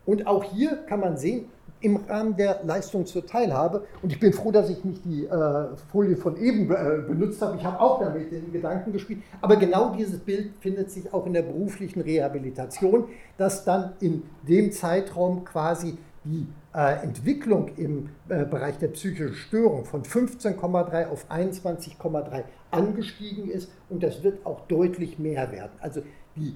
Und 0.04 0.26
auch 0.26 0.44
hier 0.44 0.76
kann 0.86 1.00
man 1.00 1.16
sehen, 1.16 1.46
im 1.80 1.96
Rahmen 1.96 2.36
der 2.36 2.60
Leistung 2.64 3.06
zur 3.06 3.26
Teilhabe. 3.26 3.84
Und 4.02 4.12
ich 4.12 4.20
bin 4.20 4.32
froh, 4.32 4.52
dass 4.52 4.68
ich 4.68 4.84
nicht 4.84 5.04
die 5.04 5.24
äh, 5.24 5.76
Folie 5.90 6.16
von 6.16 6.36
eben 6.36 6.70
äh, 6.70 7.02
benutzt 7.06 7.40
habe. 7.40 7.56
Ich 7.56 7.64
habe 7.64 7.80
auch 7.80 8.00
damit 8.00 8.30
den 8.30 8.52
Gedanken 8.52 8.92
gespielt. 8.92 9.22
Aber 9.40 9.56
genau 9.56 9.94
dieses 9.94 10.20
Bild 10.20 10.52
findet 10.60 10.90
sich 10.90 11.12
auch 11.12 11.26
in 11.26 11.32
der 11.32 11.42
beruflichen 11.42 12.00
Rehabilitation, 12.00 13.08
dass 13.38 13.64
dann 13.64 13.92
in 14.00 14.22
dem 14.46 14.72
Zeitraum 14.72 15.44
quasi 15.44 15.96
die 16.24 16.46
äh, 16.74 17.02
Entwicklung 17.02 17.70
im 17.76 18.10
äh, 18.28 18.44
Bereich 18.44 18.78
der 18.78 18.88
psychischen 18.88 19.34
Störung 19.34 19.84
von 19.84 20.02
15,3 20.02 21.08
auf 21.08 21.30
21,3 21.30 22.44
angestiegen 22.70 23.50
ist. 23.50 23.70
Und 23.88 24.02
das 24.02 24.22
wird 24.22 24.44
auch 24.44 24.60
deutlich 24.66 25.18
mehr 25.18 25.50
werden. 25.50 25.72
Also 25.80 26.02
die 26.36 26.54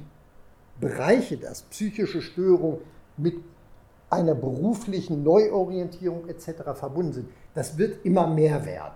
Bereiche, 0.81 1.37
dass 1.37 1.63
psychische 1.63 2.21
Störung 2.21 2.81
mit 3.17 3.37
einer 4.15 4.35
beruflichen 4.35 5.23
Neuorientierung 5.23 6.29
etc. 6.29 6.63
verbunden 6.75 7.13
sind. 7.13 7.29
Das 7.55 7.79
wird 7.79 8.05
immer 8.05 8.27
mehr 8.27 8.65
werden. 8.65 8.95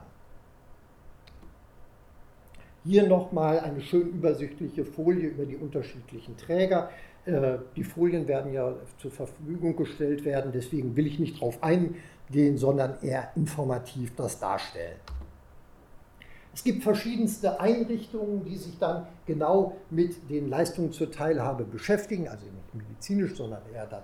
Hier 2.85 3.07
nochmal 3.07 3.61
eine 3.61 3.81
schön 3.81 4.09
übersichtliche 4.09 4.85
Folie 4.85 5.29
über 5.29 5.45
die 5.45 5.57
unterschiedlichen 5.57 6.37
Träger. 6.37 6.91
Äh, 7.27 7.59
die 7.77 7.85
Folien 7.85 8.27
werden 8.27 8.53
ja 8.53 8.75
zur 8.99 9.11
Verfügung 9.11 9.77
gestellt 9.77 10.25
werden, 10.25 10.53
deswegen 10.53 10.97
will 10.97 11.07
ich 11.07 11.19
nicht 11.19 11.37
darauf 11.37 11.63
eingehen, 11.63 12.57
sondern 12.57 12.95
eher 13.03 13.31
informativ 13.37 14.15
das 14.17 14.39
darstellen. 14.39 14.97
Es 16.55 16.65
gibt 16.65 16.83
verschiedenste 16.83 17.61
Einrichtungen, 17.61 18.45
die 18.45 18.57
sich 18.57 18.79
dann 18.79 19.07
genau 19.27 19.77
mit 19.91 20.29
den 20.29 20.49
Leistungen 20.49 20.91
zur 20.91 21.11
Teilhabe 21.11 21.65
beschäftigen, 21.65 22.27
also 22.27 22.47
nicht 22.47 22.75
medizinisch, 22.75 23.37
sondern 23.37 23.61
eher 23.73 23.87
dann 23.87 24.03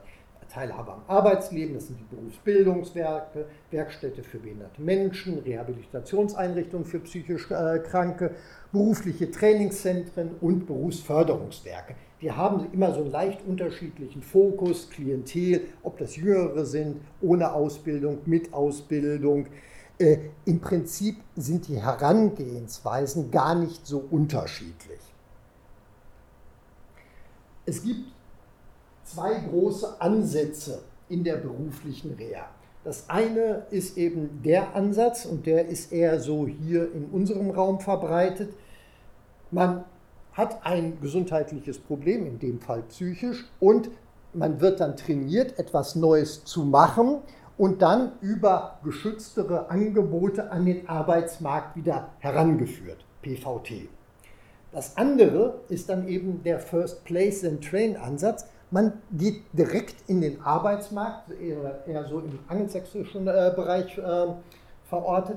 Teilhabe 0.54 0.92
am 0.92 1.02
Arbeitsleben, 1.08 1.74
das 1.74 1.88
sind 1.88 1.98
die 1.98 2.14
Berufsbildungswerke, 2.14 3.46
Werkstätte 3.72 4.22
für 4.22 4.38
behinderte 4.38 4.80
Menschen, 4.80 5.40
Rehabilitationseinrichtungen 5.40 6.86
für 6.86 7.00
psychisch 7.00 7.50
äh, 7.50 7.80
Kranke, 7.80 8.30
berufliche 8.70 9.32
Trainingszentren 9.32 10.30
und 10.40 10.66
Berufsförderungswerke. 10.66 11.96
Die 12.20 12.30
haben 12.30 12.72
immer 12.72 12.94
so 12.94 13.00
einen 13.00 13.10
leicht 13.10 13.44
unterschiedlichen 13.44 14.22
Fokus, 14.22 14.88
Klientel, 14.90 15.62
ob 15.82 15.98
das 15.98 16.14
Jüngere 16.14 16.64
sind, 16.64 17.00
ohne 17.20 17.52
Ausbildung, 17.52 18.18
mit 18.24 18.54
Ausbildung. 18.54 19.46
Äh, 19.98 20.18
Im 20.44 20.60
Prinzip 20.60 21.16
sind 21.34 21.66
die 21.66 21.82
Herangehensweisen 21.82 23.32
gar 23.32 23.56
nicht 23.56 23.84
so 23.84 24.04
unterschiedlich. 24.08 25.00
Es 27.66 27.82
gibt 27.82 28.13
zwei 29.14 29.34
große 29.48 30.00
Ansätze 30.00 30.82
in 31.08 31.22
der 31.24 31.36
beruflichen 31.36 32.14
Reha. 32.14 32.46
Das 32.82 33.08
eine 33.08 33.66
ist 33.70 33.96
eben 33.96 34.42
der 34.44 34.74
Ansatz 34.74 35.24
und 35.24 35.46
der 35.46 35.68
ist 35.68 35.92
eher 35.92 36.20
so 36.20 36.46
hier 36.46 36.92
in 36.92 37.06
unserem 37.06 37.50
Raum 37.50 37.80
verbreitet. 37.80 38.52
Man 39.50 39.84
hat 40.32 40.66
ein 40.66 41.00
gesundheitliches 41.00 41.78
Problem, 41.78 42.26
in 42.26 42.38
dem 42.38 42.60
Fall 42.60 42.82
psychisch, 42.82 43.46
und 43.60 43.88
man 44.32 44.60
wird 44.60 44.80
dann 44.80 44.96
trainiert, 44.96 45.58
etwas 45.58 45.94
Neues 45.94 46.44
zu 46.44 46.64
machen 46.64 47.18
und 47.56 47.82
dann 47.82 48.12
über 48.20 48.80
geschütztere 48.82 49.70
Angebote 49.70 50.50
an 50.50 50.66
den 50.66 50.88
Arbeitsmarkt 50.88 51.76
wieder 51.76 52.10
herangeführt, 52.18 53.04
PVT. 53.22 53.88
Das 54.72 54.96
andere 54.96 55.60
ist 55.68 55.88
dann 55.88 56.08
eben 56.08 56.42
der 56.42 56.58
First 56.58 57.04
Place 57.04 57.44
and 57.44 57.64
Train 57.64 57.96
Ansatz. 57.96 58.46
Man 58.74 58.94
geht 59.12 59.44
direkt 59.52 59.94
in 60.08 60.20
den 60.20 60.42
Arbeitsmarkt, 60.42 61.30
eher, 61.40 62.04
so 62.08 62.18
im 62.18 62.40
angelsächsischen 62.48 63.28
äh, 63.28 63.52
Bereich 63.54 63.96
äh, 63.96 64.26
verortet. 64.88 65.36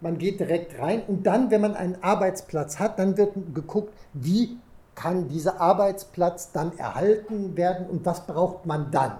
Man 0.00 0.18
geht 0.18 0.40
direkt 0.40 0.80
rein 0.80 1.04
und 1.06 1.24
dann, 1.24 1.52
wenn 1.52 1.60
man 1.60 1.76
einen 1.76 2.02
Arbeitsplatz 2.02 2.80
hat, 2.80 2.98
dann 2.98 3.16
wird 3.16 3.34
geguckt, 3.54 3.94
wie 4.14 4.58
kann 4.96 5.28
dieser 5.28 5.60
Arbeitsplatz 5.60 6.50
dann 6.50 6.76
erhalten 6.76 7.56
werden 7.56 7.86
und 7.86 8.04
was 8.04 8.26
braucht 8.26 8.66
man 8.66 8.90
dann. 8.90 9.12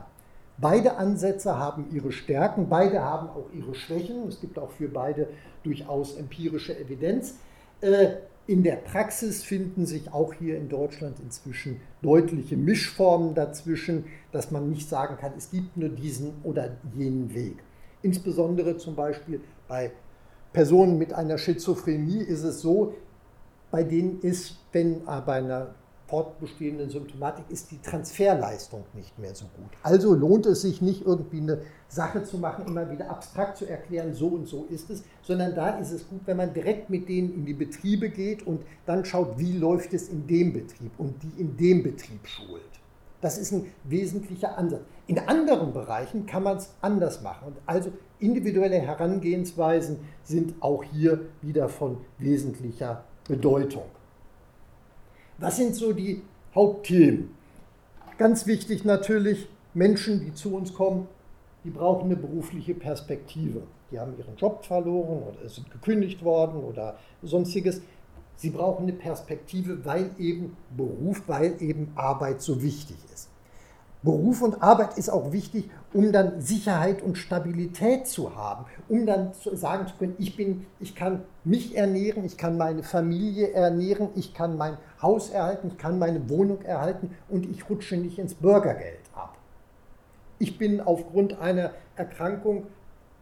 Beide 0.59 0.97
Ansätze 0.97 1.57
haben 1.57 1.87
ihre 1.93 2.11
Stärken, 2.11 2.69
beide 2.69 3.01
haben 3.01 3.29
auch 3.29 3.47
ihre 3.55 3.77
Schwächen. 3.77 4.27
Es 4.27 4.41
gibt 4.41 4.59
auch 4.59 4.73
für 4.73 4.89
beide 4.89 5.29
durchaus 5.63 6.17
empirische 6.17 6.77
Evidenz. 6.77 7.37
In 8.47 8.65
der 8.65 8.77
Praxis 8.77 9.45
finden 9.45 9.87
sich 9.87 10.13
auch 10.13 10.35
hier 10.35 10.57
in 10.57 10.69
Deutschland 10.69 11.21
inzwischen 11.21 11.81
deutliche 12.03 12.57
Mischformen 12.57 13.35
dazwischen, 13.35 14.07
dass 14.33 14.51
man 14.51 14.69
nicht 14.69 14.89
sagen 14.89 15.17
kann, 15.17 15.33
es 15.37 15.51
gibt 15.51 15.77
nur 15.77 15.91
diesen 15.91 16.33
oder 16.43 16.77
jenen 16.97 17.33
Weg. 17.35 17.63
Insbesondere 18.03 18.77
zum 18.79 18.97
Beispiel 18.97 19.41
bei 19.69 19.93
Personen 20.53 20.99
mit 20.99 21.13
einer 21.13 21.39
Schizophrenie 21.39 22.23
ist 22.23 22.43
es 22.43 22.61
so, 22.61 22.95
bei 23.71 23.85
denen 23.85 24.21
ist, 24.21 24.57
wenn 24.73 25.05
bei 25.05 25.35
einer 25.35 25.75
fortbestehenden 26.13 26.91
Symptomatik 26.91 27.47
ist 27.49 27.71
die 27.71 27.81
Transferleistung 27.81 28.85
nicht 28.93 29.19
mehr 29.19 29.35
so 29.35 29.47
gut. 29.57 29.71
Also 29.83 30.15
lohnt 30.15 30.45
es 30.45 30.61
sich 30.61 30.83
nicht 30.83 31.07
irgendwie 31.07 31.41
eine 31.41 31.63
Sache 31.89 32.23
zu 32.23 32.37
machen, 32.37 32.67
immer 32.67 32.91
wieder 32.91 33.09
abstrakt 33.09 33.57
zu 33.57 33.65
erklären, 33.65 34.13
so 34.13 34.27
und 34.27 34.47
so 34.47 34.67
ist 34.69 34.91
es, 34.91 35.05
sondern 35.23 35.55
da 35.55 35.71
ist 35.79 35.91
es 35.91 36.07
gut, 36.07 36.21
wenn 36.27 36.37
man 36.37 36.53
direkt 36.53 36.91
mit 36.91 37.09
denen 37.09 37.33
in 37.33 37.47
die 37.47 37.55
Betriebe 37.55 38.11
geht 38.11 38.47
und 38.47 38.61
dann 38.85 39.07
schaut, 39.07 39.39
wie 39.39 39.57
läuft 39.57 39.95
es 39.95 40.11
in 40.11 40.27
dem 40.27 40.53
Betrieb 40.53 40.93
und 40.99 41.15
die 41.23 41.41
in 41.41 41.57
dem 41.57 41.83
Betrieb 41.83 42.27
schult. 42.27 42.61
Das 43.23 43.39
ist 43.39 43.53
ein 43.53 43.69
wesentlicher 43.85 44.59
Ansatz. 44.59 44.83
In 45.07 45.19
anderen 45.19 45.73
Bereichen 45.73 46.27
kann 46.27 46.43
man 46.43 46.59
es 46.59 46.75
anders 46.83 47.23
machen. 47.23 47.47
Und 47.47 47.57
also 47.65 47.91
individuelle 48.19 48.79
Herangehensweisen 48.79 50.01
sind 50.25 50.61
auch 50.61 50.85
hier 50.85 51.23
wieder 51.41 51.71
von 51.71 51.97
wesentlicher 52.19 53.03
Bedeutung. 53.27 53.85
Was 55.43 55.57
sind 55.57 55.75
so 55.75 55.93
die 55.93 56.23
Hauptthemen? 56.55 57.35
Ganz 58.17 58.47
wichtig 58.47 58.85
natürlich, 58.85 59.49
Menschen, 59.75 60.21
die 60.21 60.33
zu 60.33 60.55
uns 60.55 60.73
kommen, 60.73 61.09
die 61.65 61.71
brauchen 61.71 62.05
eine 62.05 62.15
berufliche 62.15 62.75
Perspektive. 62.75 63.65
Die 63.91 63.99
haben 63.99 64.17
ihren 64.17 64.37
Job 64.37 64.65
verloren 64.65 65.21
oder 65.25 65.49
sind 65.49 65.69
gekündigt 65.69 66.23
worden 66.23 66.63
oder 66.63 66.97
sonstiges. 67.25 67.83
Sie 68.37 68.51
brauchen 68.51 68.85
eine 68.85 68.93
Perspektive, 68.93 69.85
weil 69.85 70.13
eben 70.17 70.57
Beruf, 70.77 71.25
weil 71.27 71.61
eben 71.61 71.91
Arbeit 71.97 72.41
so 72.41 72.63
wichtig 72.63 72.99
ist. 73.12 73.12
Beruf 74.03 74.43
und 74.43 74.63
Arbeit 74.63 74.99
ist 74.99 75.11
auch 75.11 75.33
wichtig, 75.33 75.71
um 75.93 76.11
dann 76.11 76.41
Sicherheit 76.41 77.03
und 77.03 77.17
Stabilität 77.17 78.07
zu 78.09 78.35
haben, 78.35 78.65
um 78.89 79.07
dann 79.07 79.33
zu 79.35 79.55
sagen 79.57 79.87
zu 79.87 79.95
können, 79.97 80.17
ich, 80.19 80.37
bin, 80.37 80.67
ich 80.81 80.97
kann 80.97 81.23
mich 81.45 81.77
ernähren, 81.77 82.25
ich 82.25 82.37
kann 82.37 82.57
meine 82.57 82.83
Familie 82.83 83.53
ernähren, 83.53 84.09
ich 84.17 84.35
kann 84.35 84.57
mein 84.57 84.77
Haus 85.01 85.31
erhalten, 85.31 85.69
ich 85.69 85.79
kann 85.79 85.99
meine 85.99 86.29
Wohnung 86.29 86.63
erhalten 86.63 87.15
und 87.29 87.49
ich 87.49 87.69
rutsche 87.71 87.97
nicht 87.97 88.19
ins 88.19 88.35
Bürgergeld 88.35 89.01
ab. 89.15 89.37
Ich 90.39 90.59
bin 90.59 90.81
aufgrund 90.81 91.39
einer 91.39 91.71
Erkrankung 91.95 92.67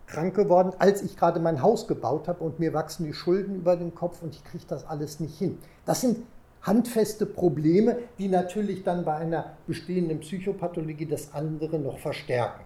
krank 0.06 0.34
geworden, 0.34 0.72
als 0.78 1.02
ich 1.02 1.16
gerade 1.16 1.40
mein 1.40 1.62
Haus 1.62 1.86
gebaut 1.86 2.26
habe 2.26 2.42
und 2.42 2.58
mir 2.58 2.72
wachsen 2.72 3.04
die 3.04 3.12
Schulden 3.12 3.56
über 3.56 3.76
den 3.76 3.94
Kopf 3.94 4.22
und 4.22 4.34
ich 4.34 4.42
kriege 4.44 4.64
das 4.66 4.86
alles 4.86 5.20
nicht 5.20 5.38
hin. 5.38 5.58
Das 5.84 6.00
sind 6.00 6.18
handfeste 6.62 7.26
Probleme, 7.26 7.98
die 8.18 8.28
natürlich 8.28 8.82
dann 8.82 9.04
bei 9.04 9.16
einer 9.16 9.56
bestehenden 9.66 10.20
Psychopathologie 10.20 11.06
das 11.06 11.32
andere 11.32 11.78
noch 11.78 11.98
verstärken. 11.98 12.64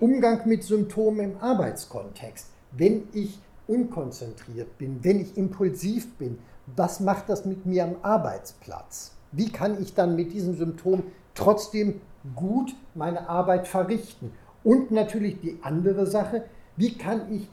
Umgang 0.00 0.46
mit 0.46 0.62
Symptomen 0.62 1.32
im 1.32 1.40
Arbeitskontext. 1.40 2.48
Wenn 2.72 3.08
ich 3.12 3.38
unkonzentriert 3.66 4.78
bin, 4.78 5.02
wenn 5.02 5.20
ich 5.20 5.36
impulsiv 5.36 6.14
bin, 6.16 6.38
was 6.76 7.00
macht 7.00 7.28
das 7.28 7.44
mit 7.44 7.66
mir 7.66 7.84
am 7.84 7.96
Arbeitsplatz? 8.02 9.12
Wie 9.32 9.50
kann 9.50 9.82
ich 9.82 9.94
dann 9.94 10.16
mit 10.16 10.32
diesen 10.32 10.56
Symptomen 10.56 11.04
trotzdem 11.34 12.00
gut 12.34 12.74
meine 12.94 13.28
Arbeit 13.28 13.66
verrichten? 13.66 14.32
Und 14.62 14.90
natürlich 14.90 15.40
die 15.40 15.58
andere 15.62 16.06
Sache, 16.06 16.44
wie 16.76 16.96
kann 16.96 17.32
ich 17.32 17.48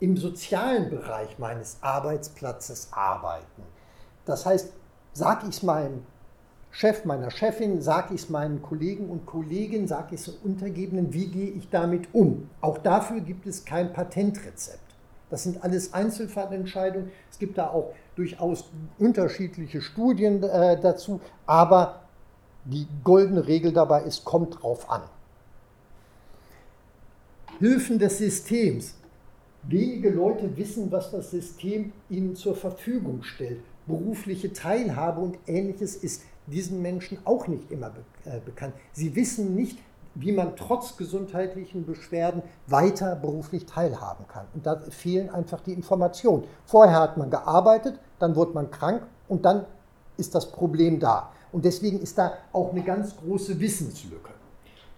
im 0.00 0.16
sozialen 0.16 0.90
Bereich 0.90 1.38
meines 1.38 1.78
Arbeitsplatzes 1.80 2.88
arbeiten? 2.92 3.62
Das 4.24 4.46
heißt, 4.46 4.72
sage 5.12 5.46
ich 5.48 5.56
es 5.56 5.62
meinem 5.62 6.02
Chef, 6.70 7.04
meiner 7.04 7.30
Chefin, 7.30 7.80
sage 7.80 8.14
ich 8.14 8.22
es 8.22 8.30
meinen 8.30 8.60
Kollegen 8.60 9.08
und 9.08 9.26
Kolleginnen, 9.26 9.86
sage 9.86 10.16
ich 10.16 10.26
es 10.26 10.28
Untergebenen, 10.28 11.12
wie 11.12 11.26
gehe 11.26 11.50
ich 11.50 11.70
damit 11.70 12.12
um? 12.12 12.50
Auch 12.60 12.78
dafür 12.78 13.20
gibt 13.20 13.46
es 13.46 13.64
kein 13.64 13.92
Patentrezept. 13.92 14.80
Das 15.30 15.44
sind 15.44 15.62
alles 15.62 15.94
Einzelfallentscheidungen. 15.94 17.12
Es 17.30 17.38
gibt 17.38 17.58
da 17.58 17.68
auch 17.68 17.94
durchaus 18.16 18.64
unterschiedliche 18.98 19.80
Studien 19.80 20.42
äh, 20.42 20.80
dazu, 20.80 21.20
aber 21.46 22.00
die 22.64 22.88
goldene 23.04 23.46
Regel 23.46 23.72
dabei 23.72 24.02
ist, 24.02 24.24
kommt 24.24 24.60
drauf 24.60 24.90
an. 24.90 25.02
Hilfen 27.60 28.00
des 28.00 28.18
Systems. 28.18 28.94
Wenige 29.62 30.10
Leute 30.10 30.56
wissen, 30.56 30.90
was 30.90 31.12
das 31.12 31.30
System 31.30 31.92
ihnen 32.10 32.34
zur 32.34 32.56
Verfügung 32.56 33.22
stellt 33.22 33.60
berufliche 33.86 34.52
Teilhabe 34.52 35.20
und 35.20 35.38
ähnliches 35.46 35.96
ist 35.96 36.22
diesen 36.46 36.82
Menschen 36.82 37.18
auch 37.24 37.46
nicht 37.46 37.70
immer 37.70 37.92
äh, 38.24 38.40
bekannt. 38.44 38.74
Sie 38.92 39.14
wissen 39.16 39.54
nicht, 39.54 39.78
wie 40.14 40.32
man 40.32 40.56
trotz 40.56 40.96
gesundheitlichen 40.96 41.84
Beschwerden 41.86 42.42
weiter 42.66 43.16
beruflich 43.16 43.66
teilhaben 43.66 44.26
kann. 44.28 44.46
Und 44.54 44.64
da 44.64 44.78
fehlen 44.90 45.28
einfach 45.30 45.60
die 45.60 45.72
Informationen. 45.72 46.44
Vorher 46.66 47.00
hat 47.00 47.16
man 47.16 47.30
gearbeitet, 47.30 47.98
dann 48.18 48.36
wurde 48.36 48.52
man 48.52 48.70
krank 48.70 49.02
und 49.28 49.44
dann 49.44 49.66
ist 50.16 50.34
das 50.34 50.52
Problem 50.52 51.00
da. 51.00 51.32
Und 51.50 51.64
deswegen 51.64 52.00
ist 52.00 52.18
da 52.18 52.34
auch 52.52 52.70
eine 52.70 52.82
ganz 52.82 53.16
große 53.16 53.58
Wissenslücke. 53.58 54.30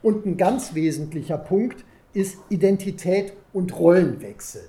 Und 0.02 0.26
ein 0.26 0.36
ganz 0.36 0.74
wesentlicher 0.74 1.38
Punkt 1.38 1.84
ist 2.12 2.38
Identität 2.48 3.32
und 3.52 3.78
Rollenwechsel. 3.78 4.62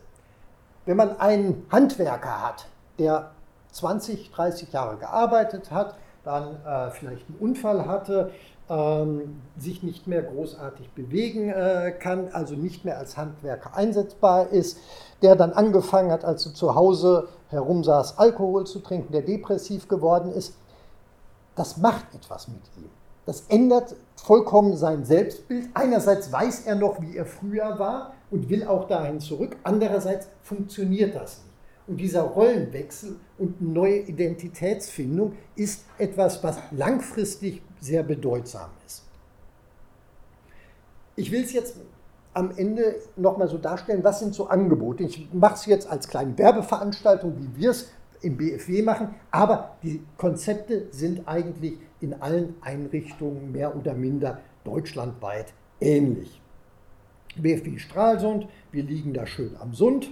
Wenn 0.86 0.97
man 0.97 1.20
einen 1.20 1.65
Handwerker 1.70 2.41
hat, 2.41 2.68
der 2.97 3.32
20, 3.78 4.32
30 4.32 4.74
Jahre 4.74 4.98
gearbeitet 4.98 5.72
hat, 5.72 5.96
dann 6.24 6.58
äh, 6.66 6.92
vielleicht 6.92 7.28
einen 7.30 7.38
Unfall 7.40 7.86
hatte, 7.86 8.32
ähm, 8.70 9.42
sich 9.58 9.84
nicht 9.84 10.08
mehr 10.08 10.24
großartig 10.24 10.90
bewegen 10.92 11.50
äh, 11.50 11.94
kann, 11.98 12.30
also 12.34 12.56
nicht 12.56 12.84
mehr 12.84 12.98
als 12.98 13.16
Handwerker 13.16 13.76
einsetzbar 13.76 14.50
ist, 14.50 14.78
der 15.22 15.36
dann 15.36 15.54
angefangen 15.54 16.12
hat, 16.12 16.26
als 16.26 16.46
er 16.46 16.54
zu 16.54 16.76
Hause 16.76 17.30
herumsaß, 17.50 18.18
Alkohol 18.18 18.66
zu 18.66 18.80
trinken, 18.80 19.14
der 19.14 19.22
depressiv 19.22 19.88
geworden 19.88 20.32
ist, 20.34 20.56
das 21.56 21.78
macht 21.78 22.14
etwas 22.14 22.48
mit 22.48 22.62
ihm. 22.78 22.90
Das 23.26 23.44
ändert 23.50 23.96
vollkommen 24.16 24.76
sein 24.78 25.06
Selbstbild. 25.06 25.70
Einerseits 25.74 26.32
weiß 26.32 26.66
er 26.66 26.76
noch, 26.76 27.02
wie 27.02 27.18
er 27.18 27.26
früher 27.26 27.78
war 27.78 28.14
und 28.32 28.50
will 28.50 28.66
auch 28.66 28.88
dahin 28.88 29.20
zurück. 29.20 29.58
Andererseits 29.64 30.28
funktioniert 30.42 31.16
das 31.16 31.38
nicht. 31.40 31.47
Und 31.88 31.98
dieser 31.98 32.22
Rollenwechsel 32.22 33.16
und 33.38 33.62
neue 33.62 34.00
Identitätsfindung 34.00 35.34
ist 35.56 35.86
etwas, 35.98 36.44
was 36.44 36.60
langfristig 36.72 37.62
sehr 37.80 38.04
bedeutsam 38.04 38.70
ist. 38.86 39.04
Ich 41.16 41.32
will 41.32 41.44
es 41.44 41.54
jetzt 41.54 41.78
am 42.34 42.52
Ende 42.56 42.98
nochmal 43.16 43.48
so 43.48 43.58
darstellen, 43.58 44.04
was 44.04 44.20
sind 44.20 44.36
so 44.36 44.48
Angebote. 44.48 45.04
Ich 45.04 45.34
mache 45.34 45.56
es 45.56 45.66
jetzt 45.66 45.90
als 45.90 46.08
kleine 46.08 46.38
Werbeveranstaltung, 46.38 47.36
wie 47.40 47.62
wir 47.62 47.72
es 47.72 47.90
im 48.22 48.38
BFW 48.38 48.82
machen, 48.82 49.16
aber 49.32 49.78
die 49.82 50.04
Konzepte 50.18 50.88
sind 50.92 51.28
eigentlich 51.28 51.78
in 52.02 52.14
allen 52.22 52.56
Einrichtungen 52.62 53.52
mehr 53.52 53.76
oder 53.76 53.94
minder 53.94 54.42
deutschlandweit 54.64 55.54
ähnlich. 55.80 56.42
BFW 57.36 57.78
Stralsund, 57.78 58.48
wir 58.72 58.84
liegen 58.84 59.14
da 59.14 59.26
schön 59.26 59.56
am 59.60 59.74
Sund. 59.74 60.10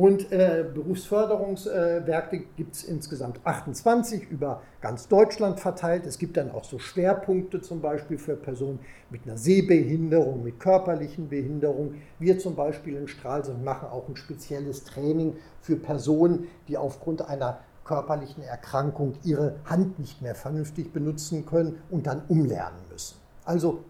Und 0.00 0.32
äh, 0.32 0.64
Berufsförderungswerke 0.72 2.44
gibt 2.56 2.74
es 2.74 2.84
insgesamt 2.84 3.38
28 3.44 4.30
über 4.30 4.62
ganz 4.80 5.08
Deutschland 5.08 5.60
verteilt. 5.60 6.06
Es 6.06 6.16
gibt 6.16 6.38
dann 6.38 6.50
auch 6.50 6.64
so 6.64 6.78
Schwerpunkte 6.78 7.60
zum 7.60 7.82
Beispiel 7.82 8.16
für 8.16 8.34
Personen 8.34 8.78
mit 9.10 9.26
einer 9.26 9.36
Sehbehinderung, 9.36 10.42
mit 10.42 10.58
körperlichen 10.58 11.28
Behinderungen. 11.28 12.00
Wir 12.18 12.38
zum 12.38 12.54
Beispiel 12.56 12.96
in 12.96 13.08
Stralsund 13.08 13.62
machen 13.62 13.90
auch 13.90 14.08
ein 14.08 14.16
spezielles 14.16 14.84
Training 14.84 15.36
für 15.60 15.76
Personen, 15.76 16.48
die 16.66 16.78
aufgrund 16.78 17.28
einer 17.28 17.58
körperlichen 17.84 18.42
Erkrankung 18.42 19.18
ihre 19.22 19.56
Hand 19.66 19.98
nicht 19.98 20.22
mehr 20.22 20.34
vernünftig 20.34 20.94
benutzen 20.94 21.44
können 21.44 21.76
und 21.90 22.06
dann 22.06 22.22
umlernen 22.26 22.80
müssen. 22.90 23.18
Also 23.44 23.84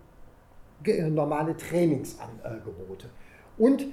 äh, 0.83 1.09
normale 1.09 1.57
Trainingsangebote. 1.57 3.11
Und 3.57 3.87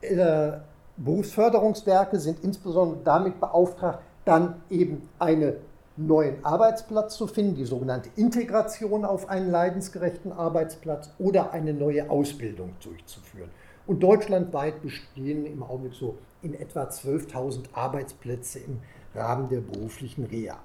äh, 0.00 0.52
Berufsförderungswerke 0.98 2.18
sind 2.18 2.42
insbesondere 2.42 3.00
damit 3.04 3.38
beauftragt, 3.38 4.00
dann 4.24 4.60
eben 4.68 5.08
einen 5.20 5.54
neuen 5.96 6.44
Arbeitsplatz 6.44 7.16
zu 7.16 7.28
finden, 7.28 7.54
die 7.54 7.64
sogenannte 7.64 8.10
Integration 8.16 9.04
auf 9.04 9.28
einen 9.28 9.50
leidensgerechten 9.50 10.32
Arbeitsplatz 10.32 11.10
oder 11.18 11.52
eine 11.52 11.72
neue 11.72 12.10
Ausbildung 12.10 12.72
durchzuführen. 12.82 13.50
Und 13.86 14.02
deutschlandweit 14.02 14.82
bestehen 14.82 15.46
im 15.46 15.62
Augenblick 15.62 15.94
so 15.94 16.16
in 16.42 16.54
etwa 16.54 16.84
12.000 16.84 17.66
Arbeitsplätze 17.72 18.58
im 18.58 18.80
Rahmen 19.14 19.48
der 19.48 19.60
beruflichen 19.60 20.24
Reha. 20.24 20.58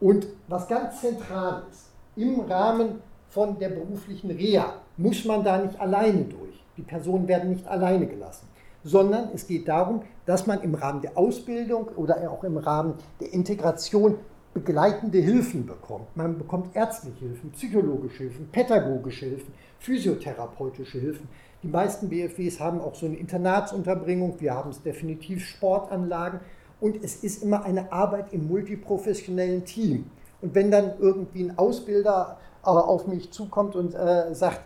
Und 0.00 0.26
was 0.48 0.66
ganz 0.68 1.00
zentral 1.00 1.62
ist, 1.70 1.90
im 2.16 2.40
Rahmen 2.40 3.00
von 3.28 3.58
der 3.58 3.68
beruflichen 3.68 4.30
Reha 4.30 4.74
muss 4.96 5.24
man 5.24 5.44
da 5.44 5.58
nicht 5.58 5.78
alleine 5.78 6.24
durch. 6.24 6.64
Die 6.76 6.82
Personen 6.82 7.28
werden 7.28 7.50
nicht 7.50 7.66
alleine 7.68 8.06
gelassen 8.06 8.48
sondern 8.84 9.30
es 9.34 9.46
geht 9.46 9.66
darum, 9.66 10.02
dass 10.26 10.46
man 10.46 10.62
im 10.62 10.74
Rahmen 10.74 11.00
der 11.00 11.16
Ausbildung 11.18 11.88
oder 11.96 12.30
auch 12.30 12.44
im 12.44 12.58
Rahmen 12.58 12.94
der 13.20 13.32
Integration 13.32 14.16
begleitende 14.52 15.18
Hilfen 15.18 15.66
bekommt. 15.66 16.16
Man 16.16 16.38
bekommt 16.38 16.76
ärztliche 16.76 17.26
Hilfen, 17.26 17.50
psychologische 17.50 18.24
Hilfen, 18.24 18.48
pädagogische 18.52 19.26
Hilfen, 19.26 19.52
physiotherapeutische 19.80 20.98
Hilfen. 20.98 21.28
Die 21.62 21.68
meisten 21.68 22.08
BFWs 22.08 22.60
haben 22.60 22.80
auch 22.80 22.94
so 22.94 23.06
eine 23.06 23.16
Internatsunterbringung, 23.16 24.40
wir 24.40 24.54
haben 24.54 24.70
es 24.70 24.82
definitiv 24.82 25.44
Sportanlagen 25.44 26.40
und 26.80 27.02
es 27.02 27.16
ist 27.24 27.42
immer 27.42 27.64
eine 27.64 27.90
Arbeit 27.90 28.32
im 28.32 28.46
multiprofessionellen 28.46 29.64
Team. 29.64 30.10
Und 30.40 30.54
wenn 30.54 30.70
dann 30.70 30.92
irgendwie 31.00 31.44
ein 31.44 31.58
Ausbilder 31.58 32.38
äh, 32.62 32.68
auf 32.68 33.06
mich 33.06 33.30
zukommt 33.30 33.74
und 33.74 33.94
äh, 33.94 34.34
sagt, 34.34 34.60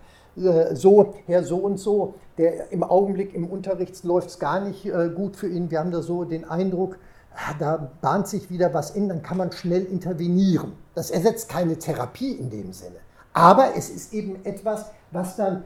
so, 0.75 1.15
Herr 1.27 1.45
so 1.45 1.57
und 1.57 1.79
so, 1.79 2.15
der 2.37 2.71
im 2.73 2.83
Augenblick 2.83 3.35
im 3.35 3.47
Unterricht 3.47 4.03
läuft 4.05 4.29
es 4.29 4.39
gar 4.39 4.61
nicht 4.61 4.87
äh, 4.87 5.11
gut 5.15 5.37
für 5.37 5.49
ihn. 5.49 5.71
Wir 5.71 5.81
haben 5.81 5.91
da 5.91 6.03
so 6.03 6.25
den 6.25 6.45
Eindruck, 6.45 6.99
ah, 7.35 7.55
da 7.59 7.91
bahnt 8.01 8.29
sich 8.29 8.51
wieder 8.51 8.73
was 8.75 8.91
in, 8.91 9.09
dann 9.09 9.23
kann 9.23 9.39
man 9.39 9.53
schnell 9.53 9.85
intervenieren. 9.85 10.73
Das 10.95 11.11
ersetzt 11.11 11.49
keine 11.49 11.79
Therapie 11.79 12.33
in 12.33 12.51
dem 12.51 12.73
Sinne. 12.73 12.97
Aber 13.33 13.77
es 13.77 13.91
ist 13.91 14.13
eben 14.13 14.45
etwas, 14.45 14.87
was 15.11 15.37
dann 15.37 15.65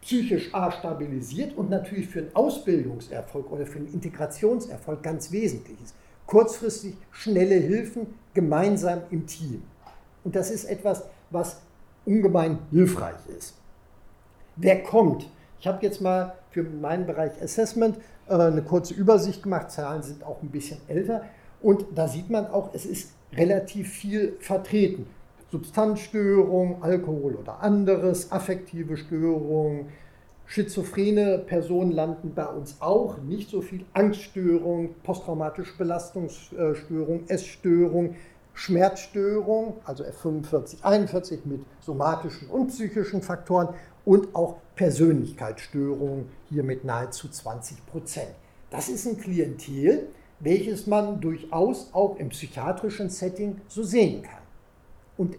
psychisch 0.00 0.54
A 0.54 0.70
stabilisiert 0.70 1.56
und 1.56 1.70
natürlich 1.70 2.08
für 2.08 2.20
einen 2.20 2.34
Ausbildungserfolg 2.34 3.50
oder 3.50 3.66
für 3.66 3.78
einen 3.78 3.92
Integrationserfolg 3.92 5.02
ganz 5.02 5.32
wesentlich 5.32 5.80
ist. 5.82 5.94
Kurzfristig 6.26 6.96
schnelle 7.10 7.56
Hilfen 7.56 8.06
gemeinsam 8.34 9.00
im 9.10 9.26
Team. 9.26 9.62
Und 10.24 10.36
das 10.36 10.50
ist 10.50 10.64
etwas, 10.64 11.04
was 11.30 11.60
ungemein 12.04 12.58
hilfreich 12.70 13.16
ist. 13.36 13.54
Wer 14.56 14.82
kommt? 14.82 15.28
Ich 15.60 15.66
habe 15.66 15.78
jetzt 15.82 16.00
mal 16.00 16.34
für 16.50 16.62
meinen 16.62 17.06
Bereich 17.06 17.32
Assessment 17.42 17.98
äh, 18.28 18.34
eine 18.34 18.62
kurze 18.62 18.94
Übersicht 18.94 19.42
gemacht. 19.42 19.70
Zahlen 19.70 20.02
sind 20.02 20.24
auch 20.24 20.42
ein 20.42 20.50
bisschen 20.50 20.78
älter. 20.88 21.22
Und 21.60 21.86
da 21.94 22.06
sieht 22.08 22.30
man 22.30 22.46
auch, 22.46 22.70
es 22.74 22.86
ist 22.86 23.12
relativ 23.32 23.90
viel 23.90 24.36
vertreten. 24.40 25.06
Substanzstörung, 25.50 26.82
Alkohol 26.82 27.34
oder 27.36 27.62
anderes, 27.62 28.30
affektive 28.30 28.96
Störung, 28.96 29.86
schizophrene 30.46 31.38
Personen 31.38 31.92
landen 31.92 32.32
bei 32.34 32.46
uns 32.46 32.76
auch, 32.80 33.18
nicht 33.18 33.50
so 33.50 33.62
viel 33.62 33.84
Angststörung, 33.92 34.94
posttraumatische 35.02 35.76
Belastungsstörung, 35.76 37.24
Essstörung, 37.28 38.16
Schmerzstörung, 38.52 39.74
also 39.84 40.04
F45, 40.04 40.82
41 40.82 41.44
mit 41.44 41.60
somatischen 41.80 42.48
und 42.48 42.68
psychischen 42.68 43.22
Faktoren 43.22 43.68
und 44.04 44.34
auch 44.34 44.56
Persönlichkeitsstörungen 44.76 46.28
hier 46.48 46.62
mit 46.62 46.84
nahezu 46.84 47.28
20 47.28 47.86
Prozent. 47.86 48.30
Das 48.70 48.88
ist 48.88 49.06
ein 49.06 49.18
Klientel, 49.18 50.08
welches 50.40 50.86
man 50.86 51.20
durchaus 51.20 51.90
auch 51.92 52.16
im 52.16 52.28
psychiatrischen 52.30 53.08
Setting 53.08 53.60
so 53.68 53.82
sehen 53.82 54.22
kann. 54.22 54.42
Und 55.16 55.36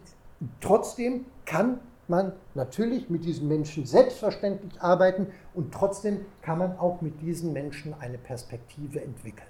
trotzdem 0.61 1.25
kann 1.45 1.79
man 2.07 2.33
natürlich 2.53 3.09
mit 3.09 3.25
diesen 3.25 3.47
Menschen 3.47 3.85
selbstverständlich 3.85 4.79
arbeiten 4.81 5.27
und 5.53 5.73
trotzdem 5.73 6.25
kann 6.41 6.59
man 6.59 6.77
auch 6.77 7.01
mit 7.01 7.21
diesen 7.21 7.51
Menschen 7.51 7.93
eine 7.99 8.17
Perspektive 8.17 9.01
entwickeln. 9.01 9.47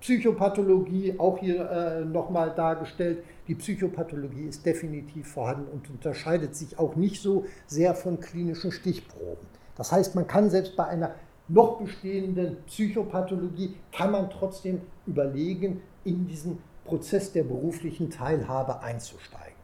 Psychopathologie 0.00 1.14
auch 1.18 1.38
hier 1.38 1.70
äh, 1.70 2.04
nochmal 2.04 2.54
dargestellt. 2.54 3.24
Die 3.46 3.54
Psychopathologie 3.54 4.46
ist 4.46 4.64
definitiv 4.64 5.32
vorhanden 5.32 5.70
und 5.70 5.90
unterscheidet 5.90 6.54
sich 6.56 6.78
auch 6.78 6.96
nicht 6.96 7.20
so 7.20 7.44
sehr 7.66 7.94
von 7.94 8.20
klinischen 8.20 8.72
Stichproben. 8.72 9.46
Das 9.76 9.92
heißt, 9.92 10.14
man 10.14 10.26
kann 10.26 10.50
selbst 10.50 10.76
bei 10.76 10.84
einer 10.84 11.14
noch 11.48 11.78
bestehenden 11.78 12.56
Psychopathologie, 12.66 13.74
kann 13.92 14.12
man 14.12 14.30
trotzdem 14.30 14.80
überlegen, 15.06 15.82
in 16.04 16.26
diesen 16.26 16.58
Prozess 16.84 17.32
der 17.32 17.44
beruflichen 17.44 18.10
Teilhabe 18.10 18.80
einzusteigen. 18.80 19.54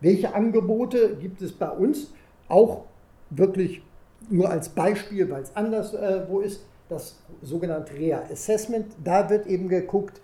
Welche 0.00 0.34
Angebote 0.34 1.16
gibt 1.16 1.40
es 1.42 1.52
bei 1.52 1.70
uns? 1.70 2.12
Auch 2.48 2.84
wirklich 3.30 3.82
nur 4.28 4.50
als 4.50 4.68
Beispiel, 4.68 5.30
weil 5.30 5.42
es 5.42 5.54
anders 5.56 5.94
äh, 5.94 6.26
wo 6.28 6.40
ist 6.40 6.64
das 6.88 7.18
sogenannte 7.40 7.94
Reha-Assessment. 7.94 8.86
Da 9.02 9.30
wird 9.30 9.46
eben 9.46 9.68
geguckt, 9.68 10.20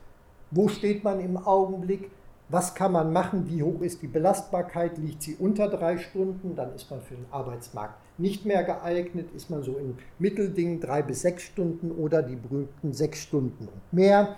wo 0.51 0.69
steht 0.69 1.05
man 1.05 1.21
im 1.21 1.37
Augenblick, 1.37 2.11
was 2.49 2.75
kann 2.75 2.93
man 2.93 3.13
machen, 3.13 3.49
wie 3.49 3.63
hoch 3.63 3.83
ist 3.83 4.01
die 4.01 4.07
Belastbarkeit, 4.07 4.97
liegt 4.97 5.23
sie 5.23 5.37
unter 5.37 5.69
drei 5.69 5.99
Stunden, 5.99 6.57
dann 6.57 6.75
ist 6.75 6.91
man 6.91 7.03
für 7.03 7.15
den 7.15 7.27
Arbeitsmarkt 7.31 7.95
nicht 8.17 8.47
mehr 8.47 8.65
geeignet, 8.65 9.29
ist 9.35 9.51
man 9.51 9.63
so 9.63 9.77
im 9.77 9.97
Mittelding 10.19 10.81
drei 10.81 11.03
bis 11.03 11.23
sechs 11.23 11.43
Stunden 11.43 11.93
oder 11.93 12.23
die 12.23 12.37
berühmten 12.37 12.93
sechs 12.93 13.23
Stunden 13.23 13.69
und 13.69 13.93
mehr. 13.93 14.37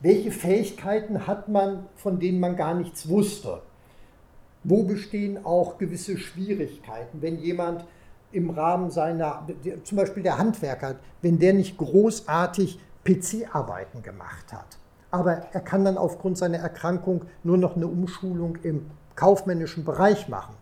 Welche 0.00 0.30
Fähigkeiten 0.30 1.26
hat 1.26 1.48
man, 1.48 1.86
von 1.96 2.18
denen 2.20 2.40
man 2.40 2.56
gar 2.56 2.74
nichts 2.74 3.08
wusste? 3.08 3.60
Wo 4.64 4.84
bestehen 4.84 5.44
auch 5.44 5.76
gewisse 5.76 6.16
Schwierigkeiten, 6.16 7.20
wenn 7.20 7.38
jemand 7.38 7.84
im 8.32 8.50
Rahmen 8.50 8.90
seiner, 8.90 9.46
zum 9.82 9.98
Beispiel 9.98 10.22
der 10.22 10.38
Handwerker, 10.38 10.96
wenn 11.20 11.38
der 11.38 11.52
nicht 11.52 11.76
großartig 11.76 12.78
PC-Arbeiten 13.04 14.02
gemacht 14.02 14.52
hat, 14.52 14.78
aber 15.10 15.42
er 15.52 15.60
kann 15.60 15.84
dann 15.84 15.98
aufgrund 15.98 16.38
seiner 16.38 16.58
Erkrankung 16.58 17.22
nur 17.42 17.58
noch 17.58 17.76
eine 17.76 17.86
Umschulung 17.86 18.56
im 18.62 18.86
kaufmännischen 19.16 19.84
Bereich 19.84 20.28
machen, 20.28 20.54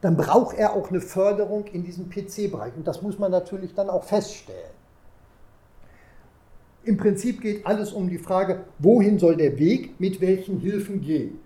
dann 0.00 0.16
braucht 0.16 0.56
er 0.56 0.74
auch 0.74 0.90
eine 0.90 1.00
Förderung 1.00 1.64
in 1.66 1.84
diesem 1.84 2.10
PC-Bereich. 2.10 2.74
Und 2.76 2.86
das 2.86 3.02
muss 3.02 3.18
man 3.18 3.30
natürlich 3.30 3.74
dann 3.74 3.88
auch 3.88 4.04
feststellen. 4.04 4.76
Im 6.84 6.96
Prinzip 6.96 7.40
geht 7.40 7.66
alles 7.66 7.92
um 7.92 8.08
die 8.08 8.18
Frage, 8.18 8.60
wohin 8.78 9.18
soll 9.18 9.36
der 9.36 9.58
Weg 9.58 9.98
mit 9.98 10.20
welchen 10.20 10.60
Hilfen 10.60 11.00
gehen. 11.00 11.40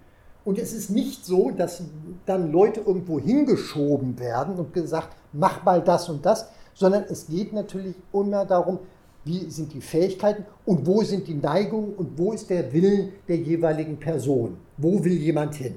Und 0.44 0.58
es 0.58 0.72
ist 0.72 0.90
nicht 0.90 1.24
so, 1.24 1.50
dass 1.50 1.82
dann 2.26 2.50
Leute 2.50 2.80
irgendwo 2.80 3.18
hingeschoben 3.18 4.18
werden 4.18 4.56
und 4.56 4.74
gesagt, 4.74 5.16
mach 5.32 5.64
mal 5.64 5.80
das 5.80 6.08
und 6.08 6.26
das, 6.26 6.50
sondern 6.74 7.04
es 7.04 7.26
geht 7.28 7.52
natürlich 7.52 7.94
immer 8.12 8.44
darum, 8.44 8.80
wie 9.24 9.50
sind 9.50 9.72
die 9.72 9.80
Fähigkeiten 9.80 10.46
und 10.64 10.86
wo 10.86 11.02
sind 11.02 11.26
die 11.28 11.34
Neigungen 11.34 11.94
und 11.94 12.18
wo 12.18 12.32
ist 12.32 12.48
der 12.48 12.72
Willen 12.72 13.12
der 13.28 13.36
jeweiligen 13.36 13.98
Person. 13.98 14.58
Wo 14.76 15.04
will 15.04 15.12
jemand 15.12 15.54
hin? 15.54 15.76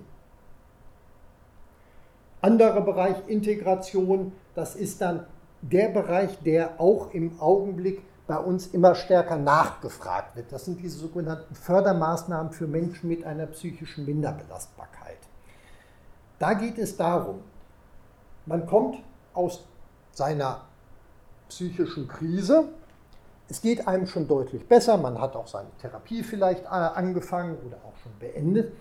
Anderer 2.41 2.81
Bereich 2.81 3.17
Integration, 3.27 4.33
das 4.55 4.75
ist 4.75 5.01
dann 5.01 5.25
der 5.61 5.89
Bereich, 5.89 6.37
der 6.43 6.79
auch 6.79 7.13
im 7.13 7.39
Augenblick 7.39 8.01
bei 8.27 8.37
uns 8.37 8.67
immer 8.67 8.95
stärker 8.95 9.37
nachgefragt 9.37 10.35
wird. 10.35 10.51
Das 10.51 10.65
sind 10.65 10.81
diese 10.81 10.97
sogenannten 10.97 11.55
Fördermaßnahmen 11.55 12.51
für 12.51 12.67
Menschen 12.67 13.09
mit 13.09 13.25
einer 13.25 13.47
psychischen 13.47 14.05
Minderbelastbarkeit. 14.05 15.17
Da 16.39 16.53
geht 16.53 16.77
es 16.77 16.97
darum, 16.97 17.39
man 18.45 18.65
kommt 18.65 18.97
aus 19.33 19.65
seiner 20.11 20.61
psychischen 21.49 22.07
Krise, 22.07 22.69
es 23.53 23.61
geht 23.61 23.87
einem 23.87 24.07
schon 24.07 24.27
deutlich 24.27 24.67
besser, 24.67 24.97
man 24.97 25.21
hat 25.21 25.35
auch 25.35 25.45
seine 25.45 25.69
Therapie 25.79 26.23
vielleicht 26.23 26.63
äh, 26.63 26.69
angefangen 26.69 27.55
oder 27.67 27.77
auch 27.85 27.95
schon 28.01 28.11
beendet, 28.19 28.73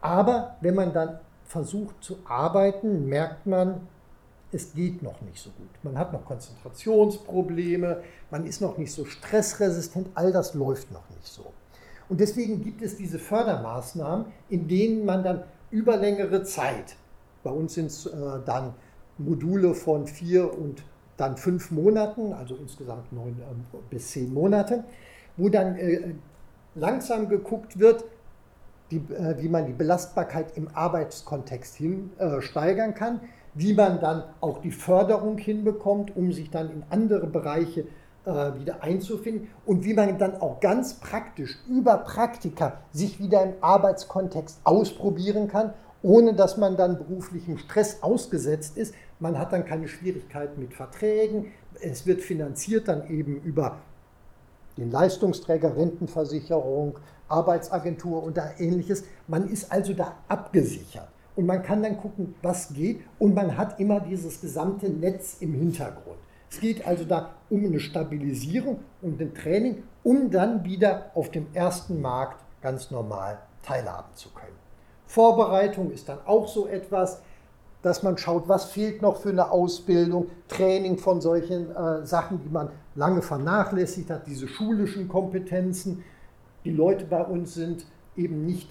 aber 0.00 0.56
wenn 0.60 0.74
man 0.74 0.92
dann 0.92 1.20
versucht 1.44 2.02
zu 2.02 2.18
arbeiten, 2.24 3.08
merkt 3.08 3.46
man, 3.46 3.86
es 4.50 4.72
geht 4.74 5.00
noch 5.00 5.20
nicht 5.20 5.40
so 5.40 5.50
gut. 5.50 5.68
Man 5.84 5.96
hat 5.96 6.12
noch 6.12 6.24
Konzentrationsprobleme, 6.24 8.02
man 8.32 8.46
ist 8.46 8.60
noch 8.60 8.78
nicht 8.78 8.92
so 8.92 9.04
stressresistent, 9.04 10.08
all 10.16 10.32
das 10.32 10.54
läuft 10.54 10.90
noch 10.90 11.08
nicht 11.10 11.28
so. 11.28 11.52
Und 12.08 12.18
deswegen 12.18 12.64
gibt 12.64 12.82
es 12.82 12.96
diese 12.96 13.20
Fördermaßnahmen, 13.20 14.26
in 14.48 14.66
denen 14.66 15.04
man 15.04 15.22
dann 15.22 15.44
über 15.70 15.96
längere 15.96 16.42
Zeit, 16.42 16.96
bei 17.44 17.50
uns 17.50 17.74
sind 17.74 17.86
es 17.86 18.06
äh, 18.06 18.10
dann 18.44 18.74
Module 19.18 19.74
von 19.74 20.08
vier 20.08 20.52
und 20.52 20.82
dann 21.20 21.36
fünf 21.36 21.70
Monaten, 21.70 22.32
also 22.32 22.56
insgesamt 22.56 23.12
neun 23.12 23.36
äh, 23.40 23.76
bis 23.90 24.08
zehn 24.08 24.32
Monate, 24.32 24.84
wo 25.36 25.48
dann 25.48 25.76
äh, 25.76 26.14
langsam 26.74 27.28
geguckt 27.28 27.78
wird, 27.78 28.04
äh, 28.90 28.98
wie 29.38 29.48
man 29.48 29.66
die 29.66 29.72
Belastbarkeit 29.72 30.56
im 30.56 30.68
Arbeitskontext 30.72 31.76
hin 31.76 32.10
steigern 32.40 32.94
kann, 32.94 33.20
wie 33.54 33.74
man 33.74 34.00
dann 34.00 34.24
auch 34.40 34.58
die 34.58 34.70
Förderung 34.70 35.36
hinbekommt, 35.36 36.16
um 36.16 36.32
sich 36.32 36.50
dann 36.50 36.70
in 36.70 36.82
andere 36.90 37.26
Bereiche 37.26 37.86
wieder 38.22 38.82
einzufinden 38.82 39.48
und 39.64 39.82
wie 39.82 39.94
man 39.94 40.18
dann 40.18 40.42
auch 40.42 40.60
ganz 40.60 41.00
praktisch 41.00 41.56
über 41.66 41.96
Praktika 41.96 42.74
sich 42.92 43.18
wieder 43.18 43.42
im 43.42 43.54
Arbeitskontext 43.62 44.60
ausprobieren 44.62 45.48
kann, 45.48 45.72
ohne 46.02 46.34
dass 46.34 46.58
man 46.58 46.76
dann 46.76 46.98
beruflichem 46.98 47.56
Stress 47.56 48.02
ausgesetzt 48.02 48.76
ist. 48.76 48.94
Man 49.20 49.38
hat 49.38 49.52
dann 49.52 49.64
keine 49.64 49.86
Schwierigkeiten 49.86 50.60
mit 50.60 50.74
Verträgen. 50.74 51.52
Es 51.80 52.06
wird 52.06 52.22
finanziert 52.22 52.88
dann 52.88 53.08
eben 53.08 53.36
über 53.42 53.78
den 54.76 54.90
Leistungsträger, 54.90 55.76
Rentenversicherung, 55.76 56.98
Arbeitsagentur 57.28 58.22
und 58.22 58.38
ähnliches. 58.58 59.04
Man 59.28 59.48
ist 59.48 59.70
also 59.70 59.92
da 59.92 60.16
abgesichert. 60.26 61.08
Und 61.36 61.46
man 61.46 61.62
kann 61.62 61.82
dann 61.82 61.98
gucken, 61.98 62.34
was 62.42 62.72
geht. 62.72 63.02
Und 63.18 63.34
man 63.34 63.56
hat 63.56 63.78
immer 63.78 64.00
dieses 64.00 64.40
gesamte 64.40 64.88
Netz 64.88 65.36
im 65.40 65.54
Hintergrund. 65.54 66.18
Es 66.50 66.58
geht 66.58 66.86
also 66.86 67.04
da 67.04 67.30
um 67.48 67.64
eine 67.64 67.78
Stabilisierung 67.78 68.80
und 69.02 69.20
ein 69.20 69.34
Training, 69.34 69.84
um 70.02 70.30
dann 70.30 70.64
wieder 70.64 71.12
auf 71.14 71.30
dem 71.30 71.46
ersten 71.52 72.00
Markt 72.00 72.42
ganz 72.60 72.90
normal 72.90 73.38
teilhaben 73.62 74.12
zu 74.14 74.30
können. 74.30 74.56
Vorbereitung 75.06 75.90
ist 75.92 76.08
dann 76.08 76.18
auch 76.26 76.48
so 76.48 76.66
etwas, 76.66 77.20
dass 77.82 78.02
man 78.02 78.18
schaut, 78.18 78.48
was 78.48 78.66
fehlt 78.66 79.00
noch 79.02 79.16
für 79.16 79.30
eine 79.30 79.50
Ausbildung, 79.50 80.26
Training 80.48 80.98
von 80.98 81.20
solchen 81.20 81.74
äh, 81.74 82.04
Sachen, 82.04 82.40
die 82.42 82.48
man 82.48 82.68
lange 82.94 83.22
vernachlässigt 83.22 84.10
hat, 84.10 84.26
diese 84.26 84.48
schulischen 84.48 85.08
Kompetenzen. 85.08 86.04
Die 86.64 86.70
Leute 86.70 87.06
bei 87.06 87.22
uns 87.22 87.54
sind 87.54 87.86
eben 88.16 88.44
nicht 88.44 88.68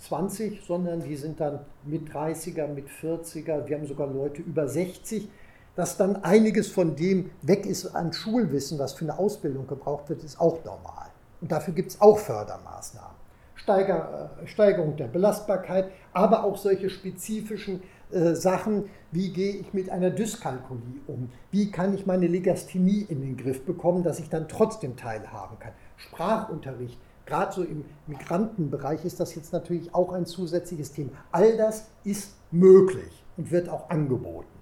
20, 0.00 0.62
sondern 0.66 1.02
die 1.02 1.16
sind 1.16 1.40
dann 1.40 1.60
mit 1.84 2.10
30er, 2.10 2.66
mit 2.66 2.88
40er, 2.88 3.66
wir 3.66 3.76
haben 3.76 3.86
sogar 3.86 4.08
Leute 4.08 4.42
über 4.42 4.68
60. 4.68 5.28
Dass 5.76 5.96
dann 5.96 6.16
einiges 6.22 6.68
von 6.68 6.94
dem 6.94 7.30
weg 7.42 7.66
ist 7.66 7.96
an 7.96 8.12
Schulwissen, 8.12 8.78
was 8.78 8.92
für 8.92 9.06
eine 9.06 9.18
Ausbildung 9.18 9.66
gebraucht 9.66 10.08
wird, 10.08 10.22
ist 10.22 10.40
auch 10.40 10.64
normal. 10.64 11.08
Und 11.40 11.50
dafür 11.50 11.74
gibt 11.74 11.90
es 11.90 12.00
auch 12.00 12.18
Fördermaßnahmen. 12.18 13.23
Steiger, 13.54 14.30
äh, 14.42 14.46
Steigerung 14.46 14.96
der 14.96 15.06
Belastbarkeit, 15.06 15.90
aber 16.12 16.44
auch 16.44 16.56
solche 16.56 16.90
spezifischen 16.90 17.82
äh, 18.10 18.34
Sachen, 18.34 18.84
wie 19.10 19.32
gehe 19.32 19.54
ich 19.54 19.72
mit 19.72 19.90
einer 19.90 20.10
Dyskalkulie 20.10 21.00
um? 21.06 21.30
Wie 21.50 21.70
kann 21.70 21.94
ich 21.94 22.06
meine 22.06 22.26
Legasthenie 22.26 23.06
in 23.08 23.20
den 23.22 23.36
Griff 23.36 23.64
bekommen, 23.64 24.02
dass 24.02 24.18
ich 24.18 24.28
dann 24.28 24.48
trotzdem 24.48 24.96
teilhaben 24.96 25.58
kann? 25.58 25.72
Sprachunterricht, 25.96 26.98
gerade 27.26 27.52
so 27.52 27.62
im 27.62 27.84
Migrantenbereich 28.06 29.04
ist 29.04 29.20
das 29.20 29.34
jetzt 29.34 29.52
natürlich 29.52 29.94
auch 29.94 30.12
ein 30.12 30.26
zusätzliches 30.26 30.92
Thema. 30.92 31.10
All 31.32 31.56
das 31.56 31.88
ist 32.04 32.36
möglich 32.50 33.24
und 33.36 33.50
wird 33.50 33.68
auch 33.68 33.90
angeboten. 33.90 34.53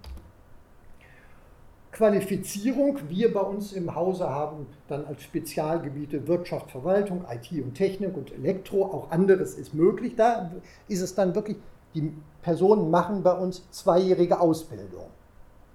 Qualifizierung, 1.93 2.97
wir 3.07 3.31
bei 3.31 3.39
uns 3.39 3.71
im 3.71 3.93
Hause 3.93 4.27
haben 4.27 4.65
dann 4.87 5.05
als 5.05 5.21
Spezialgebiete 5.21 6.27
Wirtschaft, 6.27 6.71
Verwaltung, 6.71 7.23
IT 7.29 7.51
und 7.63 7.75
Technik 7.75 8.17
und 8.17 8.33
Elektro, 8.33 8.85
auch 8.85 9.11
anderes 9.11 9.53
ist 9.53 9.75
möglich. 9.75 10.15
Da 10.15 10.51
ist 10.87 11.01
es 11.01 11.13
dann 11.13 11.35
wirklich, 11.35 11.57
die 11.93 12.11
Personen 12.41 12.89
machen 12.89 13.21
bei 13.21 13.33
uns 13.33 13.69
zweijährige 13.69 14.39
Ausbildung. 14.39 15.05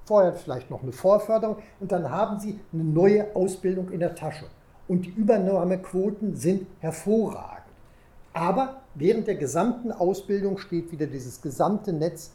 Vorher 0.07 0.33
vielleicht 0.33 0.71
noch 0.71 0.83
eine 0.83 0.93
Vorförderung 0.93 1.59
und 1.79 1.93
dann 1.93 2.11
haben 2.11 2.41
sie 2.41 2.59
eine 2.73 2.83
neue 2.83 3.37
Ausbildung 3.37 3.91
in 3.91 4.01
der 4.01 4.17
Tasche 4.17 4.47
und 4.89 5.07
die 5.07 5.11
Übernahmequoten 5.11 6.35
sind 6.35 6.67
hervorragend. 6.81 7.59
Aber 8.33 8.83
während 8.95 9.29
der 9.29 9.37
gesamten 9.37 9.93
Ausbildung 9.93 10.59
steht 10.59 10.91
wieder 10.91 11.07
dieses 11.07 11.41
gesamte 11.41 11.93
Netz 11.93 12.33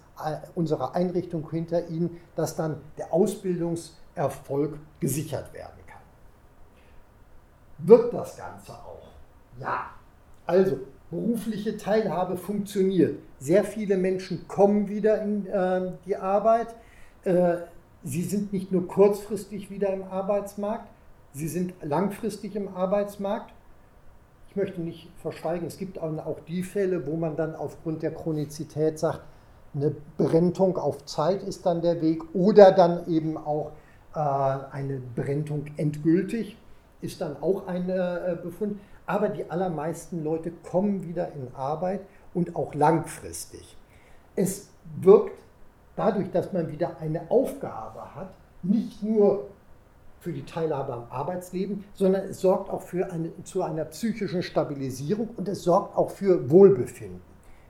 unserer 0.55 0.95
Einrichtung 0.95 1.49
hinter 1.49 1.88
Ihnen, 1.89 2.20
dass 2.36 2.55
dann 2.55 2.78
der 2.97 3.11
Ausbildungserfolg 3.14 4.78
gesichert 4.99 5.53
werden 5.53 5.80
kann. 5.88 6.01
Wird 7.80 8.14
das 8.14 8.38
Ganze 8.38 8.74
auch? 8.74 9.07
Ja. 9.59 9.91
Also, 10.45 10.80
berufliche 11.09 11.78
Teilhabe 11.78 12.38
funktioniert. 12.38 13.20
Sehr 13.39 13.64
viele 13.64 13.97
Menschen 13.97 14.47
kommen 14.47 14.88
wieder 14.88 15.22
in 15.22 15.47
äh, 15.47 15.91
die 16.05 16.16
Arbeit. 16.16 16.76
Äh, 17.24 17.57
sie 18.03 18.24
sind 18.24 18.51
nicht 18.53 18.72
nur 18.72 18.88
kurzfristig 18.88 19.70
wieder 19.70 19.89
im 19.93 20.03
Arbeitsmarkt, 20.03 20.88
Sie 21.34 21.47
sind 21.47 21.74
langfristig 21.82 22.55
im 22.55 22.68
Arbeitsmarkt. 22.76 23.51
Ich 24.49 24.55
möchte 24.55 24.82
nicht 24.82 25.09
verschweigen, 25.18 25.66
es 25.66 25.78
gibt 25.78 25.97
auch 25.97 26.39
die 26.47 26.61
Fälle, 26.61 27.07
wo 27.07 27.18
man 27.18 27.36
dann 27.36 27.55
aufgrund 27.55 28.03
der 28.03 28.14
Chronizität 28.14 28.99
sagt, 28.99 29.22
eine 29.76 29.95
Berentung 30.17 30.78
auf 30.78 31.05
Zeit 31.05 31.43
ist 31.43 31.65
dann 31.65 31.82
der 31.82 32.01
Weg 32.01 32.24
oder 32.34 32.71
dann 32.71 33.07
eben 33.07 33.38
auch 33.38 33.71
äh, 34.13 34.19
eine 34.19 35.01
Berentung 35.15 35.65
endgültig 35.78 36.57
ist 37.03 37.21
dann 37.21 37.36
auch 37.41 37.67
ein 37.67 37.89
äh, 37.89 38.38
Befund. 38.41 38.80
Aber 39.05 39.30
die 39.30 39.49
allermeisten 39.51 40.24
Leute 40.24 40.51
kommen 40.51 41.05
wieder 41.05 41.34
in 41.34 41.53
Arbeit 41.53 42.01
und 42.34 42.55
auch 42.55 42.74
langfristig. 42.74 43.76
Es 44.36 44.69
wirkt 45.01 45.38
dadurch, 45.95 46.32
dass 46.32 46.53
man 46.53 46.71
wieder 46.71 46.97
eine 46.99 47.30
Aufgabe 47.30 48.15
hat, 48.15 48.34
nicht 48.63 49.03
nur 49.03 49.49
für 50.21 50.32
die 50.32 50.45
Teilhabe 50.45 50.93
am 50.93 51.05
Arbeitsleben, 51.09 51.84
sondern 51.93 52.24
es 52.30 52.39
sorgt 52.39 52.69
auch 52.69 52.82
für 52.82 53.11
eine, 53.11 53.32
zu 53.43 53.61
einer 53.61 53.84
psychischen 53.86 54.41
Stabilisierung 54.41 55.30
und 55.36 55.49
es 55.49 55.63
sorgt 55.63 55.97
auch 55.97 56.11
für 56.11 56.49
Wohlbefinden. 56.49 57.21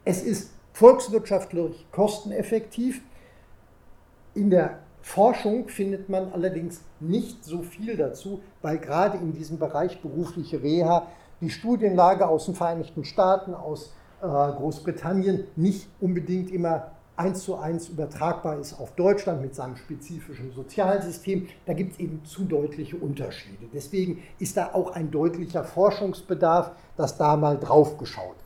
Es 0.06 0.22
ist 0.22 0.52
volkswirtschaftlich 0.74 1.86
kosteneffektiv. 1.92 3.02
In 4.34 4.50
der 4.50 4.80
Forschung 5.02 5.68
findet 5.68 6.10
man 6.10 6.32
allerdings 6.34 6.82
nicht 7.00 7.44
so 7.44 7.62
viel 7.62 7.98
dazu, 7.98 8.42
weil 8.62 8.80
gerade 8.80 9.18
in 9.18 9.34
diesem 9.34 9.60
Bereich 9.60 10.02
berufliche 10.02 10.62
Reha 10.62 11.08
die 11.42 11.50
Studienlage 11.50 12.28
aus 12.28 12.46
den 12.46 12.56
Vereinigten 12.56 13.04
Staaten, 13.04 13.54
aus 13.54 13.94
äh, 14.22 14.26
Großbritannien 14.26 15.46
nicht 15.56 15.88
unbedingt 16.00 16.52
immer 16.52 16.92
eins 17.16 17.44
zu 17.44 17.58
eins 17.58 17.90
übertragbar 17.90 18.58
ist 18.60 18.80
auf 18.80 18.94
Deutschland 18.96 19.42
mit 19.42 19.54
seinem 19.54 19.76
spezifischen 19.76 20.52
Sozialsystem. 20.52 21.48
Da 21.66 21.74
gibt 21.74 21.94
es 21.94 22.00
eben 22.00 22.24
zu 22.26 22.46
deutliche 22.46 22.98
Unterschiede. 22.98 23.66
Deswegen 23.72 24.24
ist 24.40 24.58
da 24.58 24.72
auch 24.74 24.92
ein 24.96 25.12
deutlicher 25.12 25.64
Forschungsbedarf, 25.64 26.72
dass 26.98 27.18
da 27.18 27.36
mal 27.38 27.60
drauf 27.60 27.98
geschaut. 27.98 28.43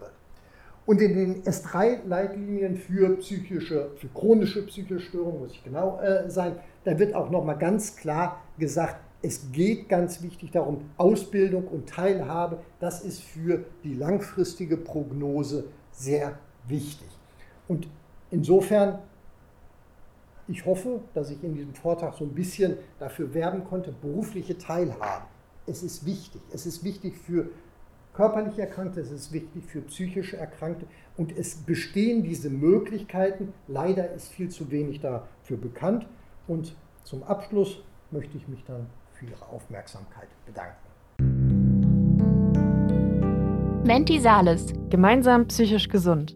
Und 0.87 1.01
in 1.01 1.13
den 1.13 1.43
S3-Leitlinien 1.43 2.75
für 2.75 3.17
psychische, 3.17 3.91
für 3.97 4.07
chronische 4.07 4.65
psychische 4.65 5.01
Störungen, 5.01 5.41
muss 5.41 5.51
ich 5.51 5.63
genau 5.63 5.99
äh, 5.99 6.27
sein, 6.29 6.55
da 6.83 6.97
wird 6.97 7.13
auch 7.13 7.29
nochmal 7.29 7.59
ganz 7.59 7.95
klar 7.95 8.41
gesagt, 8.57 8.95
es 9.21 9.51
geht 9.51 9.89
ganz 9.89 10.23
wichtig 10.23 10.49
darum, 10.49 10.89
Ausbildung 10.97 11.67
und 11.67 11.87
Teilhabe, 11.87 12.59
das 12.79 13.03
ist 13.03 13.21
für 13.21 13.65
die 13.83 13.93
langfristige 13.93 14.77
Prognose 14.77 15.65
sehr 15.91 16.39
wichtig. 16.67 17.09
Und 17.67 17.87
Insofern, 18.29 18.99
ich 20.47 20.65
hoffe, 20.65 21.01
dass 21.13 21.29
ich 21.29 21.43
in 21.43 21.53
diesem 21.53 21.73
Vortrag 21.73 22.15
so 22.15 22.25
ein 22.25 22.33
bisschen 22.33 22.77
dafür 22.99 23.33
werben 23.33 23.63
konnte, 23.63 23.91
berufliche 23.91 24.57
Teilhabe. 24.57 25.25
Es 25.65 25.83
ist 25.83 26.05
wichtig. 26.05 26.41
Es 26.51 26.65
ist 26.65 26.83
wichtig 26.83 27.17
für 27.17 27.49
körperlich 28.17 28.57
Erkrankte, 28.57 28.99
es 28.99 29.11
ist 29.11 29.31
wichtig 29.31 29.63
für 29.67 29.81
psychische 29.81 30.37
Erkrankte 30.37 30.87
und 31.17 31.37
es 31.37 31.53
bestehen 31.55 32.23
diese 32.23 32.49
Möglichkeiten. 32.49 33.53
Leider 33.67 34.11
ist 34.11 34.29
viel 34.29 34.49
zu 34.49 34.71
wenig 34.71 35.01
dafür 35.01 35.57
bekannt 35.57 36.07
und 36.47 36.75
zum 37.03 37.21
Abschluss 37.21 37.83
möchte 38.09 38.35
ich 38.35 38.47
mich 38.47 38.63
dann 38.65 38.87
für 39.13 39.27
Ihre 39.27 39.47
Aufmerksamkeit 39.47 40.29
bedanken. 40.47 40.75
Menti 43.85 44.19
Sales. 44.19 44.73
Gemeinsam 44.89 45.47
psychisch 45.47 45.87
gesund. 45.87 46.35